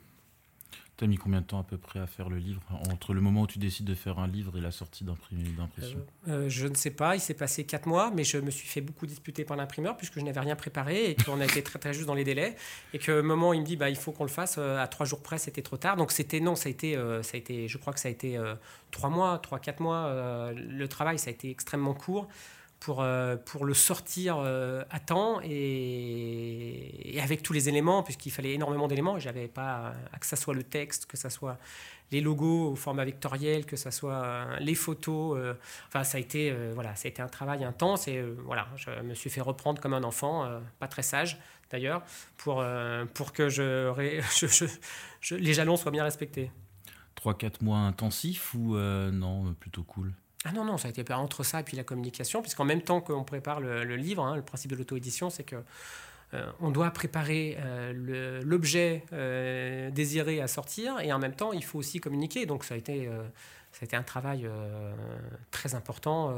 Tu 0.97 1.03
as 1.03 1.07
mis 1.07 1.17
combien 1.17 1.41
de 1.41 1.45
temps 1.45 1.59
à 1.59 1.63
peu 1.63 1.77
près 1.77 1.99
à 1.99 2.07
faire 2.07 2.29
le 2.29 2.37
livre 2.37 2.61
Entre 2.89 3.13
le 3.13 3.19
moment 3.19 3.41
où 3.41 3.47
tu 3.47 3.59
décides 3.59 3.85
de 3.85 3.95
faire 3.95 4.17
un 4.17 4.27
livre 4.27 4.57
et 4.57 4.61
la 4.61 4.71
sortie 4.71 5.03
d'impression 5.03 5.99
euh, 6.29 6.45
euh, 6.45 6.49
Je 6.49 6.67
ne 6.67 6.75
sais 6.75 6.91
pas, 6.91 7.15
il 7.15 7.19
s'est 7.19 7.33
passé 7.33 7.65
quatre 7.65 7.85
mois, 7.85 8.11
mais 8.15 8.23
je 8.23 8.37
me 8.37 8.49
suis 8.49 8.67
fait 8.67 8.79
beaucoup 8.79 9.05
disputer 9.05 9.43
par 9.43 9.57
l'imprimeur 9.57 9.97
puisque 9.97 10.19
je 10.19 10.23
n'avais 10.23 10.39
rien 10.39 10.55
préparé 10.55 11.11
et 11.11 11.15
qu'on 11.15 11.41
a 11.41 11.45
été 11.45 11.61
très 11.63 11.79
très 11.79 11.93
juste 11.93 12.07
dans 12.07 12.13
les 12.13 12.23
délais. 12.23 12.55
Et 12.93 12.99
que 12.99 13.19
moment 13.19 13.51
il 13.51 13.61
me 13.61 13.65
dit 13.65 13.75
bah, 13.75 13.89
il 13.89 13.97
faut 13.97 14.13
qu'on 14.13 14.23
le 14.23 14.29
fasse, 14.29 14.55
euh, 14.57 14.81
à 14.81 14.87
trois 14.87 15.05
jours 15.05 15.21
près 15.21 15.37
c'était 15.37 15.61
trop 15.61 15.77
tard. 15.77 15.97
Donc 15.97 16.13
c'était 16.13 16.39
non, 16.39 16.55
ça 16.55 16.69
a, 16.69 16.71
été, 16.71 16.95
ça 17.23 17.35
a 17.35 17.37
été, 17.37 17.67
je 17.67 17.77
crois 17.77 17.91
que 17.91 17.99
ça 17.99 18.07
a 18.07 18.11
été 18.11 18.39
trois 18.91 19.09
mois, 19.09 19.37
trois, 19.39 19.59
quatre 19.59 19.81
mois. 19.81 20.53
le 20.53 20.87
travail, 20.87 21.19
ça 21.19 21.29
a 21.29 21.33
été 21.33 21.49
extrêmement 21.49 21.93
court 21.93 22.29
pour, 22.85 23.01
euh, 23.01 23.35
pour 23.35 23.65
le 23.65 23.73
sortir 23.73 24.37
euh, 24.37 24.83
à 24.91 24.99
temps 24.99 25.39
et, 25.43 27.17
avec 27.19 27.41
tous 27.41 27.51
les 27.51 27.67
éléments, 27.67 28.03
puisqu'il 28.03 28.29
fallait 28.29 28.53
énormément 28.53 28.87
d'éléments. 28.87 29.17
J'avais 29.17 29.47
pas, 29.47 29.95
que 30.19 30.27
ce 30.27 30.35
soit 30.35 30.53
le 30.53 30.61
texte, 30.61 31.07
que 31.07 31.17
ce 31.17 31.29
soit 31.29 31.57
les 32.11 32.21
logos 32.21 32.73
au 32.73 32.75
format 32.75 33.03
vectoriel, 33.03 33.65
que 33.65 33.75
ce 33.75 33.89
soit 33.89 34.23
euh, 34.23 34.57
les 34.59 34.75
photos. 34.75 35.55
enfin, 35.87 36.03
ça 36.03 36.17
a, 36.17 36.21
été, 36.21 36.55
voilà, 36.75 36.95
ça 36.95 37.07
a 37.07 37.09
été 37.09 37.23
un 37.23 37.27
travail 37.27 37.63
intense 37.63 38.07
et 38.07 38.21
voilà, 38.45 38.67
je 38.75 38.91
me 39.01 39.15
suis 39.15 39.31
fait 39.31 39.41
reprendre 39.41 39.81
comme 39.81 39.95
un 39.95 40.03
enfant, 40.03 40.47
pas 40.77 40.87
très 40.87 41.01
sage 41.01 41.39
d'ailleurs, 41.71 42.03
pour, 42.37 42.63
pour 43.15 43.33
que 43.33 43.49
je, 43.49 44.67
les 45.31 45.53
jalons 45.55 45.75
soient 45.75 45.91
bien 45.91 46.03
respectés. 46.03 46.51
3-4 47.19 47.63
mois 47.63 47.79
intensifs 47.79 48.53
ou 48.53 48.77
non, 48.77 49.55
plutôt 49.55 49.81
cool? 49.81 50.13
Ah 50.47 50.51
non, 50.51 50.63
non, 50.63 50.77
ça 50.77 50.87
a 50.87 50.91
été 50.91 51.11
entre 51.11 51.43
ça 51.43 51.59
et 51.59 51.63
puis 51.63 51.75
la 51.75 51.83
communication, 51.83 52.41
puisqu'en 52.41 52.65
même 52.65 52.81
temps 52.81 53.01
qu'on 53.01 53.23
prépare 53.23 53.59
le, 53.59 53.83
livre, 53.95 54.23
hein, 54.23 54.35
le 54.35 54.43
principe 54.43 54.71
de 54.71 54.75
l'auto-édition, 54.75 55.31
c'est 55.31 55.43
que 55.43 55.55
euh, 56.35 56.51
on 56.59 56.69
doit 56.69 56.91
préparer 56.91 57.57
euh, 57.59 58.41
l'objet 58.43 59.03
euh, 59.11 59.89
désiré 59.89 60.41
à 60.41 60.47
sortir 60.47 60.99
et 60.99 61.11
en 61.11 61.19
même 61.19 61.35
temps, 61.35 61.51
il 61.51 61.63
faut 61.63 61.79
aussi 61.79 61.99
communiquer. 61.99 62.45
Donc 62.45 62.63
ça 62.63 62.75
a 62.75 62.77
été, 62.77 63.09
ça 63.71 63.79
a 63.81 63.85
été 63.85 63.95
un 63.95 64.03
travail 64.03 64.47
très 65.49 65.73
important 65.73 66.35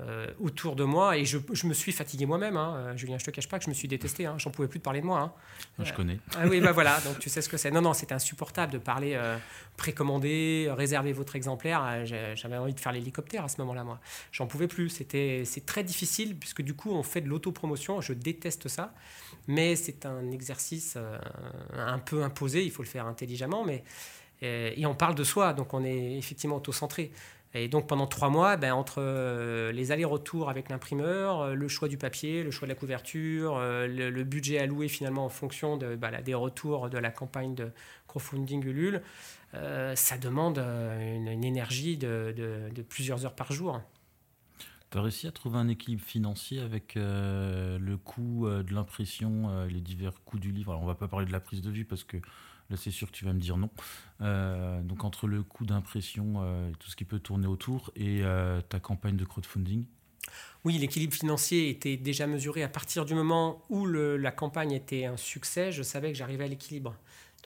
euh, 0.00 0.26
autour 0.40 0.76
de 0.76 0.84
moi 0.84 1.16
et 1.16 1.24
je, 1.24 1.38
je 1.52 1.66
me 1.66 1.72
suis 1.72 1.90
fatigué 1.90 2.26
moi-même. 2.26 2.58
Hein. 2.58 2.74
Euh, 2.76 2.96
Julien, 2.98 3.16
je 3.16 3.24
te 3.24 3.30
cache 3.30 3.48
pas 3.48 3.58
que 3.58 3.64
je 3.64 3.70
me 3.70 3.74
suis 3.74 3.88
détesté. 3.88 4.26
Hein. 4.26 4.34
J'en 4.36 4.50
pouvais 4.50 4.68
plus 4.68 4.78
de 4.78 4.84
parler 4.84 5.00
de 5.00 5.06
moi. 5.06 5.20
Hein. 5.20 5.32
Je 5.82 5.90
connais. 5.94 6.18
Ah 6.36 6.46
oui, 6.46 6.60
bah 6.60 6.72
voilà. 6.72 7.00
Donc 7.00 7.18
tu 7.18 7.30
sais 7.30 7.40
ce 7.40 7.48
que 7.48 7.56
c'est. 7.56 7.70
Non, 7.70 7.80
non, 7.80 7.94
c'était 7.94 8.12
insupportable 8.12 8.74
de 8.74 8.78
parler 8.78 9.14
euh, 9.14 9.38
précommandé, 9.78 10.68
réserver 10.76 11.14
votre 11.14 11.34
exemplaire. 11.34 12.04
J'avais 12.04 12.58
envie 12.58 12.74
de 12.74 12.80
faire 12.80 12.92
l'hélicoptère 12.92 13.44
à 13.44 13.48
ce 13.48 13.58
moment-là, 13.62 13.84
moi. 13.84 13.98
J'en 14.32 14.46
pouvais 14.46 14.68
plus. 14.68 14.90
C'était, 14.90 15.44
c'est 15.46 15.64
très 15.64 15.82
difficile 15.82 16.36
puisque 16.36 16.60
du 16.60 16.74
coup, 16.74 16.90
on 16.90 17.02
fait 17.02 17.22
de 17.22 17.28
l'autopromotion. 17.28 18.02
Je 18.02 18.12
déteste 18.12 18.68
ça, 18.68 18.92
mais 19.46 19.76
c'est 19.76 20.04
un 20.04 20.30
exercice 20.30 20.98
un 21.74 21.98
peu 21.98 22.22
imposé. 22.22 22.64
Il 22.64 22.70
faut 22.70 22.82
le 22.82 22.88
faire 22.88 23.06
intelligemment, 23.06 23.64
mais 23.64 23.82
et 24.42 24.84
on 24.84 24.94
parle 24.94 25.14
de 25.14 25.24
soi, 25.24 25.54
donc 25.54 25.72
on 25.72 25.82
est 25.82 26.18
effectivement 26.18 26.56
auto-centré. 26.56 27.10
Et 27.56 27.68
donc 27.68 27.86
pendant 27.86 28.06
trois 28.06 28.28
mois, 28.28 28.56
ben, 28.56 28.72
entre 28.74 28.96
euh, 28.98 29.72
les 29.72 29.90
allers-retours 29.90 30.50
avec 30.50 30.68
l'imprimeur, 30.68 31.40
euh, 31.40 31.54
le 31.54 31.68
choix 31.68 31.88
du 31.88 31.96
papier, 31.96 32.42
le 32.42 32.50
choix 32.50 32.66
de 32.66 32.72
la 32.72 32.78
couverture, 32.78 33.56
euh, 33.56 33.86
le, 33.86 34.24
budget 34.24 34.58
alloué 34.58 34.88
finalement 34.88 35.24
en 35.24 35.28
fonction 35.30 35.78
bah, 35.78 36.20
des 36.20 36.34
retours 36.34 36.90
de 36.90 36.98
la 36.98 37.10
campagne 37.10 37.54
de 37.54 37.70
crowdfunding 38.08 38.64
Ulule, 38.64 39.02
ça 39.52 40.18
demande 40.18 40.58
une, 40.58 41.44
énergie 41.44 41.96
de, 41.96 42.34
de, 42.36 42.82
plusieurs 42.82 43.24
heures 43.24 43.34
par 43.34 43.52
jour. 43.52 43.80
Tu 44.90 44.98
as 44.98 45.00
réussi 45.00 45.26
à 45.26 45.30
trouver 45.30 45.58
un 45.58 45.68
équilibre 45.68 46.02
financier 46.02 46.60
avec 46.60 46.96
le 46.96 47.96
coût 47.96 48.48
de 48.48 48.74
l'impression, 48.74 49.64
les 49.66 49.80
divers 49.80 50.12
coûts 50.24 50.38
du 50.38 50.50
livre? 50.50 50.72
Alors 50.72 50.82
on 50.82 50.86
va 50.86 50.96
pas 50.96 51.08
parler 51.08 51.24
de 51.24 51.32
la 51.32 51.40
prise 51.40 51.62
de 51.62 51.70
vue 51.70 51.84
parce 51.84 52.04
que 52.04 52.18
Là, 52.70 52.76
c'est 52.76 52.90
sûr 52.90 53.10
que 53.10 53.16
tu 53.16 53.24
vas 53.24 53.32
me 53.32 53.40
dire 53.40 53.56
non. 53.56 53.70
Euh, 54.20 54.82
donc, 54.82 55.04
entre 55.04 55.26
le 55.28 55.42
coût 55.42 55.64
d'impression 55.66 56.34
euh, 56.38 56.70
et 56.70 56.72
tout 56.74 56.90
ce 56.90 56.96
qui 56.96 57.04
peut 57.04 57.18
tourner 57.18 57.46
autour 57.46 57.90
et 57.96 58.20
euh, 58.22 58.60
ta 58.60 58.80
campagne 58.80 59.16
de 59.16 59.24
crowdfunding 59.24 59.84
Oui, 60.64 60.78
l'équilibre 60.78 61.14
financier 61.14 61.68
était 61.68 61.96
déjà 61.96 62.26
mesuré 62.26 62.62
à 62.62 62.68
partir 62.68 63.04
du 63.04 63.14
moment 63.14 63.62
où 63.68 63.86
la 63.86 64.32
campagne 64.32 64.72
était 64.72 65.04
un 65.04 65.16
succès. 65.16 65.70
Je 65.70 65.82
savais 65.82 66.12
que 66.12 66.18
j'arrivais 66.18 66.44
à 66.44 66.48
l'équilibre. 66.48 66.96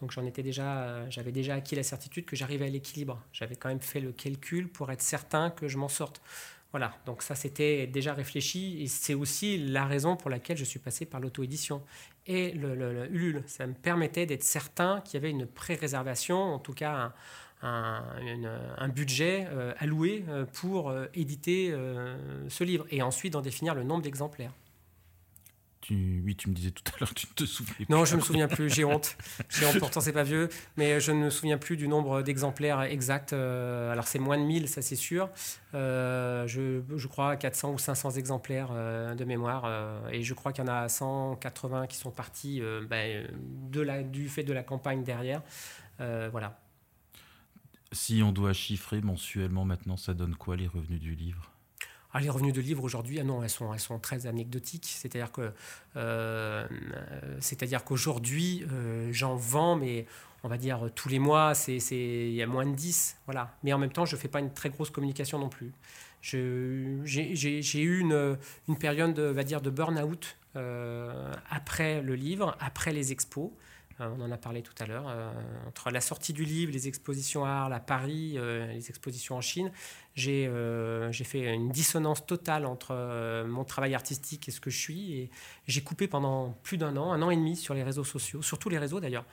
Donc 0.01 0.13
j'en 0.13 0.25
étais 0.25 0.43
déjà, 0.43 1.09
j'avais 1.11 1.33
déjà 1.33 1.57
acquis 1.57 1.75
la 1.75 1.83
certitude 1.83 2.25
que 2.25 2.35
j'arrivais 2.35 2.65
à 2.65 2.71
l'équilibre. 2.71 3.23
J'avais 3.35 3.57
quand 3.57 3.69
même 3.69 3.83
fait 3.83 4.01
le 4.01 4.13
calcul 4.13 4.69
pour 4.69 4.91
être 4.91 5.03
certain 5.03 5.51
que 5.51 5.69
je 5.69 5.77
m'en 5.77 5.89
sorte. 5.89 6.23
Voilà, 6.73 6.95
donc 7.05 7.23
ça 7.23 7.35
c'était 7.35 7.89
déjà 7.89 8.15
réfléchi 8.15 8.81
et 8.81 8.87
c'est 8.87 9.15
aussi 9.15 9.59
la 9.59 9.87
raison 9.87 10.17
pour 10.17 10.31
laquelle 10.31 10.57
je 10.57 10.65
suis 10.65 10.79
passé 10.79 11.05
par 11.05 11.19
l'auto-édition 11.19 11.83
et 12.31 12.53
le, 12.53 13.09
Ulule. 13.11 13.43
Ça 13.47 13.67
me 13.67 13.75
permettait 13.75 14.25
d'être 14.25 14.45
certain 14.45 15.01
qu'il 15.01 15.15
y 15.15 15.17
avait 15.19 15.31
une 15.31 15.47
pré-réservation, 15.47 16.37
en 16.37 16.59
tout 16.61 16.73
cas 16.73 17.13
un, 17.63 18.89
budget 18.89 19.47
euh, 19.51 19.75
alloué 19.79 20.25
euh, 20.29 20.47
pour 20.47 20.89
euh, 20.89 21.07
éditer 21.15 21.75
ce 22.49 22.65
livre 22.65 22.87
et 22.91 23.03
ensuite 23.03 23.33
d'en 23.35 23.43
définir 23.43 23.75
le 23.75 23.83
nombre 23.83 24.03
d'exemplaires. 24.03 24.53
Tu, 25.91 26.23
oui, 26.25 26.37
tu 26.37 26.49
me 26.49 26.55
disais 26.55 26.71
tout 26.71 26.85
à 26.87 26.99
l'heure, 27.01 27.13
tu 27.15 27.27
ne 27.27 27.33
te 27.33 27.45
souviens 27.45 27.75
plus. 27.75 27.87
Non, 27.89 28.05
je 28.05 28.15
ne 28.15 28.21
me 28.21 28.25
souviens 28.25 28.47
plus, 28.47 28.73
j'ai 28.73 28.85
honte. 28.85 29.17
J'ai 29.49 29.67
honte, 29.67 29.81
pourtant 29.81 30.01
c'est 30.01 30.13
pas 30.13 30.23
vieux, 30.23 30.49
mais 30.77 31.01
je 31.01 31.11
ne 31.11 31.25
me 31.25 31.31
souviens 31.31 31.59
plus 31.59 31.77
du 31.77 31.89
nombre 31.89 32.23
d'exemplaires 32.23 32.83
exact. 32.83 33.33
alors 33.33 34.07
c'est 34.07 34.21
moins 34.21 34.39
de 34.39 34.45
1000, 34.45 34.69
ça 34.69 34.83
c'est 34.83 34.95
sûr. 34.95 35.29
je, 35.73 36.47
je, 36.47 37.07
crois 37.09 37.35
400 37.35 37.73
ou 37.73 37.79
500 37.81 38.13
exemplaires 38.13 38.71
de 38.71 39.25
mémoire, 39.25 39.69
et 40.13 40.23
je 40.23 40.33
crois 40.33 40.53
qu'il 40.53 40.65
y 40.65 40.69
en 40.69 40.73
a 40.73 40.89
180 40.89 41.89
qui 41.89 41.97
sont 41.97 42.13
partis 42.13 42.63
ben, 42.89 43.27
de 43.73 43.81
la, 43.81 44.05
du 44.05 44.29
fait 44.29 44.45
de 44.45 44.53
la 44.53 44.63
campagne 44.63 45.03
derrière. 45.03 45.43
voilà. 45.99 46.61
Si 47.91 48.23
on 48.23 48.31
doit 48.31 48.53
chiffrer 48.53 49.01
mensuellement 49.01 49.65
maintenant, 49.65 49.97
ça 49.97 50.15
donne 50.15 50.37
quoi 50.37 50.55
les 50.57 50.69
revenus 50.69 51.01
du 51.01 51.17
livre? 51.17 51.50
Ah, 52.13 52.21
les 52.21 52.29
revenus 52.29 52.53
de 52.53 52.61
livre 52.61 52.83
aujourd'hui, 52.83 53.21
ah 53.21 53.25
non, 53.25 53.43
elles 53.43 53.51
sont, 53.51 53.73
elles 53.73 53.81
sont 53.81 53.99
très 53.99 54.27
anecdotiques. 54.27 54.87
C'est-à-dire 54.87 55.31
que, 55.31 55.53
euh, 55.97 56.67
c'est-à-dire 57.41 57.85
qu'aujourd'hui, 57.85 58.67
euh, 58.73 59.09
j'en 59.13 59.37
vends, 59.37 59.77
mais 59.77 60.07
on 60.43 60.49
va 60.49 60.59
dire 60.59 60.91
tous 60.95 61.09
les 61.09 61.19
mois, 61.19 61.55
c'est, 61.55 61.79
il 61.91 62.35
y 62.35 62.43
a 62.43 62.47
moins 62.47 62.67
de 62.67 62.75
10, 62.75 63.17
voilà. 63.27 63.55
Mais 63.63 63.73
en 63.73 63.79
même 63.79 63.93
temps, 63.93 64.07
je 64.07 64.17
fais 64.17 64.29
pas 64.29 64.41
une 64.41 64.53
très 64.53 64.71
grosse 64.71 64.91
communication 64.91 65.39
non 65.39 65.49
plus. 65.49 65.73
j'ai, 66.23 67.81
eu 67.81 68.01
une, 68.01 68.39
une, 68.69 68.77
période, 68.77 69.19
va 69.19 69.45
dire, 69.45 69.61
de 69.61 69.71
burn-out 69.71 70.37
euh, 70.57 71.33
après 71.49 72.03
le 72.03 72.17
livre, 72.17 72.57
après 72.59 72.93
les 72.93 73.13
expos. 73.13 73.51
Euh, 74.01 74.09
on 74.17 74.23
en 74.23 74.31
a 74.31 74.37
parlé 74.37 74.63
tout 74.63 74.75
à 74.79 74.87
l'heure. 74.87 75.07
Euh, 75.09 75.31
entre 75.69 75.91
la 75.91 76.01
sortie 76.01 76.33
du 76.33 76.45
livre, 76.45 76.73
les 76.73 76.89
expositions 76.89 77.45
à 77.45 77.51
Arles, 77.51 77.73
à 77.73 77.81
Paris, 77.81 78.35
euh, 78.37 78.67
les 78.73 78.89
expositions 78.89 79.37
en 79.37 79.41
Chine, 79.41 79.71
j'ai 80.15 80.47
fait 81.25 81.55
une 81.55 81.71
dissonance 81.71 82.27
totale 82.27 82.67
entre 82.67 83.45
mon 83.47 83.65
travail 83.65 83.95
artistique 83.95 84.49
et 84.49 84.51
ce 84.51 84.61
que 84.61 84.71
je 84.71 84.79
suis. 84.79 85.15
Et 85.15 85.31
j'ai 85.67 85.83
coupé 85.83 86.09
pendant 86.09 86.51
plus 86.63 86.77
d'un 86.77 86.97
an, 86.97 87.13
un 87.13 87.23
an 87.23 87.31
et 87.31 87.37
demi 87.37 87.57
sur 87.57 87.75
les 87.75 87.83
réseaux 87.83 88.05
sociaux, 88.05 88.43
sur 88.43 88.59
tous 88.59 88.69
les 88.69 88.79
réseaux 88.79 89.01
d'ailleurs. 89.01 89.25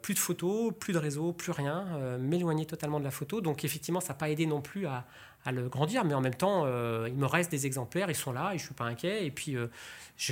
plus 0.00 0.14
de 0.14 0.18
photos, 0.18 0.72
plus 0.78 0.94
de 0.94 0.98
réseaux, 0.98 1.32
plus 1.32 1.52
rien, 1.52 2.16
m'éloigner 2.18 2.64
totalement 2.64 2.98
de 2.98 3.04
la 3.04 3.10
photo. 3.10 3.42
Donc 3.42 3.64
effectivement, 3.64 4.00
ça 4.00 4.14
n'a 4.14 4.18
pas 4.18 4.30
aidé 4.30 4.46
non 4.46 4.62
plus 4.62 4.86
à, 4.86 5.06
à 5.44 5.52
le 5.52 5.68
grandir. 5.68 6.04
Mais 6.04 6.14
en 6.14 6.20
même 6.20 6.34
temps, 6.34 6.64
euh, 6.66 7.08
il 7.08 7.16
me 7.16 7.26
reste 7.26 7.50
des 7.50 7.66
exemplaires, 7.66 8.10
ils 8.10 8.16
sont 8.16 8.32
là 8.32 8.52
et 8.54 8.58
je 8.58 8.64
suis 8.64 8.74
pas 8.74 8.84
inquiet. 8.84 9.26
Et 9.26 9.30
puis, 9.30 9.56
euh, 9.56 9.68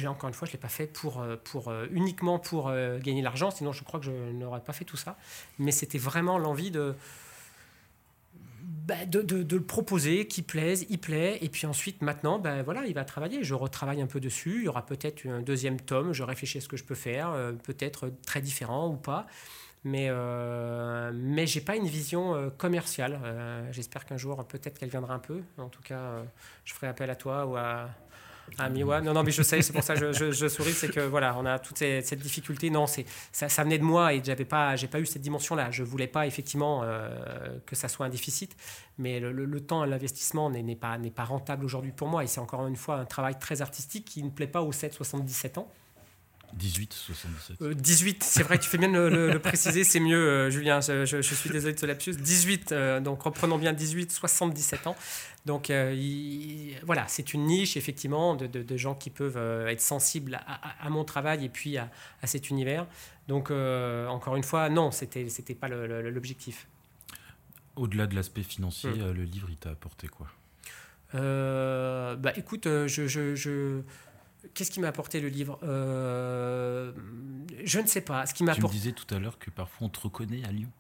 encore 0.07 0.29
une 0.29 0.35
fois, 0.35 0.47
je 0.47 0.53
ne 0.53 0.57
l'ai 0.57 0.61
pas 0.61 0.69
fait 0.69 0.87
pour, 0.87 1.21
euh, 1.21 1.37
pour, 1.43 1.73
uniquement 1.91 2.39
pour 2.39 2.73
gagner 3.01 3.23
l'argent, 3.23 3.51
sinon 3.51 3.73
je 3.73 3.85
crois 3.85 4.01
que 4.01 4.07
je 4.07 4.13
n'aurais 4.33 4.61
pas 4.61 4.73
fait 4.73 4.85
tout 4.85 4.97
ça. 4.97 5.17
Mais 5.59 5.73
c'était 5.73 5.99
vraiment 5.99 6.39
l'envie 6.39 6.71
de, 6.71 6.95
bah, 8.63 9.05
de, 9.07 9.23
de, 9.23 9.57
le 9.57 9.63
proposer, 9.63 10.27
qu'il 10.27 10.45
plaise, 10.45 10.87
il 10.89 10.99
plaît. 10.99 11.39
Et 11.43 11.49
puis 11.49 11.67
ensuite, 11.67 12.03
maintenant, 12.03 12.39
ben 12.39 12.63
voilà, 12.63 12.87
il 12.87 12.95
va 12.95 13.05
travailler. 13.05 13.45
Je 13.45 13.55
retravaille 13.55 14.01
un 14.01 14.07
peu 14.07 14.21
dessus. 14.21 14.61
Il 14.61 14.65
y 14.65 14.69
aura 14.69 14.87
peut-être 14.87 15.27
un 15.27 15.43
deuxième 15.43 15.81
tome. 15.81 16.13
Je 16.13 16.23
réfléchis 16.23 16.59
à 16.59 16.61
ce 16.61 16.69
que 16.69 16.77
je 16.77 16.85
peux 16.85 16.95
faire, 16.95 17.35
peut-être 17.65 18.13
très 18.25 18.41
différent 18.41 18.89
ou 18.89 18.97
pas 18.97 19.27
mais, 19.85 20.07
euh, 20.11 21.11
mais 21.13 21.47
je 21.47 21.59
n'ai 21.59 21.65
pas 21.65 21.77
une 21.77 21.89
vision 21.89 22.35
euh, 22.35 22.51
commerciale. 22.51 23.19
Euh, 23.25 23.67
j'espère 23.73 24.05
qu'un 24.05 24.17
jour, 24.17 24.45
peut-être 24.47 24.79
qu'elle 24.79 24.91
viendra 24.91 25.15
un 25.15 25.19
peu. 25.19 25.43
En 25.59 25.69
tout 25.69 25.83
cas, 25.83 26.23
je 26.65 26.73
ferai 26.73 26.87
appel 26.87 27.11
à 27.11 27.17
toi 27.17 27.47
ou 27.47 27.57
à, 27.57 27.89
à 28.59 28.69
Miwa. 28.69 29.01
Non, 29.01 29.13
non, 29.13 29.25
mais 29.25 29.33
je 29.33 29.43
sais, 29.43 29.61
c'est 29.61 29.73
pour 29.73 29.83
ça 29.83 29.97
que 29.97 30.13
je, 30.13 30.31
je, 30.31 30.49
souris, 30.49 30.73
c'est 30.73 30.89
que 30.89 31.01
voilà, 31.01 31.37
on 31.37 31.45
a 31.47 31.59
toute 31.59 31.79
cette, 31.79 32.21
difficulté. 32.21 32.71
Non, 32.71 32.87
c'est 32.87 33.07
ça, 33.33 33.49
ça, 33.49 33.65
venait 33.65 33.79
de 33.79 33.83
moi 33.83 34.15
et 34.15 34.23
j'avais 34.23 34.45
pas, 34.45 34.77
j'ai 34.77 34.87
pas 34.87 35.01
eu 35.01 35.07
cette 35.07 35.23
dimension-là. 35.23 35.73
Je 35.73 35.83
voulais 35.83 36.07
pas 36.07 36.29
effectivement 36.29 36.85
que 37.67 37.75
ça 37.75 37.89
soit 37.89 38.07
un 38.07 38.11
déficit, 38.11 38.57
mais 38.99 39.19
le, 39.19 39.33
le, 39.33 39.61
temps, 39.61 39.85
l'investissement 39.85 40.49
n'est 40.49 40.77
pas, 40.77 40.97
n'est 40.97 41.11
pas 41.11 41.25
rentable 41.25 41.65
aujourd'hui 41.65 41.93
pour 41.93 42.07
moi. 42.07 42.23
Et 42.23 42.29
c'est 42.29 42.41
encore 42.41 42.69
une 42.69 42.77
fois 42.77 42.99
un 42.99 43.05
travail 43.05 43.37
très 43.37 43.63
artistique 43.63 44.05
qui 44.05 44.23
ne 44.23 44.31
plaît 44.31 44.47
pas 44.47 44.63
aux 44.63 44.73
7-77 44.73 45.59
ans. 45.59 45.69
18, 46.55 46.93
77. 46.93 47.77
18, 47.77 48.23
c'est 48.23 48.43
vrai, 48.43 48.59
tu 48.59 48.69
fais 48.69 48.79
bien 48.79 48.91
de 48.91 48.99
le, 48.99 49.39
préciser, 49.39 49.85
c'est 49.85 50.01
mieux, 50.01 50.17
euh, 50.17 50.51
Julien, 50.51 50.81
je, 50.81 51.21
suis 51.23 51.51
désolé 51.51 51.75
de 51.75 51.79
ce 51.79 51.87
lapsus. 51.87 52.13
18, 52.13 52.73
euh, 52.73 53.01
donc 53.01 53.23
reprenons 53.23 53.59
bien 53.59 53.73
18, 53.73 54.13
77 54.13 54.87
ans. 54.87 54.97
Donc 55.47 55.71
euh, 55.71 55.95
voilà, 56.85 57.07
c'est 57.09 57.35
une 57.35 57.47
niche, 57.47 57.77
effectivement, 57.77 58.35
de, 58.35 58.77
gens 58.77 58.95
qui 58.95 59.11
peuvent 59.11 59.67
être 59.67 59.81
sensibles 59.81 60.41
à, 60.47 60.89
mon 60.91 61.05
travail 61.05 61.45
et 61.45 61.49
puis 61.49 61.79
à, 61.79 61.91
cet 62.25 62.51
univers. 62.51 62.87
Donc, 63.29 63.51
encore 63.51 64.37
une 64.37 64.45
fois, 64.45 64.69
non, 64.69 64.91
c'était 64.91 65.25
n'était 65.25 65.55
pas 65.55 65.69
l'objectif. 65.69 66.67
Au-delà 67.77 68.07
de 68.07 68.15
l'aspect 68.15 68.43
financier, 68.43 68.91
hmm. 68.91 69.13
le 69.13 69.25
livre, 69.25 69.49
il 69.51 69.57
t'a 69.57 69.71
apporté 69.71 70.07
quoi? 70.07 70.29
Bah, 71.15 72.33
Écoute, 72.37 72.65
je, 72.67 73.07
je 73.07 73.83
Qu'est-ce 74.55 74.71
qui 74.71 74.81
m'a 74.81 74.89
apporté 74.89 75.21
le 75.21 75.29
livre 75.29 75.59
euh, 75.63 76.93
Je 77.65 77.81
ne 77.81 77.87
sais 77.87 78.01
pas. 78.01 78.27
Ce 78.27 78.35
qui 78.35 78.45
tu 78.45 78.51
me 78.51 78.69
disais 78.69 78.93
tout 78.93 79.13
à 79.15 79.19
l'heure 79.19 79.39
que 79.39 79.51
parfois 79.51 79.87
on 79.87 79.91
te 79.91 80.01
reconnaît 80.01 80.45
à 80.45 80.53
Lyon. 80.53 80.71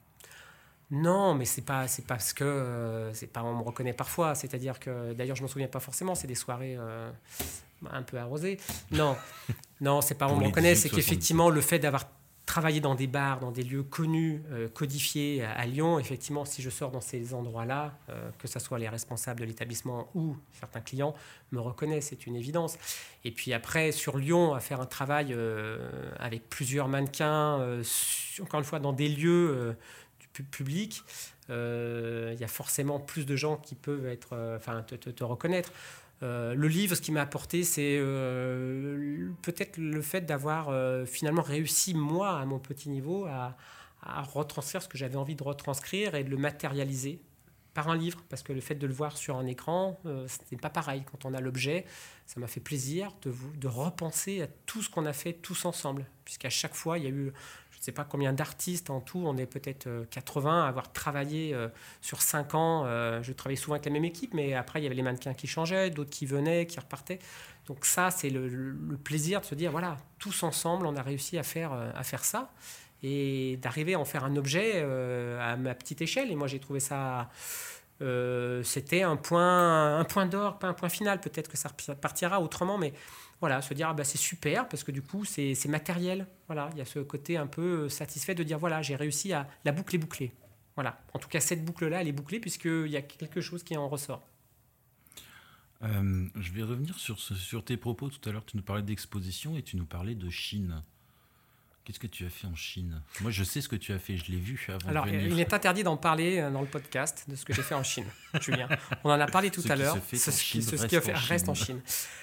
Non, 0.90 1.34
mais 1.34 1.46
c'est 1.46 1.62
pas 1.62 1.88
c'est 1.88 2.06
parce 2.06 2.32
que 2.32 2.44
euh, 2.44 3.14
c'est 3.14 3.28
pas 3.32 3.42
on 3.42 3.56
me 3.56 3.62
reconnaît 3.62 3.94
parfois. 3.94 4.34
C'est-à-dire 4.34 4.78
que 4.78 5.12
d'ailleurs 5.14 5.36
je 5.36 5.42
m'en 5.42 5.48
souviens 5.48 5.68
pas 5.68 5.80
forcément. 5.80 6.14
C'est 6.14 6.26
des 6.26 6.34
soirées 6.34 6.76
euh, 6.78 7.10
un 7.90 8.02
peu 8.02 8.18
arrosées. 8.18 8.58
Non, 8.90 9.16
non, 9.80 10.00
c'est 10.00 10.16
pas 10.16 10.28
on 10.28 10.36
me 10.36 10.46
reconnaît. 10.46 10.74
C'est 10.74 10.90
qu'effectivement 10.90 11.48
le 11.48 11.60
fait 11.60 11.78
d'avoir 11.78 12.06
travailler 12.47 12.80
dans 12.80 12.95
des 12.95 13.07
bars, 13.07 13.40
dans 13.40 13.53
des 13.53 13.62
lieux 13.62 13.82
connus, 13.82 14.43
euh, 14.51 14.68
codifiés 14.68 15.45
à, 15.45 15.64
Lyon, 15.66 15.99
effectivement, 15.99 16.45
si 16.45 16.61
je 16.61 16.70
sors 16.70 16.90
dans 16.90 17.01
ces 17.01 17.34
endroits-là, 17.34 17.97
euh, 18.09 18.30
que 18.38 18.49
ce 18.49 18.59
soit 18.59 18.78
les 18.78 18.88
responsables 18.88 19.40
de 19.40 19.45
l'établissement 19.45 20.09
ou 20.14 20.36
certains 20.53 20.80
clients, 20.80 21.14
me 21.53 21.61
reconnaissent, 21.61 22.09
c'est 22.09 22.26
une 22.26 22.36
évidence. 22.36 22.78
Et 23.24 23.30
puis 23.30 23.53
après, 23.53 23.93
sur 23.93 24.18
Lyon, 24.18 24.55
à 24.55 24.61
faire 24.61 24.80
un 24.80 24.86
travail 24.86 25.28
euh, 25.30 25.88
avec 26.18 26.49
plusieurs 26.49 26.88
mannequins, 26.88 27.80
encore 28.40 28.61
une 28.61 28.66
fois, 28.66 28.80
dans 28.80 28.93
des 28.93 29.09
lieux 29.09 29.76
du 30.34 30.43
public, 30.43 31.03
il 31.49 32.36
y 32.38 32.45
a 32.45 32.49
forcément 32.49 32.99
plus 32.99 33.26
de 33.26 33.36
gens 33.36 33.57
qui 33.57 33.74
peuvent 33.74 34.07
être, 34.07 34.59
te 34.97 35.24
reconnaître. 35.24 35.70
Euh, 36.22 36.54
le 36.54 36.68
livre, 36.68 36.94
ce 36.94 37.00
qui 37.00 37.12
m'a 37.12 37.22
apporté, 37.22 37.64
c'est 37.64 37.96
euh, 37.98 39.30
peut-être 39.42 39.76
le 39.76 40.02
fait 40.02 40.20
d'avoir 40.22 40.68
euh, 40.68 41.04
finalement 41.04 41.42
réussi, 41.42 41.94
moi, 41.94 42.38
à 42.38 42.44
mon 42.44 42.58
petit 42.58 42.88
niveau, 42.88 43.26
à, 43.26 43.56
retranscrire 44.04 44.82
ce 44.82 44.88
que 44.88 44.98
j'avais 44.98 45.16
envie 45.16 45.36
de 45.36 45.44
retranscrire 45.44 46.16
et 46.16 46.24
de 46.24 46.30
le 46.30 46.36
matérialiser 46.36 47.20
par 47.72 47.88
un 47.88 47.96
livre, 47.96 48.20
parce 48.28 48.42
que 48.42 48.52
le 48.52 48.60
fait 48.60 48.74
de 48.74 48.86
le 48.88 48.92
voir 48.92 49.16
sur 49.16 49.36
un 49.36 49.46
écran, 49.46 50.00
ce 50.04 50.38
n'est 50.50 50.58
pas 50.58 50.70
pareil. 50.70 51.04
Quand 51.10 51.24
on 51.24 51.34
a 51.34 51.40
l'objet, 51.40 51.86
ça 52.26 52.40
m'a 52.40 52.48
fait 52.48 52.60
plaisir 52.60 53.14
de, 53.22 53.32
de 53.56 53.68
repenser 53.68 54.42
à 54.42 54.48
tout 54.66 54.82
ce 54.82 54.90
qu'on 54.90 55.06
a 55.06 55.12
fait 55.12 55.34
tous 55.34 55.64
ensemble, 55.64 56.04
puisqu'à 56.24 56.50
chaque 56.50 56.74
fois, 56.74 56.98
il 56.98 57.04
y 57.04 57.06
a 57.06 57.10
eu 57.10 57.32
ne 57.83 57.87
sais 57.87 57.93
pas 57.93 58.05
combien 58.05 58.33
d'artistes 58.33 58.91
en 58.91 59.01
tout, 59.01 59.24
on 59.26 59.37
est 59.37 59.47
peut-être 59.47 60.07
80 60.11 60.51
euh, 60.51 60.62
à 60.62 60.68
avoir 60.68 60.93
travaillé 60.93 61.53
euh, 61.53 61.66
sur 62.01 62.22
5 62.22 62.55
ans. 62.55 62.85
Euh, 62.87 63.20
je 63.24 63.33
travaillais 63.33 63.61
souvent 63.61 63.74
avec 63.74 63.87
la 63.87 63.91
même 63.91 64.05
équipe, 64.05 64.35
mais 64.35 64.55
après, 64.55 64.80
il 64.80 64.85
y 64.85 64.87
avait 64.87 64.95
les 64.95 65.03
mannequins 65.03 65.35
qui 65.35 65.49
changeaient, 65.49 65.91
d'autres 65.91 66.11
qui 66.11 66.24
venaient, 66.24 66.66
qui 66.66 66.78
repartaient. 66.78 67.18
Donc 67.66 67.85
ça, 67.85 68.12
c'est 68.12 68.30
le, 68.30 68.78
plaisir 69.03 69.41
de 69.41 69.47
se 69.47 69.57
dire, 69.57 69.72
voilà, 69.72 69.97
tous 70.20 70.45
ensemble, 70.45 70.87
on 70.87 70.95
a 70.95 71.03
réussi 71.03 71.39
à 71.39 71.43
faire, 71.43 71.72
à 71.72 72.03
faire 72.05 72.24
ça 72.24 72.53
et 73.03 73.59
d'arriver 73.61 73.95
à 73.95 73.99
en 73.99 74.05
faire 74.05 74.24
un 74.24 74.37
objet 74.37 74.80
à 75.41 75.57
ma 75.57 75.74
petite 75.74 76.03
échelle. 76.03 76.30
Et 76.30 76.37
moi, 76.37 76.47
j'ai 76.47 76.61
trouvé 76.61 76.78
ça... 76.78 77.30
c'était 78.62 79.03
un 79.03 79.16
point, 79.16 79.99
un 79.99 80.05
point 80.05 80.26
d'or, 80.26 80.59
pas 80.59 80.68
un 80.68 80.74
point 80.74 80.89
final. 80.89 81.20
Peut-être 81.20 81.49
que 81.49 81.57
ça 81.57 81.70
partira 82.01 82.41
autrement, 82.41 82.78
mais 82.78 82.93
voilà, 83.43 83.61
se 83.61 83.74
dire 83.74 83.88
ah 83.88 83.93
bah, 83.93 84.05
c'est 84.05 84.18
super 84.18 84.68
parce 84.68 84.84
que 84.84 84.93
du 84.93 85.03
coup 85.03 85.24
c'est 85.24 85.66
matériel. 85.66 86.28
Voilà, 86.47 86.70
il 86.72 86.78
y 86.78 86.80
a 86.80 86.84
ce 86.84 87.01
côté 87.01 87.36
un 87.36 87.49
peu 87.49 87.88
satisfait 87.88 88.36
de 88.36 88.45
dire 88.45 88.57
voilà 88.57 88.82
j'ai 88.82 88.95
réussi 88.95 89.32
à 89.32 89.49
la 89.64 89.72
boucle 89.72 89.97
est 89.97 89.99
bouclée. 89.99 90.32
Voilà, 90.76 91.03
en 91.12 91.18
tout 91.18 91.28
cas 91.28 91.40
cette 91.40 91.64
boucle 91.64 91.88
là 91.88 92.03
elle 92.03 92.07
est 92.07 92.12
bouclée 92.12 92.38
puisqu'il 92.38 92.86
y 92.86 92.97
a 92.97 93.03
quelque 93.03 93.40
chose 93.40 93.64
qui 93.64 93.76
en 93.76 93.88
ressort. 93.88 94.22
Euh, 95.82 96.28
je 96.36 96.53
vais 96.53 96.62
revenir 96.62 96.97
sur, 97.01 97.18
sur 97.18 97.64
tes 97.64 97.76
propos 97.76 98.11
tout 98.11 98.28
à 98.28 98.32
l'heure. 98.32 98.45
Tu 98.45 98.57
nous 98.57 98.62
parlais 98.62 98.84
d'exposition 98.84 99.57
et 99.57 99.62
tu 99.64 99.76
nous 99.76 99.86
parlais 99.86 100.14
de 100.14 100.30
Chine. 100.30 100.80
Qu'est-ce 101.85 101.99
que 101.99 102.07
tu 102.07 102.24
as 102.24 102.30
fait 102.30 102.47
en 102.47 102.55
Chine? 102.55 103.03
Moi, 103.22 103.33
je 103.33 103.43
sais 103.43 103.61
ce 103.61 103.68
que 103.68 103.74
tu 103.74 103.93
as 103.93 103.99
fait, 103.99 104.16
je 104.16 104.30
l'ai 104.30 104.39
vu 104.39 104.64
avant 104.68 104.89
Alors, 104.89 105.05
de 105.05 105.11
venir. 105.11 105.26
il 105.33 105.41
est 105.41 105.53
interdit 105.53 105.83
d'en 105.83 105.97
parler 105.97 106.39
euh, 106.39 106.49
dans 106.49 106.61
le 106.61 106.68
podcast 106.68 107.24
de 107.28 107.35
ce 107.35 107.45
que 107.45 107.53
j'ai 107.53 107.62
fait 107.62 107.74
en 107.74 107.83
Chine, 107.83 108.05
Julien. 108.41 108.68
On 109.03 109.11
en 109.11 109.18
a 109.18 109.26
parlé 109.26 109.51
tout 109.51 109.62
Ce 109.62 109.68
à 109.72 109.74
l'heure. 109.74 109.95
Ce 109.95 109.99
en 109.99 110.01
qui, 110.09 110.16
ce 110.62 110.70
reste 110.76 110.87
qui 110.89 110.97
en 110.97 111.01
fait- 111.01 111.12
reste 111.12 111.49
en 111.49 111.55
Chine. 111.55 111.80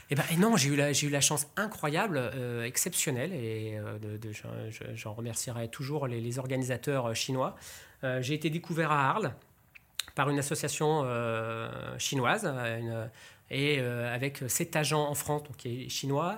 Et 0.10 0.16
ben, 0.16 0.24
et 0.32 0.38
non, 0.38 0.56
j'ai 0.56 0.70
eu, 0.70 0.78
la- 0.78 0.94
j'ai 0.94 1.08
eu 1.08 1.10
la 1.10 1.20
chance 1.20 1.46
incroyable, 1.58 2.18
euh, 2.18 2.64
exceptionnelle, 2.64 3.34
et 3.34 3.78
euh, 3.78 4.00
de- 4.00 4.16
de- 4.16 4.32
j'en- 4.32 4.50
je- 4.72 4.96
j'en 4.96 5.14
remercierai 5.14 5.68
toujours 5.70 6.08
les, 6.08 6.22
les 6.22 6.40
organisateurs 6.40 7.14
chinois. 7.14 7.58
Euh, 8.06 8.22
j'ai 8.22 8.36
été 8.36 8.50
découvert 8.50 8.94
à 8.94 9.10
Arles 9.10 9.34
par 10.16 10.30
une 10.30 10.40
association 10.40 11.04
chinoise, 11.98 12.46
une- 12.46 13.10
et 13.52 13.80
avec 13.80 14.44
cet 14.48 14.76
agent 14.78 15.02
en 15.06 15.16
France, 15.16 15.44
donc 15.44 15.58
qui 15.58 15.84
est 15.86 15.90
chinois, 15.90 16.38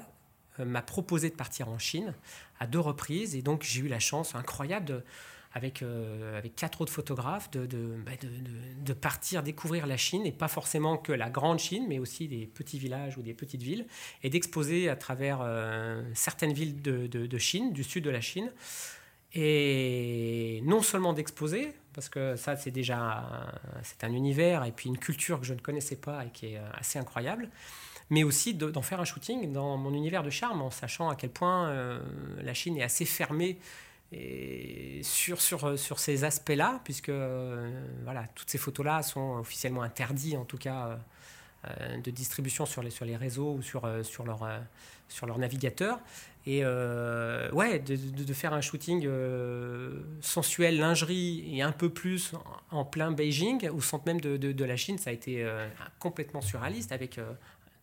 m'a 0.66 0.82
proposé 0.82 1.30
de 1.30 1.36
partir 1.36 1.70
en 1.70 1.78
Chine 1.80 2.14
à 2.60 2.68
deux 2.68 2.80
reprises, 2.80 3.36
et 3.36 3.42
donc 3.42 3.64
j'ai 3.64 3.82
eu 3.82 3.88
la 3.88 4.00
chance 4.00 4.36
incroyable 4.36 4.86
de 4.86 5.04
avec, 5.54 5.82
euh, 5.82 6.38
avec 6.38 6.56
quatre 6.56 6.80
autres 6.80 6.94
photographes, 6.94 7.50
bah, 7.52 7.60
de- 7.60 7.66
de- 7.66 8.86
de 8.86 8.94
partir 8.94 9.44
découvrir 9.44 9.86
la 9.86 9.98
Chine, 9.98 10.26
et 10.26 10.32
pas 10.32 10.48
forcément 10.48 10.96
que 10.98 11.12
la 11.12 11.30
grande 11.30 11.60
Chine, 11.60 11.88
mais 11.90 12.00
aussi 12.00 12.30
des 12.30 12.46
petits 12.46 12.80
villages 12.80 13.18
ou 13.18 13.22
des 13.22 13.34
petites 13.34 13.62
villes, 13.62 13.86
et 14.24 14.30
d'exposer 14.30 14.88
à 14.88 14.96
travers 14.96 15.40
euh, 15.42 16.02
certaines 16.14 16.54
villes 16.54 16.82
de, 16.82 17.38
Chine, 17.38 17.74
du 17.74 17.84
sud 17.84 18.06
de 18.06 18.10
la 18.10 18.22
Chine, 18.22 18.50
et 19.34 20.62
non 20.66 20.82
seulement 20.82 21.14
d'exposer, 21.14 21.74
parce 21.94 22.08
que 22.10 22.36
ça 22.36 22.56
c'est 22.56 22.72
déjà 22.72 23.50
c'est 23.84 24.04
un 24.04 24.14
univers 24.14 24.64
et 24.66 24.72
puis 24.72 24.88
une 24.90 24.98
culture 24.98 25.40
que 25.40 25.46
je 25.46 25.54
ne 25.54 25.60
connaissais 25.60 25.96
pas 25.96 26.26
et 26.26 26.30
qui 26.30 26.48
est 26.54 26.58
euh, 26.58 26.70
assez 26.74 27.00
incroyable, 27.00 27.50
mais 28.12 28.24
aussi 28.24 28.54
de- 28.54 28.70
d'en 28.70 28.84
faire 28.84 29.00
un 29.02 29.06
shooting 29.06 29.52
dans 29.52 29.76
mon 29.78 29.94
univers 29.94 30.22
de 30.22 30.30
charme, 30.30 30.62
en 30.62 30.70
sachant 30.70 31.10
à 31.10 31.16
quel 31.16 31.32
point 31.32 31.70
euh, 31.70 32.00
la 32.44 32.54
Chine 32.54 32.78
est 32.78 32.84
assez 32.84 33.06
fermée 33.06 33.58
sur, 35.04 35.42
sur, 35.42 35.78
sur 35.80 36.00
ces 36.00 36.24
aspects-là, 36.24 36.82
puisque 36.84 37.10
euh, 37.10 37.72
voilà, 38.04 38.26
toutes 38.36 38.50
ces 38.50 38.58
photos-là 38.58 39.02
sont 39.04 39.38
officiellement 39.40 39.82
interdites, 39.84 40.36
en 40.36 40.46
tout 40.46 40.58
cas 40.58 40.88
euh, 40.88 40.96
euh, 41.80 41.98
de 42.02 42.12
distribution 42.12 42.66
sur 42.66 42.84
les, 42.84 42.90
sur 42.90 43.06
les 43.06 43.16
réseaux 43.16 43.54
ou 43.54 43.62
sur, 43.62 43.86
euh, 43.86 44.04
sur, 44.04 44.26
leur, 44.26 44.44
euh, 44.44 44.60
sur 45.10 45.26
leur 45.28 45.38
navigateur. 45.38 46.00
Et 46.48 46.62
euh, 46.64 47.52
ouais, 47.52 47.78
de, 47.80 47.96
de- 47.96 48.34
faire 48.34 48.54
un 48.54 48.62
shooting 48.62 49.04
euh, 49.06 50.02
sensuel, 50.22 50.78
lingerie 50.80 51.46
et 51.56 51.62
un 51.62 51.72
peu 51.72 51.90
plus 51.90 52.34
en, 52.72 52.80
en 52.80 52.84
plein 52.86 53.12
Beijing, 53.12 53.70
au 53.70 53.80
centre 53.80 54.06
même 54.08 54.20
de, 54.20 54.38
de- 54.38 54.66
la 54.66 54.76
Chine, 54.76 54.98
ça 54.98 55.12
a 55.12 55.14
été 55.14 55.44
euh, 55.44 55.68
complètement 56.00 56.42
surréaliste 56.42 56.92
avec 56.92 57.20
euh, 57.20 57.32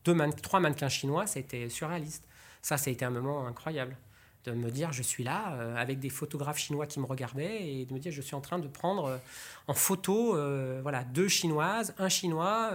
deux 0.09 0.15
man- 0.15 0.33
trois 0.33 0.59
mannequins 0.59 0.89
chinois, 0.89 1.27
été 1.37 1.69
surréaliste. 1.69 2.25
Ça, 2.63 2.79
ça 2.79 2.89
a 2.89 2.93
été 2.93 3.05
un 3.05 3.11
moment 3.11 3.47
incroyable 3.47 3.95
de 4.47 4.53
me 4.53 4.71
dire 4.71 4.91
je 4.93 5.03
suis 5.03 5.23
là 5.23 5.53
euh, 5.53 5.77
avec 5.77 5.99
des 5.99 6.09
photographes 6.09 6.59
chinois 6.59 6.87
qui 6.87 6.99
me 6.99 7.05
regardaient 7.05 7.69
et 7.69 7.85
de 7.85 7.93
me 7.93 7.99
dire 7.99 8.11
je 8.11 8.23
suis 8.23 8.35
en 8.35 8.41
train 8.41 8.59
de 8.59 8.69
prendre 8.69 9.05
euh, 9.05 9.19
en 9.67 9.75
photo 9.75 10.35
euh, 10.35 10.81
voilà 10.83 11.05
deux 11.05 11.29
chinoises, 11.29 11.95
un 11.99 12.09
chinois. 12.09 12.71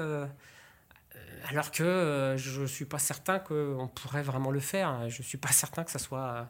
alors 1.49 1.71
que 1.71 2.35
je 2.37 2.61
ne 2.61 2.67
suis 2.67 2.85
pas 2.85 2.99
certain 2.99 3.39
qu'on 3.39 3.89
pourrait 3.95 4.21
vraiment 4.31 4.51
le 4.51 4.59
faire. 4.59 5.09
Je 5.09 5.19
ne 5.23 5.27
suis 5.29 5.39
pas 5.39 5.51
certain 5.51 5.83
que 5.83 5.91
ça 5.91 5.99
soit 5.99 6.49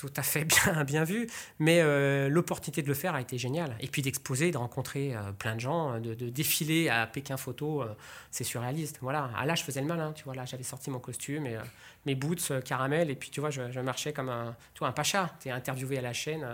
tout 0.00 0.12
à 0.16 0.22
fait 0.22 0.46
bien, 0.86 1.04
vu. 1.04 1.28
Mais 1.58 1.80
euh, 1.80 2.28
l'opportunité 2.28 2.80
de 2.80 2.88
le 2.88 2.94
faire 2.94 3.14
a 3.14 3.20
été 3.20 3.36
géniale. 3.36 3.76
Et 3.80 3.86
puis 3.86 4.00
d'exposer, 4.00 4.50
de 4.50 4.56
rencontrer 4.56 5.14
euh, 5.14 5.32
plein 5.32 5.54
de 5.54 5.60
gens, 5.60 6.00
de, 6.00 6.14
défiler 6.14 6.88
à 6.88 7.06
Pékin 7.06 7.36
Photo, 7.36 7.82
euh, 7.82 7.94
c'est 8.30 8.44
surréaliste. 8.44 8.98
Voilà. 9.02 9.30
Ah, 9.36 9.44
là, 9.44 9.54
je 9.54 9.62
faisais 9.62 9.82
le 9.82 9.86
malin. 9.86 10.12
Tu 10.12 10.24
vois, 10.24 10.34
là, 10.34 10.46
j'avais 10.46 10.62
sorti 10.62 10.90
mon 10.90 11.00
costume 11.00 11.46
et 11.46 11.58
mes 12.06 12.14
boots 12.14 12.52
caramel. 12.64 13.10
Et 13.10 13.14
puis, 13.14 13.30
tu 13.30 13.40
vois, 13.40 13.50
je, 13.50 13.80
marchais 13.80 14.12
comme 14.14 14.30
un, 14.30 14.56
tu 14.72 14.78
vois, 14.78 14.88
un 14.88 14.92
pacha. 14.92 15.34
Tu 15.40 15.48
es 15.48 15.52
interviewé 15.52 15.98
à 15.98 16.02
la 16.02 16.14
chaîne. 16.14 16.46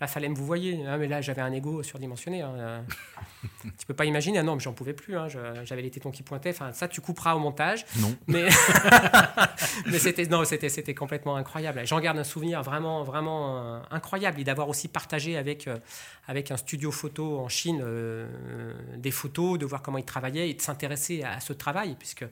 Là, 0.00 0.06
me 0.28 0.34
vous 0.34 0.44
voyez. 0.44 0.84
Ah, 0.86 0.98
mais 0.98 1.08
là, 1.08 1.22
j'avais 1.22 1.40
un 1.40 1.52
ego 1.52 1.82
surdimensionné. 1.82 2.42
hein, 2.42 2.84
tu 3.78 3.86
peux 3.86 3.94
pas 3.94 4.04
imaginer. 4.04 4.38
Ah 4.38 4.42
non, 4.42 4.54
mais 4.54 4.60
j'en 4.60 4.74
pouvais 4.74 4.92
plus. 4.92 5.16
hein, 5.16 5.28
J'avais 5.64 5.80
les 5.82 5.90
tétons 5.90 6.10
qui 6.10 6.22
pointaient. 6.22 6.50
Enfin, 6.50 6.72
ça, 6.72 6.86
tu 6.86 7.00
couperas 7.00 7.34
au 7.34 7.38
montage. 7.38 7.86
Non. 8.00 8.14
Mais, 8.26 8.46
mais 9.86 9.98
c'était 9.98 10.26
non, 10.26 10.44
c'était 10.44 10.68
c'était 10.68 10.94
complètement 10.94 11.36
incroyable. 11.36 11.86
J'en 11.86 12.00
garde 12.00 12.18
un 12.18 12.24
souvenir 12.24 12.62
vraiment 12.62 13.04
vraiment 13.04 13.58
euh, 13.76 13.80
incroyable 13.90 14.40
et 14.40 14.44
d'avoir 14.44 14.68
aussi 14.68 14.88
partagé 14.88 15.36
avec 15.38 15.66
euh, 15.66 15.76
avec 16.28 16.50
un 16.50 16.56
studio 16.56 16.90
photo 16.90 17.38
en 17.38 17.48
Chine 17.48 17.80
euh, 17.82 18.26
des 18.96 19.10
photos, 19.10 19.58
de 19.58 19.64
voir 19.64 19.80
comment 19.82 19.98
ils 19.98 20.04
travaillaient 20.04 20.50
et 20.50 20.54
de 20.54 20.60
s'intéresser 20.62 21.22
à, 21.22 21.40
ce 21.40 21.52
travail 21.52 21.96
puisque 21.98 22.24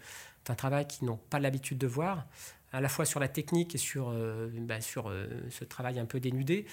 c'est 0.45 0.53
un 0.53 0.55
travail 0.57 0.87
qu'ils 0.87 1.07
n'ont 1.07 1.17
pas 1.31 1.39
l'habitude 1.39 1.79
de 1.79 1.87
voir 1.87 2.27
à 2.73 2.81
la 2.81 2.89
fois 2.89 3.05
sur 3.05 3.21
la 3.21 3.29
technique 3.29 3.75
et 3.75 3.79
sur 3.79 4.11
euh, 4.11 4.49
bah, 4.59 4.81
sur 4.81 5.09
euh, 5.09 5.27
ce 5.51 5.65
travail 5.65 5.99
un 5.99 6.07
peu 6.07 6.21
dénudé. 6.21 6.67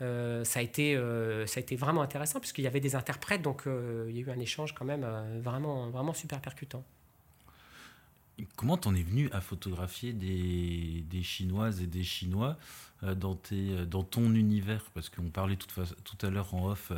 Euh, 0.00 0.42
ça, 0.44 0.58
a 0.58 0.62
été, 0.62 0.96
euh, 0.96 1.46
ça 1.46 1.58
a 1.58 1.62
été 1.62 1.76
vraiment 1.76 2.02
intéressant 2.02 2.40
puisqu'il 2.40 2.64
y 2.64 2.66
avait 2.66 2.80
des 2.80 2.96
interprètes, 2.96 3.42
donc 3.42 3.66
euh, 3.66 4.06
il 4.08 4.16
y 4.16 4.18
a 4.18 4.22
eu 4.22 4.30
un 4.30 4.40
échange 4.40 4.74
quand 4.74 4.84
même 4.84 5.06
vraiment, 5.40 5.88
vraiment 5.90 6.14
super 6.14 6.40
percutant. 6.40 6.84
Comment 8.56 8.76
t'en 8.76 8.96
es 8.96 9.02
venu 9.02 9.30
à 9.30 9.40
photographier 9.40 10.12
des, 10.12 11.22
Chinoises 11.22 11.80
et 11.80 11.86
des 11.86 12.02
Chinois 12.02 12.58
dans, 13.02 13.36
tes, 13.36 13.86
dans 13.86 14.02
ton 14.02 14.34
univers? 14.34 14.84
Parce 14.92 15.08
qu'on 15.08 15.30
parlait 15.30 15.56
tout, 15.56 16.26
à 16.26 16.30
l'heure 16.30 16.52
en 16.52 16.70
off 16.70 16.90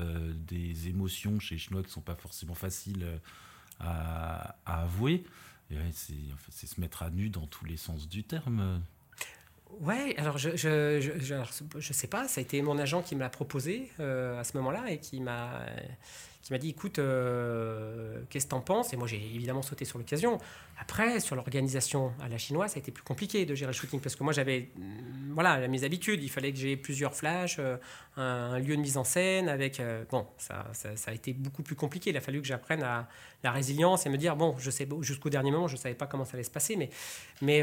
des 0.49 0.89
émotions 0.89 1.39
chez 1.39 1.57
les 1.57 1.59
Chinois 1.59 1.83
qui 1.83 1.89
ne 1.89 1.93
sont 1.93 2.01
pas 2.01 2.15
forcément 2.15 2.55
faciles 2.55 3.07
à, 3.79 4.57
avouer. 4.65 5.25
C'est 5.91 6.67
se 6.67 6.81
mettre 6.81 7.03
à 7.03 7.11
nu 7.11 7.29
dans 7.29 7.47
tous 7.47 7.67
les 7.67 7.77
sens 7.77 8.09
du 8.09 8.25
terme. 8.25 8.81
Ouais, 9.81 10.15
alors 10.17 10.39
je, 10.39 10.51
je, 10.57 11.01
je, 11.01 11.19
je, 11.19 11.35
je 11.79 11.93
sais 11.93 12.07
pas, 12.07 12.29
ça 12.29 12.41
a 12.41 12.43
été 12.43 12.63
mon 12.63 12.79
agent 12.79 13.03
qui 13.03 13.15
me 13.15 13.21
l'a 13.21 13.29
proposé 13.29 13.91
euh, 14.01 14.41
à 14.41 14.45
ce 14.45 14.57
moment-là 14.57 14.91
et 14.91 14.99
qui 14.99 15.21
m'a 15.21 15.61
qui 16.47 16.53
m'a 16.53 16.59
dit 16.59 16.69
écoute, 16.71 17.01
euh, 17.01 18.23
qu'est-ce 18.31 18.47
que 18.47 18.51
t'en 18.51 18.61
penses? 18.61 18.93
Et 18.93 18.97
moi 18.97 19.09
j'ai 19.09 19.17
évidemment 19.17 19.63
sauté 19.63 19.85
sur 19.85 19.99
l'occasion. 19.99 20.39
Après, 20.79 21.19
sur 21.19 21.35
l'organisation 21.35 22.13
à 22.23 22.29
la 22.29 22.39
chinoise, 22.39 22.71
ça 22.71 22.77
a 22.77 22.79
été 22.79 22.93
plus 22.93 23.03
compliqué 23.03 23.45
de 23.47 23.55
gérer 23.57 23.73
le 23.73 23.77
shooting 23.77 23.99
parce 23.99 24.15
que 24.15 24.23
moi 24.23 24.33
j'avais 24.33 24.69
mm, 24.77 25.33
voilà 25.35 25.67
mes 25.67 25.83
habitudes. 25.83 26.23
Il 26.23 26.31
fallait 26.31 26.53
que 26.53 26.59
j'ai 26.59 26.77
plusieurs 26.77 27.17
flashs, 27.17 27.57
euh, 27.59 27.77
un, 28.17 28.61
lieu 28.61 28.77
de 28.77 28.81
mise 28.81 28.97
en 28.97 29.03
scène 29.03 29.49
avec 29.49 29.81
euh, 29.81 30.05
bon, 30.09 30.25
ça, 30.39 30.71
ça, 30.73 31.11
a 31.11 31.15
été 31.15 31.33
beaucoup 31.33 31.65
plus 31.65 31.75
compliqué. 31.75 32.11
Il 32.11 32.17
a 32.17 32.21
fallu 32.21 32.41
que 32.41 32.47
j'apprenne 32.47 32.85
à 32.85 33.09
la 33.43 33.51
résilience 33.51 34.07
et 34.07 34.09
me 34.09 34.17
dire 34.17 34.37
bon, 34.37 34.55
je 34.57 34.71
sais 34.71 34.87
jusqu'au 35.01 35.31
dernier 35.31 35.51
moment, 35.51 35.67
je 35.67 35.77
savais 35.77 35.97
pas 35.97 36.07
comment 36.07 36.25
ça 36.25 36.35
allait 36.35 36.45
se 36.45 36.51
passer, 36.53 36.77
mais 36.77 36.91
mais 37.43 37.61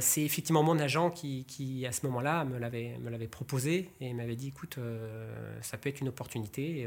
c'est 0.00 0.22
effectivement 0.22 0.62
mon 0.62 0.78
agent 0.78 1.10
qui, 1.10 1.84
à 1.88 1.90
ce 1.90 2.06
moment-là, 2.06 2.44
me 2.44 2.58
l'avait, 2.60 3.26
proposé 3.26 3.90
et 4.00 4.14
m'avait 4.14 4.36
dit 4.36 4.48
écoute, 4.48 4.78
ça 5.60 5.76
peut 5.76 5.88
être 5.88 6.00
une 6.00 6.08
opportunité. 6.08 6.86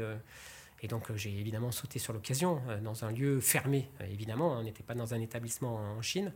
Et 0.82 0.88
donc, 0.88 1.10
euh, 1.10 1.16
j'ai 1.16 1.30
évidemment 1.30 1.72
sauté 1.72 1.98
sur 1.98 2.12
l'occasion 2.12 2.60
euh, 2.68 2.80
dans 2.80 3.04
un 3.04 3.10
lieu 3.10 3.40
fermé. 3.40 3.88
Euh, 4.00 4.06
évidemment, 4.12 4.58
on 4.58 4.62
n'était 4.62 4.82
pas 4.82 4.94
dans 4.94 5.14
un 5.14 5.20
établissement 5.20 5.76
en 5.76 6.02
Chine, 6.02 6.32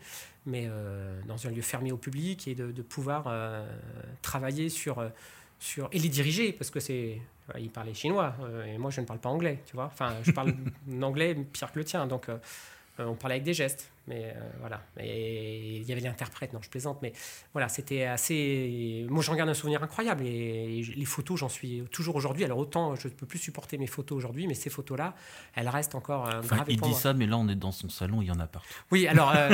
mais 0.47 0.68
dans 1.26 1.47
un 1.47 1.51
lieu 1.51 1.62
fermé 1.62 1.93
au 1.93 1.97
public 1.97 2.49
et 2.49 2.55
de, 2.55 2.72
de 2.72 2.82
pouvoir 2.82 3.32
travailler 4.22 4.68
sur, 4.68 5.05
sur. 5.59 5.88
et 5.93 5.99
les 5.99 6.09
diriger, 6.09 6.53
parce 6.53 6.70
que 6.70 6.80
c'est. 6.80 7.20
Ils 7.59 7.70
parlaient 7.70 7.95
chinois 7.95 8.36
et 8.66 8.78
moi, 8.78 8.91
je 8.91 9.01
ne 9.01 9.07
parle 9.07 9.18
pas 9.18 9.28
anglais, 9.28 9.61
tu 9.66 9.74
vois. 9.74 9.86
Enfin, 9.86 10.14
je 10.22 10.30
parle 10.30 10.55
anglais 11.03 11.34
pire 11.34 11.72
que 11.72 11.78
le 11.78 11.84
tien, 11.84 12.07
donc. 12.07 12.28
Euh, 13.01 13.05
euh, 13.05 13.07
on 13.07 13.15
parlait 13.15 13.35
avec 13.35 13.45
des 13.45 13.55
gestes, 13.55 13.91
mais 14.07 14.35
euh, 14.37 14.41
voilà. 14.61 14.83
Et 14.99 15.77
il 15.77 15.83
y 15.83 15.93
avait 15.93 16.01
l'interprète, 16.01 16.53
non, 16.53 16.61
je 16.63 16.69
plaisante, 16.69 16.99
mais 17.03 17.13
voilà, 17.53 17.69
c'était 17.69 18.05
assez. 18.05 19.07
Moi, 19.09 19.23
j'en 19.23 19.35
garde 19.35 19.49
un 19.49 19.55
souvenir 19.55 19.83
incroyable. 19.83 20.25
Et, 20.25 20.83
les 20.97 21.05
photos, 21.05 21.41
j'en 21.41 21.49
suis 21.49 21.83
toujours 21.91 22.17
aujourd'hui. 22.17 22.45
Alors, 22.45 22.59
autant 22.59 22.95
je 22.97 23.09
ne 23.09 23.13
peux 23.13 23.27
plus 23.27 23.39
supporter 23.39 23.79
mes 23.79 23.87
photos 23.87 24.17
aujourd'hui, 24.17 24.47
mais 24.47 24.55
ces 24.55 24.71
photos-là, 24.71 25.15
elles 25.55 25.69
restent 25.69 25.95
encore 25.95 26.29
euh, 26.29 26.41
Enfin, 26.41 26.57
gravées 26.57 26.73
il 26.73 26.81
dit 26.81 26.91
moi. 26.91 26.99
ça, 26.99 27.13
mais 27.13 27.27
là 27.27 27.37
on 27.39 27.49
est 27.49 27.57
dans 27.57 27.73
son 27.73 27.89
salon, 27.89 28.23
il 28.23 28.29
y 28.29 28.31
en 28.31 28.41
a 28.41 28.47
partout. 28.47 28.69
Oui, 28.91 29.07
alors. 29.07 29.35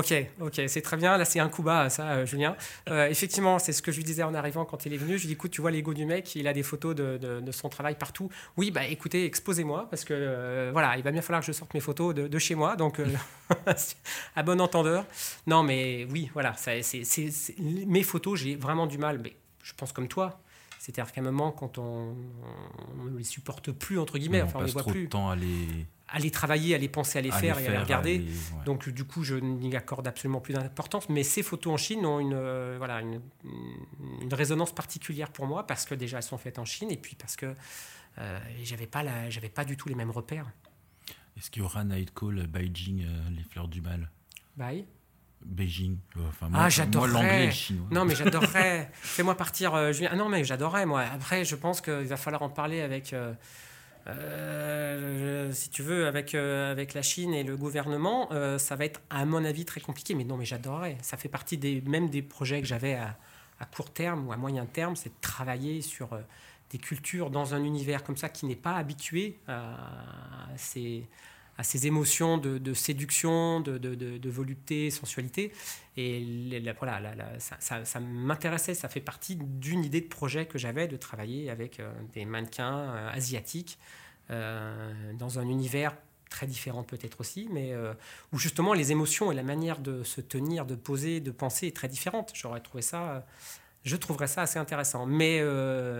Ok, 0.00 0.14
ok, 0.40 0.62
c'est 0.66 0.82
très 0.82 0.96
bien. 0.96 1.16
Là, 1.18 1.24
c'est 1.24 1.40
un 1.40 1.48
coup 1.48 1.62
bas, 1.62 1.90
ça, 1.90 2.08
euh, 2.12 2.26
Julien. 2.26 2.56
Euh, 2.88 3.06
effectivement, 3.08 3.58
c'est 3.58 3.72
ce 3.72 3.82
que 3.82 3.92
je 3.92 3.98
lui 3.98 4.04
disais 4.04 4.22
en 4.22 4.34
arrivant 4.34 4.64
quand 4.64 4.86
il 4.86 4.94
est 4.94 4.96
venu. 4.96 5.16
Je 5.16 5.22
lui 5.22 5.26
dis, 5.28 5.32
écoute, 5.34 5.50
tu 5.50 5.60
vois 5.60 5.70
l'ego 5.70 5.92
du 5.94 6.06
mec, 6.06 6.34
il 6.36 6.48
a 6.48 6.52
des 6.52 6.62
photos 6.62 6.94
de, 6.94 7.18
de- 7.18 7.40
de 7.40 7.52
son 7.52 7.68
travail 7.68 7.96
partout. 7.96 8.30
Oui, 8.56 8.70
bah 8.70 8.86
écoutez, 8.86 9.24
exposez-moi, 9.26 9.86
parce 9.90 10.04
que 10.04 10.14
euh, 10.16 10.70
voilà, 10.72 10.96
il 10.96 11.02
va 11.02 11.10
bien 11.10 11.22
falloir 11.22 11.40
que 11.42 11.46
je 11.46 11.52
sorte 11.52 11.74
mes 11.74 11.80
photos 11.80 12.14
de, 12.14 12.28
de 12.28 12.38
chez 12.38 12.54
moi, 12.54 12.76
donc 12.76 12.98
à 14.36 14.42
bon 14.42 14.60
entendeur. 14.60 15.04
Non, 15.46 15.62
mais 15.62 16.06
oui, 16.10 16.30
voilà, 16.32 16.54
ça, 16.54 16.72
c'est, 16.82 17.04
c'est- 17.04 17.30
c'est- 17.30 17.58
mes 17.58 18.02
photos, 18.02 18.38
j'ai 18.38 18.56
vraiment 18.56 18.86
du 18.86 18.98
mal, 18.98 19.18
mais 19.22 19.34
je 19.62 19.72
pense 19.74 19.92
comme 19.92 20.08
toi. 20.08 20.40
C'est-à-dire 20.78 21.12
qu'à 21.12 21.20
un 21.20 21.24
moment, 21.24 21.52
quand 21.52 21.76
on 21.76 22.14
ne 23.04 23.18
les 23.18 23.24
supporte 23.24 23.70
plus, 23.70 23.98
entre 23.98 24.16
guillemets, 24.18 24.40
on 24.42 24.46
enfin, 24.46 24.60
on 24.60 24.64
les 24.64 24.72
voit 24.72 24.80
trop 24.82 24.92
plus, 24.92 25.04
de 25.04 25.10
temps 25.10 25.28
à 25.28 25.36
les, 25.36 25.66
à 26.12 26.18
les 26.18 26.30
travailler, 26.30 26.74
à 26.74 26.78
les 26.78 26.88
penser, 26.88 27.18
à 27.18 27.22
les 27.22 27.30
à 27.30 27.38
faire 27.38 27.58
et 27.58 27.66
à 27.66 27.70
les 27.70 27.78
regarder. 27.78 28.18
les- 28.18 28.24
ouais. 28.24 28.64
Donc 28.64 28.88
du 28.88 29.04
coup, 29.04 29.22
je 29.24 29.36
n'y 29.36 29.74
accorde 29.76 30.06
absolument 30.08 30.40
plus 30.40 30.54
d'importance. 30.54 31.08
Mais 31.08 31.22
ces 31.22 31.42
photos 31.42 31.72
en 31.72 31.76
Chine 31.76 32.04
ont 32.04 32.18
une, 32.20 32.34
euh, 32.34 32.74
voilà, 32.78 33.00
une, 33.00 33.20
une 34.22 34.34
résonance 34.34 34.74
particulière 34.74 35.30
pour 35.30 35.46
moi 35.46 35.66
parce 35.66 35.84
que 35.84 35.94
déjà 35.94 36.16
elles 36.18 36.22
sont 36.22 36.38
faites 36.38 36.58
en 36.58 36.64
Chine 36.64 36.90
et 36.90 36.96
puis 36.96 37.14
parce 37.14 37.36
que 37.36 37.54
euh, 38.18 38.38
j'avais 38.64 38.86
pas 38.88 39.02
la, 39.02 39.30
j'avais 39.30 39.48
pas 39.48 39.64
du 39.64 39.76
tout 39.76 39.88
les 39.88 39.94
mêmes 39.94 40.10
repères. 40.10 40.50
Est-ce 41.36 41.50
qu'il 41.50 41.62
y 41.62 41.64
aura 41.64 41.84
Night 41.84 42.12
Call, 42.12 42.46
Beijing, 42.48 43.04
euh, 43.04 43.30
les 43.36 43.44
fleurs 43.44 43.68
du 43.68 43.80
mal? 43.80 44.10
Bye. 44.56 44.84
Beijing. 45.42 45.96
Enfin, 46.28 46.48
moi, 46.50 46.60
ah, 46.64 46.68
j'adorerais. 46.68 47.12
l'anglais 47.12 47.46
le 47.46 47.52
chinois. 47.52 47.86
Non, 47.90 48.04
mais 48.04 48.14
j'adorerais. 48.14 48.90
Fais-moi 48.94 49.34
partir. 49.36 49.74
Euh, 49.74 49.92
ah 50.10 50.16
non, 50.16 50.28
mais 50.28 50.44
j'adorerais, 50.44 50.84
moi. 50.84 51.00
Après, 51.02 51.44
je 51.46 51.54
pense 51.56 51.80
qu'il 51.80 51.92
va 51.94 52.16
falloir 52.18 52.42
en 52.42 52.50
parler 52.50 52.82
avec. 52.82 53.12
Euh, 53.14 53.32
euh, 54.06 55.52
si 55.52 55.70
tu 55.70 55.82
veux, 55.82 56.06
avec, 56.06 56.34
avec 56.34 56.94
la 56.94 57.02
Chine 57.02 57.34
et 57.34 57.42
le 57.42 57.56
gouvernement, 57.56 58.28
ça 58.58 58.76
va 58.76 58.84
être, 58.84 59.00
à 59.10 59.24
mon 59.24 59.44
avis, 59.44 59.64
très 59.64 59.80
compliqué. 59.80 60.14
Mais 60.14 60.24
non, 60.24 60.36
mais 60.36 60.44
j'adorerais. 60.44 60.96
Ça 61.02 61.16
fait 61.16 61.28
partie 61.28 61.58
des, 61.58 61.80
même 61.82 62.08
des 62.08 62.22
projets 62.22 62.60
que 62.60 62.66
j'avais 62.66 62.94
à, 62.94 63.16
à, 63.58 63.64
court 63.66 63.90
terme 63.90 64.28
ou 64.28 64.32
à 64.32 64.36
moyen 64.36 64.66
terme, 64.66 64.96
c'est 64.96 65.10
de 65.10 65.20
travailler 65.20 65.82
sur 65.82 66.10
des 66.70 66.78
cultures 66.78 67.30
dans 67.30 67.54
un 67.54 67.64
univers 67.64 68.04
comme 68.04 68.16
ça 68.16 68.28
qui 68.28 68.46
n'est 68.46 68.56
pas 68.56 68.76
habitué 68.76 69.38
à 69.48 69.76
ces 70.56 71.06
à 71.60 71.62
ces 71.62 71.86
émotions 71.86 72.38
de, 72.38 72.72
séduction, 72.72 73.60
de, 73.60 73.76
de, 73.76 74.30
volupté, 74.30 74.90
sensualité. 74.90 75.52
Et 75.98 76.62
voilà, 76.78 77.02
ça, 77.38 78.00
m'intéressait, 78.00 78.72
ça 78.72 78.88
fait 78.88 79.02
partie 79.02 79.36
d'une 79.36 79.84
idée 79.84 80.00
de 80.00 80.08
projet 80.08 80.46
que 80.46 80.56
j'avais 80.56 80.88
de 80.88 80.96
travailler 80.96 81.50
avec 81.50 81.78
euh, 81.78 81.92
des 82.14 82.24
mannequins 82.24 82.78
euh, 82.78 83.10
asiatiques 83.12 83.78
euh, 84.30 85.12
dans 85.18 85.38
un 85.38 85.46
univers 85.46 85.94
très 86.30 86.46
différent 86.46 86.82
peut-être 86.82 87.20
aussi, 87.20 87.48
mais 87.50 87.74
où 88.32 88.38
justement 88.38 88.72
les 88.72 88.92
émotions 88.92 89.32
et 89.32 89.34
la 89.34 89.42
manière 89.42 89.80
de 89.80 90.04
se 90.04 90.20
tenir, 90.20 90.64
de 90.64 90.76
poser, 90.76 91.18
de 91.20 91.32
penser 91.32 91.66
est 91.66 91.74
très 91.76 91.88
différente. 91.88 92.30
J'aurais 92.34 92.60
trouvé 92.60 92.82
ça, 92.82 93.26
je 93.82 93.96
trouverais 93.96 94.28
ça 94.28 94.42
assez 94.42 94.60
intéressant. 94.60 95.06
Mais 95.06 95.42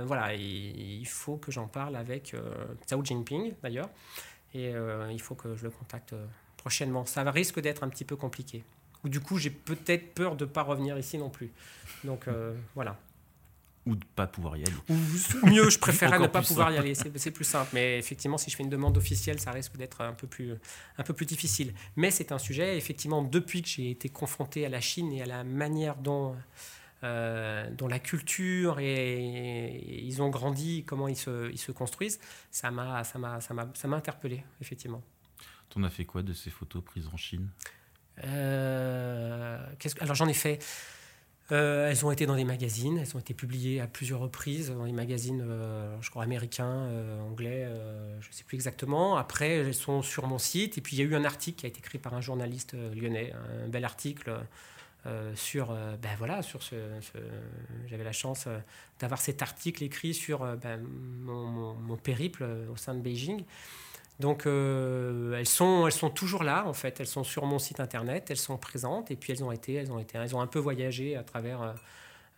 voilà, 0.04 0.32
il, 0.36 1.04
faut 1.08 1.36
que 1.36 1.50
j'en 1.50 1.66
parle 1.66 1.96
avec 1.96 2.36
Xiao 2.86 3.04
Jinping 3.04 3.54
d'ailleurs. 3.60 3.90
Et 4.54 4.74
euh, 4.74 5.10
il 5.12 5.20
faut 5.20 5.34
que 5.34 5.54
je 5.56 5.64
le 5.64 5.70
contacte 5.70 6.12
euh, 6.12 6.26
prochainement. 6.56 7.06
Ça 7.06 7.28
risque 7.30 7.60
d'être 7.60 7.82
un 7.82 7.88
petit 7.88 8.04
peu 8.04 8.16
compliqué. 8.16 8.64
Ou 9.04 9.08
du 9.08 9.20
coup, 9.20 9.38
j'ai 9.38 9.50
peut-être 9.50 10.14
peur 10.14 10.36
de 10.36 10.44
ne 10.44 10.50
pas 10.50 10.62
revenir 10.62 10.98
ici 10.98 11.18
non 11.18 11.30
plus. 11.30 11.50
Donc 12.04 12.28
euh, 12.28 12.54
voilà. 12.74 12.98
Ou 13.86 13.94
de 13.94 14.00
ne 14.00 14.10
pas 14.14 14.26
pouvoir 14.26 14.56
y 14.58 14.62
aller. 14.62 14.74
Ou 14.90 15.46
mieux, 15.46 15.70
je 15.70 15.78
préférerais 15.78 16.18
ne 16.18 16.26
pas 16.26 16.42
pouvoir 16.42 16.70
y 16.70 16.76
aller. 16.76 16.94
C'est 16.94 17.30
plus 17.30 17.44
simple. 17.44 17.70
Mais 17.72 17.98
effectivement, 17.98 18.36
si 18.36 18.50
je 18.50 18.56
fais 18.56 18.62
une 18.62 18.68
demande 18.68 18.96
officielle, 18.98 19.40
ça 19.40 19.52
risque 19.52 19.76
d'être 19.76 20.02
un, 20.02 20.12
peu 20.12 20.26
plus, 20.26 20.54
un 20.98 21.02
peu 21.02 21.14
plus 21.14 21.24
difficile. 21.24 21.72
Mais 21.96 22.10
c'est 22.10 22.30
un 22.30 22.38
sujet, 22.38 22.76
effectivement, 22.76 23.22
depuis 23.22 23.62
que 23.62 23.68
j'ai 23.68 23.90
été 23.90 24.10
confronté 24.10 24.66
à 24.66 24.68
la 24.68 24.80
Chine 24.80 25.12
et 25.12 25.22
à 25.22 25.26
la 25.26 25.44
manière 25.44 25.96
dont 25.96 26.36
dont 27.02 27.88
la 27.88 27.98
culture 27.98 28.78
et, 28.78 30.02
ils 30.04 30.22
ont 30.22 30.28
grandi, 30.28 30.84
comment 30.84 31.08
ils 31.08 31.16
se, 31.16 31.50
ils 31.50 31.58
se 31.58 31.72
construisent, 31.72 32.20
ça 32.50 32.70
m'a, 32.70 33.04
ça 33.04 33.18
m'a, 33.18 33.40
ça 33.40 33.54
m'a, 33.54 33.68
ça 33.74 33.88
m'a 33.88 33.96
interpellé, 33.96 34.44
effectivement. 34.60 35.02
T'en 35.70 35.82
as 35.84 35.90
fait 35.90 36.04
quoi 36.04 36.22
de 36.22 36.32
ces 36.32 36.50
photos 36.50 36.84
prises 36.84 37.08
en 37.12 37.16
Chine? 37.16 37.48
Euh, 38.24 39.64
Alors 40.00 40.14
j'en 40.14 40.28
ai 40.28 40.34
fait. 40.34 40.62
Euh, 41.52 41.90
elles 41.90 42.06
ont 42.06 42.12
été 42.12 42.26
dans 42.26 42.36
des 42.36 42.44
magazines, 42.44 42.98
elles 42.98 43.16
ont 43.16 43.18
été 43.18 43.34
publiées 43.34 43.80
à 43.80 43.88
plusieurs 43.88 44.20
reprises 44.20 44.70
dans 44.70 44.84
des 44.84 44.92
magazines, 44.92 45.44
je 46.00 46.10
crois 46.10 46.22
américains, 46.22 46.88
anglais, 47.28 47.68
je 48.20 48.28
ne 48.28 48.32
sais 48.32 48.44
plus 48.44 48.54
exactement. 48.54 49.16
Après, 49.16 49.56
elles 49.56 49.74
sont 49.74 50.02
sur 50.02 50.28
mon 50.28 50.38
site. 50.38 50.78
Et 50.78 50.80
puis, 50.80 50.96
il 50.96 51.00
y 51.00 51.02
a 51.02 51.04
eu 51.04 51.16
un 51.16 51.24
article 51.24 51.58
qui 51.58 51.66
a 51.66 51.68
été 51.68 51.78
écrit 51.78 51.98
par 51.98 52.14
un 52.14 52.20
journaliste 52.20 52.76
lyonnais, 52.94 53.32
un 53.64 53.68
bel 53.68 53.84
article 53.84 54.32
euh, 55.06 55.34
sur, 55.34 55.70
euh, 55.70 55.96
ben 55.96 56.10
voilà, 56.18 56.42
sur 56.42 56.62
ce, 56.62 56.76
j'avais 57.86 58.04
la 58.04 58.12
chance 58.12 58.44
euh, 58.46 58.58
d'avoir 58.98 59.18
cet 59.18 59.40
article 59.40 59.82
écrit 59.82 60.12
sur 60.12 60.40
ben, 60.58 60.78
mon, 60.82 61.96
périple 61.96 62.46
au 62.70 62.76
sein 62.76 62.94
de 62.94 63.00
Beijing. 63.00 63.44
Donc 64.18 64.44
elles 64.44 65.46
sont, 65.46 65.86
elles 65.86 65.92
sont 65.92 66.10
toujours 66.10 66.44
là 66.44 66.66
en 66.66 66.74
fait. 66.74 67.00
Elles 67.00 67.06
sont 67.06 67.24
sur 67.24 67.46
mon 67.46 67.58
site 67.58 67.80
internet, 67.80 68.26
elles 68.30 68.36
sont 68.36 68.58
présentes 68.58 69.10
et 69.10 69.16
puis 69.16 69.32
elles 69.32 69.42
ont 69.42 69.50
été, 69.50 69.72
elles 69.72 69.90
ont 69.90 69.98
été, 69.98 70.18
elles 70.18 70.36
ont 70.36 70.42
un 70.42 70.46
peu 70.46 70.58
voyagé 70.58 71.16
à 71.16 71.22
travers 71.22 71.74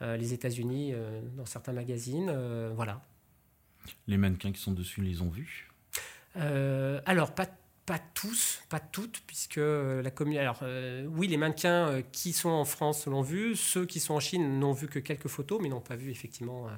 les 0.01 0.33
États-Unis 0.33 0.95
dans 1.37 1.47
certains 1.47 1.73
magazines, 1.73 2.33
voilà. 2.77 3.01
Les 4.07 4.17
mannequins 4.17 4.53
qui 4.53 4.61
sont 4.61 4.71
dessus 4.71 5.03
les 5.03 5.23
ont 5.23 5.31
vus? 5.31 5.73
Alors 6.37 7.35
pas 7.35 7.47
pas 7.87 7.99
tous, 7.99 8.63
pas 8.69 8.79
toutes, 8.79 9.23
puisque 9.27 9.57
la 9.57 10.11
commune. 10.11 10.39
Alors, 10.39 10.61
euh, 10.63 11.07
oui, 11.17 11.27
les 11.27 11.37
mannequins 11.37 11.89
euh, 11.89 12.03
qui 12.13 12.33
sont 12.33 12.49
en 12.49 12.65
France 12.65 13.07
l'ont 13.07 13.23
vu, 13.23 13.57
ceux 13.57 13.87
qui 13.87 13.99
sont 13.99 14.15
en 14.15 14.21
Chine 14.21 14.61
n'ont 14.61 14.73
vu 14.73 14.87
que 14.87 14.99
quelques 14.99 15.29
photos, 15.29 15.61
mais 15.61 15.69
n'ont 15.69 15.81
pas 15.81 15.97
vu 15.97 16.11
effectivement 16.11 16.69
euh, 16.69 16.71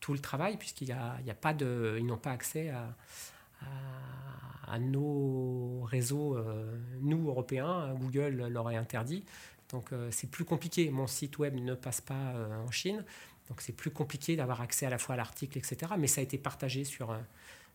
tout 0.00 0.12
le 0.14 0.18
travail, 0.18 0.56
puisqu'il 0.56 0.88
y 0.88 0.92
a, 0.92 1.16
a 1.28 1.34
pas 1.34 1.52
de, 1.52 1.96
ils 1.98 2.06
n'ont 2.06 2.16
pas 2.16 2.30
accès 2.30 2.70
à, 2.70 2.96
à, 4.66 4.78
nos 4.78 5.82
réseaux, 5.84 6.38
nous 7.00 7.28
Européens. 7.28 7.94
Google 7.94 8.48
leur 8.48 8.70
est 8.70 8.76
interdit, 8.76 9.24
donc 9.70 9.90
c'est 10.10 10.30
plus 10.30 10.44
compliqué. 10.44 10.90
Mon 10.90 11.06
site 11.06 11.38
web 11.38 11.54
ne 11.54 11.74
passe 11.74 12.02
pas 12.02 12.34
en 12.66 12.70
Chine, 12.70 13.04
donc 13.48 13.62
c'est 13.62 13.72
plus 13.72 13.90
compliqué 13.90 14.36
d'avoir 14.36 14.60
accès 14.60 14.84
à 14.84 14.90
la 14.90 14.98
fois 14.98 15.14
à 15.14 15.16
l'article, 15.16 15.56
etc. 15.56 15.92
Mais 15.98 16.08
ça 16.08 16.20
a 16.20 16.24
été 16.24 16.36
partagé 16.36 16.84
sur 16.84 17.16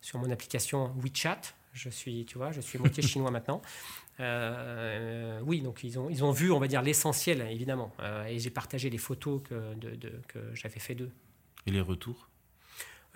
sur 0.02 0.20
mon 0.20 0.30
application 0.30 0.94
WeChat 0.98 1.42
je 1.74 1.90
suis, 1.90 2.26
tu 2.26 2.38
vois, 2.38 2.52
je 2.52 2.62
suis 2.62 2.80
moitié 2.80 3.04
chinois 3.04 3.32
maintenant. 3.32 3.62
Euh, 4.20 5.40
oui, 5.46 5.62
donc 5.62 5.84
ils 5.84 5.98
ont, 5.98 6.10
ils 6.10 6.24
ont 6.24 6.32
vu, 6.32 6.52
on 6.52 6.60
va 6.60 6.68
dire, 6.68 6.82
l'essentiel, 6.82 7.46
évidemment. 7.50 7.92
Euh, 8.00 8.26
et 8.26 8.40
j'ai 8.40 8.50
partagé 8.50 8.90
les 8.90 8.98
photos 8.98 9.42
que, 9.44 9.74
de, 9.76 10.12
que 10.28 10.40
j'avais 10.54 10.80
fait 10.80 10.96
d'eux. 10.96 11.12
Et 11.66 11.72
les 11.72 11.82
retours? 11.82 12.28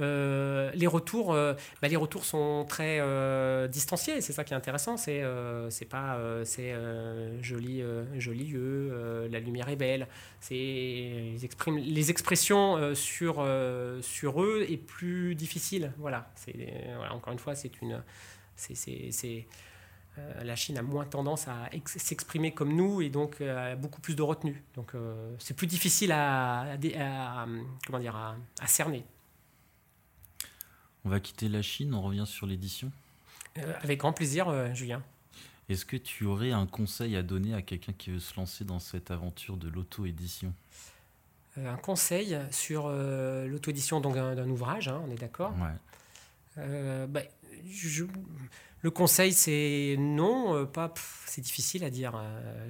Euh, 0.02 0.72
les 0.74 0.88
retours, 0.88 1.32
bah, 1.32 1.88
les 1.88 1.96
retours 1.96 2.26
sont 2.26 2.66
très 2.68 3.00
distanciés. 3.70 4.20
C'est 4.20 4.34
ça 4.34 4.44
qui 4.44 4.54
est 4.54 4.58
intéressant. 4.58 4.98
C'est, 4.98 5.24
c'est 5.70 5.86
pas, 5.86 6.20
c'est 6.44 6.74
joli, 7.42 7.82
joli 8.18 8.46
lieu. 8.46 9.28
la 9.32 9.40
lumière 9.40 9.70
est 9.70 9.78
belle. 9.78 10.08
C'est, 10.42 10.58
ils 10.58 11.46
expriment 11.46 11.78
les 11.78 12.12
expressions 12.12 12.94
sur 12.94 13.48
sur 14.02 14.44
eux 14.44 14.66
est 14.68 14.78
plus 14.78 15.34
difficile. 15.36 15.94
Voilà. 15.98 16.30
C'est, 16.36 16.56
voilà, 16.98 17.14
encore 17.14 17.32
une 17.32 17.40
fois, 17.40 17.56
c'est 17.56 17.82
une 17.82 18.04
c'est, 18.56 19.12
euh, 20.18 20.44
la 20.44 20.56
Chine 20.56 20.78
a 20.78 20.82
moins 20.82 21.06
tendance 21.06 21.48
à 21.48 21.70
s'exprimer 21.86 22.54
comme 22.54 22.74
nous 22.74 23.02
et 23.02 23.10
donc 23.10 23.42
euh, 23.42 23.74
a 23.74 23.76
beaucoup 23.76 24.02
plus 24.02 24.16
de 24.16 24.22
retenue. 24.22 24.64
Donc 24.76 24.96
euh, 24.96 25.36
c'est 25.40 25.56
plus 25.56 25.68
difficile 25.68 26.12
à, 26.12 26.78
comment 27.86 28.00
dire, 28.00 28.16
à, 28.16 28.68
cerner. 28.68 29.04
On 31.04 31.10
va 31.10 31.20
quitter 31.20 31.50
la 31.50 31.62
Chine, 31.62 31.94
on 31.94 32.02
revient 32.02 32.26
sur 32.26 32.48
l'édition. 32.48 32.92
avec 33.82 34.00
grand 34.00 34.14
plaisir, 34.14 34.74
Julien. 34.74 35.04
Est-ce 35.68 35.86
que 35.86 35.98
tu 35.98 36.26
aurais 36.26 36.52
un 36.52 36.68
conseil 36.68 37.16
à 37.16 37.24
donner 37.24 37.54
à 37.54 37.62
quelqu'un 37.62 37.94
qui 37.94 38.12
veut 38.12 38.20
se 38.20 38.36
lancer 38.36 38.64
dans 38.64 38.80
cette 38.80 39.12
aventure 39.12 39.58
de 39.58 39.68
l'auto-édition? 39.68 40.54
Un 41.58 41.78
conseil 41.78 42.38
sur 42.52 42.90
l'auto-édition 42.90 44.02
d'un 44.02 44.50
ouvrage, 44.50 44.88
hein, 44.88 45.02
on 45.08 45.12
est 45.12 45.20
d'accord? 45.20 45.54
Ouais. 45.60 47.06
Bah, 47.08 47.22
le 48.86 48.92
conseil, 48.92 49.34
c'est 49.34 49.96
non, 49.98 50.56
euh, 50.56 50.66
pas. 50.66 50.94
C'est 51.26 51.42
difficile 51.42 51.84
à 51.84 51.90
dire. 51.90 52.16
Euh, 52.16 52.22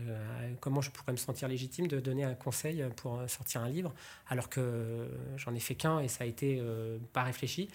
euh, 0.08 0.54
comment 0.62 0.80
je 0.80 0.90
pourrais 0.90 1.12
me 1.12 1.18
sentir 1.18 1.50
légitime 1.50 1.88
de 1.88 2.00
donner 2.00 2.24
un 2.24 2.36
conseil 2.36 2.86
pour 2.96 3.22
sortir 3.28 3.62
un 3.62 3.68
livre, 3.68 3.94
alors 4.30 4.48
que 4.48 5.10
j'en 5.36 5.54
ai 5.54 5.60
fait 5.60 5.76
qu'un 5.76 6.00
et 6.00 6.08
ça 6.08 6.24
a 6.24 6.28
été 6.28 6.64
pas 7.12 7.24
réfléchi. 7.24 7.70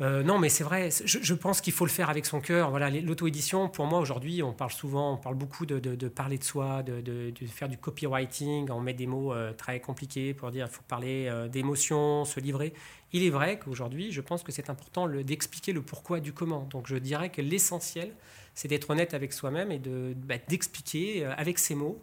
Euh, 0.00 0.22
non, 0.22 0.38
mais 0.38 0.48
c'est 0.48 0.64
vrai. 0.64 0.88
Je, 1.04 1.34
pense 1.34 1.60
qu'il 1.60 1.72
faut 1.72 1.84
le 1.84 1.90
faire 1.90 2.08
avec 2.08 2.24
son 2.24 2.40
cœur. 2.40 2.70
Voilà, 2.70 2.88
l'auto-édition, 2.90 3.68
pour 3.68 3.86
moi 3.86 3.98
aujourd'hui, 4.00 4.42
on 4.42 4.52
parle 4.52 4.70
souvent, 4.70 5.12
on 5.12 5.16
parle 5.18 5.34
beaucoup 5.34 5.66
de, 5.66 6.08
parler 6.08 6.38
de 6.38 6.44
soi, 6.44 6.82
de, 6.82 7.32
faire 7.46 7.68
du 7.68 7.76
copywriting. 7.76 8.70
On 8.70 8.80
met 8.80 8.94
des 8.94 9.06
mots 9.06 9.34
euh, 9.34 9.52
très 9.52 9.80
compliqués 9.80 10.32
pour 10.32 10.50
dire 10.50 10.66
il 10.68 10.74
faut 10.74 10.82
parler 10.88 11.26
euh, 11.28 11.46
d'émotions, 11.46 12.24
se 12.24 12.40
livrer. 12.40 12.72
Il 13.12 13.22
est 13.22 13.30
vrai 13.30 13.58
qu'aujourd'hui, 13.58 14.12
je 14.12 14.22
pense 14.22 14.42
que 14.42 14.50
c'est 14.50 14.70
important 14.70 15.06
d'expliquer 15.06 15.74
le 15.74 15.82
pourquoi 15.82 16.20
du 16.20 16.32
comment. 16.32 16.66
Donc, 16.70 16.86
je 16.86 16.96
dirais 16.96 17.28
que 17.28 17.42
l'essentiel, 17.42 18.14
c'est 18.54 18.68
d'être 18.68 18.88
honnête 18.88 19.12
avec 19.12 19.34
soi-même 19.34 19.70
et 19.70 19.78
bah, 19.78 20.36
d'expliquer 20.48 21.26
avec 21.26 21.58
ses 21.58 21.74
mots 21.74 22.02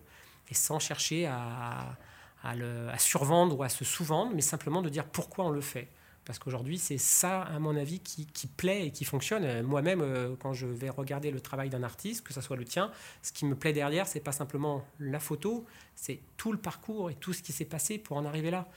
et 0.49 0.53
sans 0.53 0.77
chercher 0.77 1.25
à, 1.25 1.97
à 2.43 2.97
survendre 2.99 3.57
ou 3.57 3.63
à 3.63 3.69
se 3.69 3.83
sous-vendre, 3.83 4.33
mais 4.35 4.41
simplement 4.41 4.83
de 4.83 4.89
dire 4.89 5.05
pourquoi 5.05 5.45
on 5.45 5.49
le 5.49 5.61
fait. 5.61 5.87
Parce 6.29 6.37
qu'aujourd'hui, 6.37 6.77
c'est 6.77 6.99
ça, 6.99 7.41
à 7.41 7.57
mon 7.57 7.75
avis, 7.75 8.01
qui, 8.01 8.45
plaît 8.55 8.85
et 8.85 8.91
qui 8.91 9.03
fonctionne. 9.03 9.43
Euh, 9.45 9.63
moi-même, 9.63 10.01
euh, 10.01 10.35
quand 10.39 10.53
je 10.53 10.67
vais 10.67 10.91
regarder 10.91 11.31
le 11.31 11.41
travail 11.41 11.71
d'un 11.71 11.81
artiste, 11.81 12.23
que 12.23 12.35
ce 12.35 12.39
soit 12.39 12.55
le 12.55 12.65
tien, 12.65 12.91
ce 13.23 13.31
qui 13.31 13.45
me 13.45 13.55
plaît 13.55 13.73
derrière, 13.73 14.05
c'est 14.05 14.19
pas 14.19 14.31
simplement 14.31 14.85
la 14.99 15.19
photo, 15.19 15.65
c'est 15.95 16.19
tout 16.37 16.51
le 16.51 16.59
parcours 16.59 17.09
et 17.09 17.15
tout 17.15 17.33
ce 17.33 17.41
qui 17.41 17.51
s'est 17.51 17.65
passé 17.65 17.97
pour 17.97 18.15
en 18.15 18.25
arriver 18.25 18.51
là. 18.51 18.67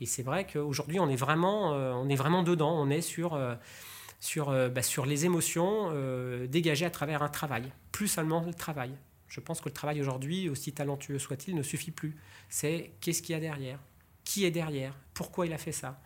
Et 0.00 0.06
c'est 0.06 0.22
vrai 0.22 0.46
qu'aujourd'hui, 0.46 1.00
on 1.00 1.10
est 1.10 1.16
vraiment, 1.16 1.74
euh, 1.74 1.92
on 1.92 2.08
est 2.08 2.16
vraiment 2.16 2.42
dedans. 2.42 2.72
On 2.80 2.88
est 2.88 3.02
sur 3.02 3.38
sur, 4.18 4.46
bah, 4.70 4.82
sur 4.82 5.04
les 5.04 5.26
émotions 5.26 5.92
dégagées 6.46 6.86
à 6.86 6.90
travers 6.90 7.22
un 7.22 7.28
travail, 7.28 7.70
plus 7.90 8.08
seulement 8.08 8.40
le 8.40 8.54
travail. 8.54 8.92
Je 9.28 9.40
pense 9.40 9.60
que 9.60 9.68
le 9.68 9.74
travail 9.74 10.00
aujourd'hui, 10.00 10.48
aussi 10.48 10.72
talentueux 10.72 11.18
soit-il, 11.18 11.56
ne 11.56 11.62
suffit 11.62 11.90
plus. 11.90 12.16
C'est 12.48 12.92
qu'est-ce 13.02 13.20
qu'il 13.20 13.34
y 13.34 13.36
a 13.36 13.40
derrière? 13.40 13.80
Qui 14.24 14.46
est 14.46 14.50
derrière? 14.50 14.94
Pourquoi 15.12 15.44
il 15.44 15.52
a 15.52 15.58
fait 15.58 15.72
ça? 15.72 16.00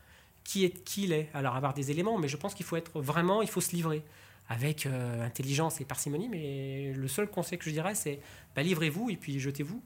Qui 0.47 0.65
est 0.65 0.85
qui 0.85 1.05
il 1.05 1.13
est. 1.13 1.29
Alors 1.35 1.57
avoir 1.57 1.75
des 1.75 1.91
éléments, 1.91 2.19
mais 2.19 2.29
je 2.29 2.37
pense 2.37 2.55
qu'il 2.55 2.65
faut 2.65 2.77
être 2.77 3.01
vraiment, 3.01 3.43
il 3.43 3.49
faut 3.49 3.61
se 3.61 3.73
livrer 3.73 4.03
avec 4.49 4.87
euh, 4.87 5.25
intelligence 5.27 5.81
et 5.81 5.85
parcimonie. 5.85 6.29
Mais 6.29 6.93
le 6.95 7.09
seul 7.09 7.29
conseil 7.29 7.59
que 7.59 7.65
je 7.65 7.71
dirais, 7.71 7.95
c'est 7.95 8.21
bah, 8.55 8.63
livrez-vous 8.63 9.11
et 9.11 9.17
puis 9.17 9.41
jetez-vous. 9.41 9.83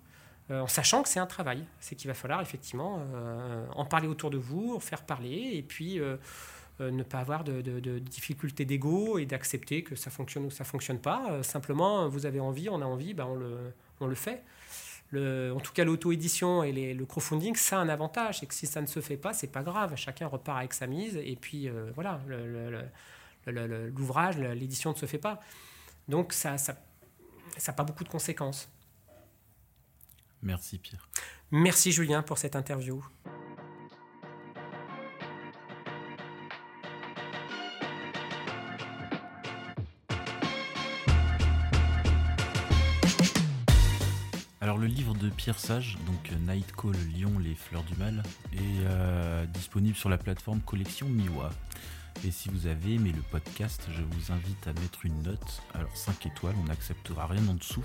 en 0.50 0.66
sachant 0.66 1.02
que 1.02 1.08
c'est 1.08 1.20
un 1.20 1.26
travail. 1.26 1.64
C'est 1.80 1.96
qu'il 1.96 2.08
va 2.08 2.14
falloir 2.14 2.40
effectivement 2.42 3.02
en 3.74 3.84
parler 3.86 4.08
autour 4.08 4.30
de 4.30 4.38
vous, 4.38 4.74
en 4.74 4.80
faire 4.80 5.02
parler, 5.02 5.50
et 5.54 5.62
puis 5.62 6.00
ne 6.80 7.02
pas 7.02 7.20
avoir 7.20 7.44
de, 7.44 7.98
difficultés 7.98 8.64
d'ego 8.64 9.18
et 9.18 9.26
d'accepter 9.26 9.82
que 9.82 9.94
ça 9.94 10.10
fonctionne 10.10 10.44
ou 10.44 10.50
ça 10.50 10.64
fonctionne 10.64 10.98
pas. 10.98 11.42
simplement, 11.42 12.08
vous 12.08 12.26
avez 12.26 12.40
envie, 12.40 12.68
on 12.68 12.82
a 12.82 12.84
envie, 12.84 13.14
le, 13.14 13.72
on 14.00 14.06
le 14.06 14.14
fait. 14.14 14.42
Le, 15.10 15.52
en 15.52 15.60
tout 15.60 15.72
cas, 15.72 15.84
l'auto-édition 15.84 16.62
et 16.62 16.94
le 16.94 17.04
crowdfunding, 17.06 17.56
ça 17.56 17.78
a 17.78 17.80
un 17.80 17.88
avantage. 17.88 18.42
Et 18.42 18.46
que 18.46 18.54
si 18.54 18.66
ça 18.66 18.80
ne 18.80 18.86
se 18.86 19.00
fait 19.00 19.16
pas, 19.16 19.32
c'est 19.32 19.50
pas 19.50 19.62
grave. 19.62 19.94
Chacun 19.96 20.26
repart 20.26 20.58
avec 20.58 20.72
sa 20.72 20.86
mise. 20.86 21.16
Et 21.16 21.36
puis, 21.36 21.68
voilà, 21.94 22.20
voilà, 23.44 23.88
l'ouvrage, 23.88 24.38
l'édition 24.38 24.92
ne 24.92 24.96
se 24.96 25.06
fait 25.06 25.18
pas. 25.18 25.40
Donc 26.08 26.32
ça 26.32 26.52
n'a 26.52 26.58
ça, 26.58 26.76
ça 27.56 27.72
pas 27.72 27.84
beaucoup 27.84 28.04
de 28.04 28.08
conséquences. 28.08 28.68
Merci 30.42 30.78
Pierre. 30.78 31.08
Merci 31.50 31.92
Julien 31.92 32.22
pour 32.22 32.38
cette 32.38 32.56
interview. 32.56 33.04
De 45.20 45.28
Pierre 45.28 45.58
Sage, 45.58 45.98
donc 46.06 46.32
Night 46.48 46.72
Call 46.72 46.96
Lyon, 47.14 47.32
les 47.38 47.54
fleurs 47.54 47.82
du 47.82 47.94
mal, 47.96 48.22
est 48.54 48.58
euh, 48.86 49.44
disponible 49.46 49.96
sur 49.96 50.08
la 50.08 50.16
plateforme 50.16 50.60
collection 50.60 51.08
Miwa. 51.08 51.50
Et 52.26 52.30
si 52.30 52.48
vous 52.48 52.66
avez 52.66 52.94
aimé 52.94 53.12
le 53.14 53.22
podcast, 53.22 53.86
je 53.92 54.02
vous 54.02 54.32
invite 54.32 54.66
à 54.66 54.72
mettre 54.72 55.04
une 55.04 55.22
note. 55.22 55.62
Alors 55.74 55.94
5 55.94 56.26
étoiles, 56.26 56.54
on 56.62 56.64
n'acceptera 56.64 57.26
rien 57.26 57.46
en 57.48 57.54
dessous. 57.54 57.84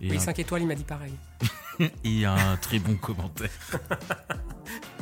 Et 0.00 0.10
oui, 0.10 0.20
5 0.20 0.38
étoiles, 0.38 0.62
il 0.62 0.68
m'a 0.68 0.74
dit 0.74 0.84
pareil. 0.84 1.14
et 2.04 2.24
un 2.24 2.56
très 2.56 2.78
bon 2.78 2.96
commentaire. 2.96 3.50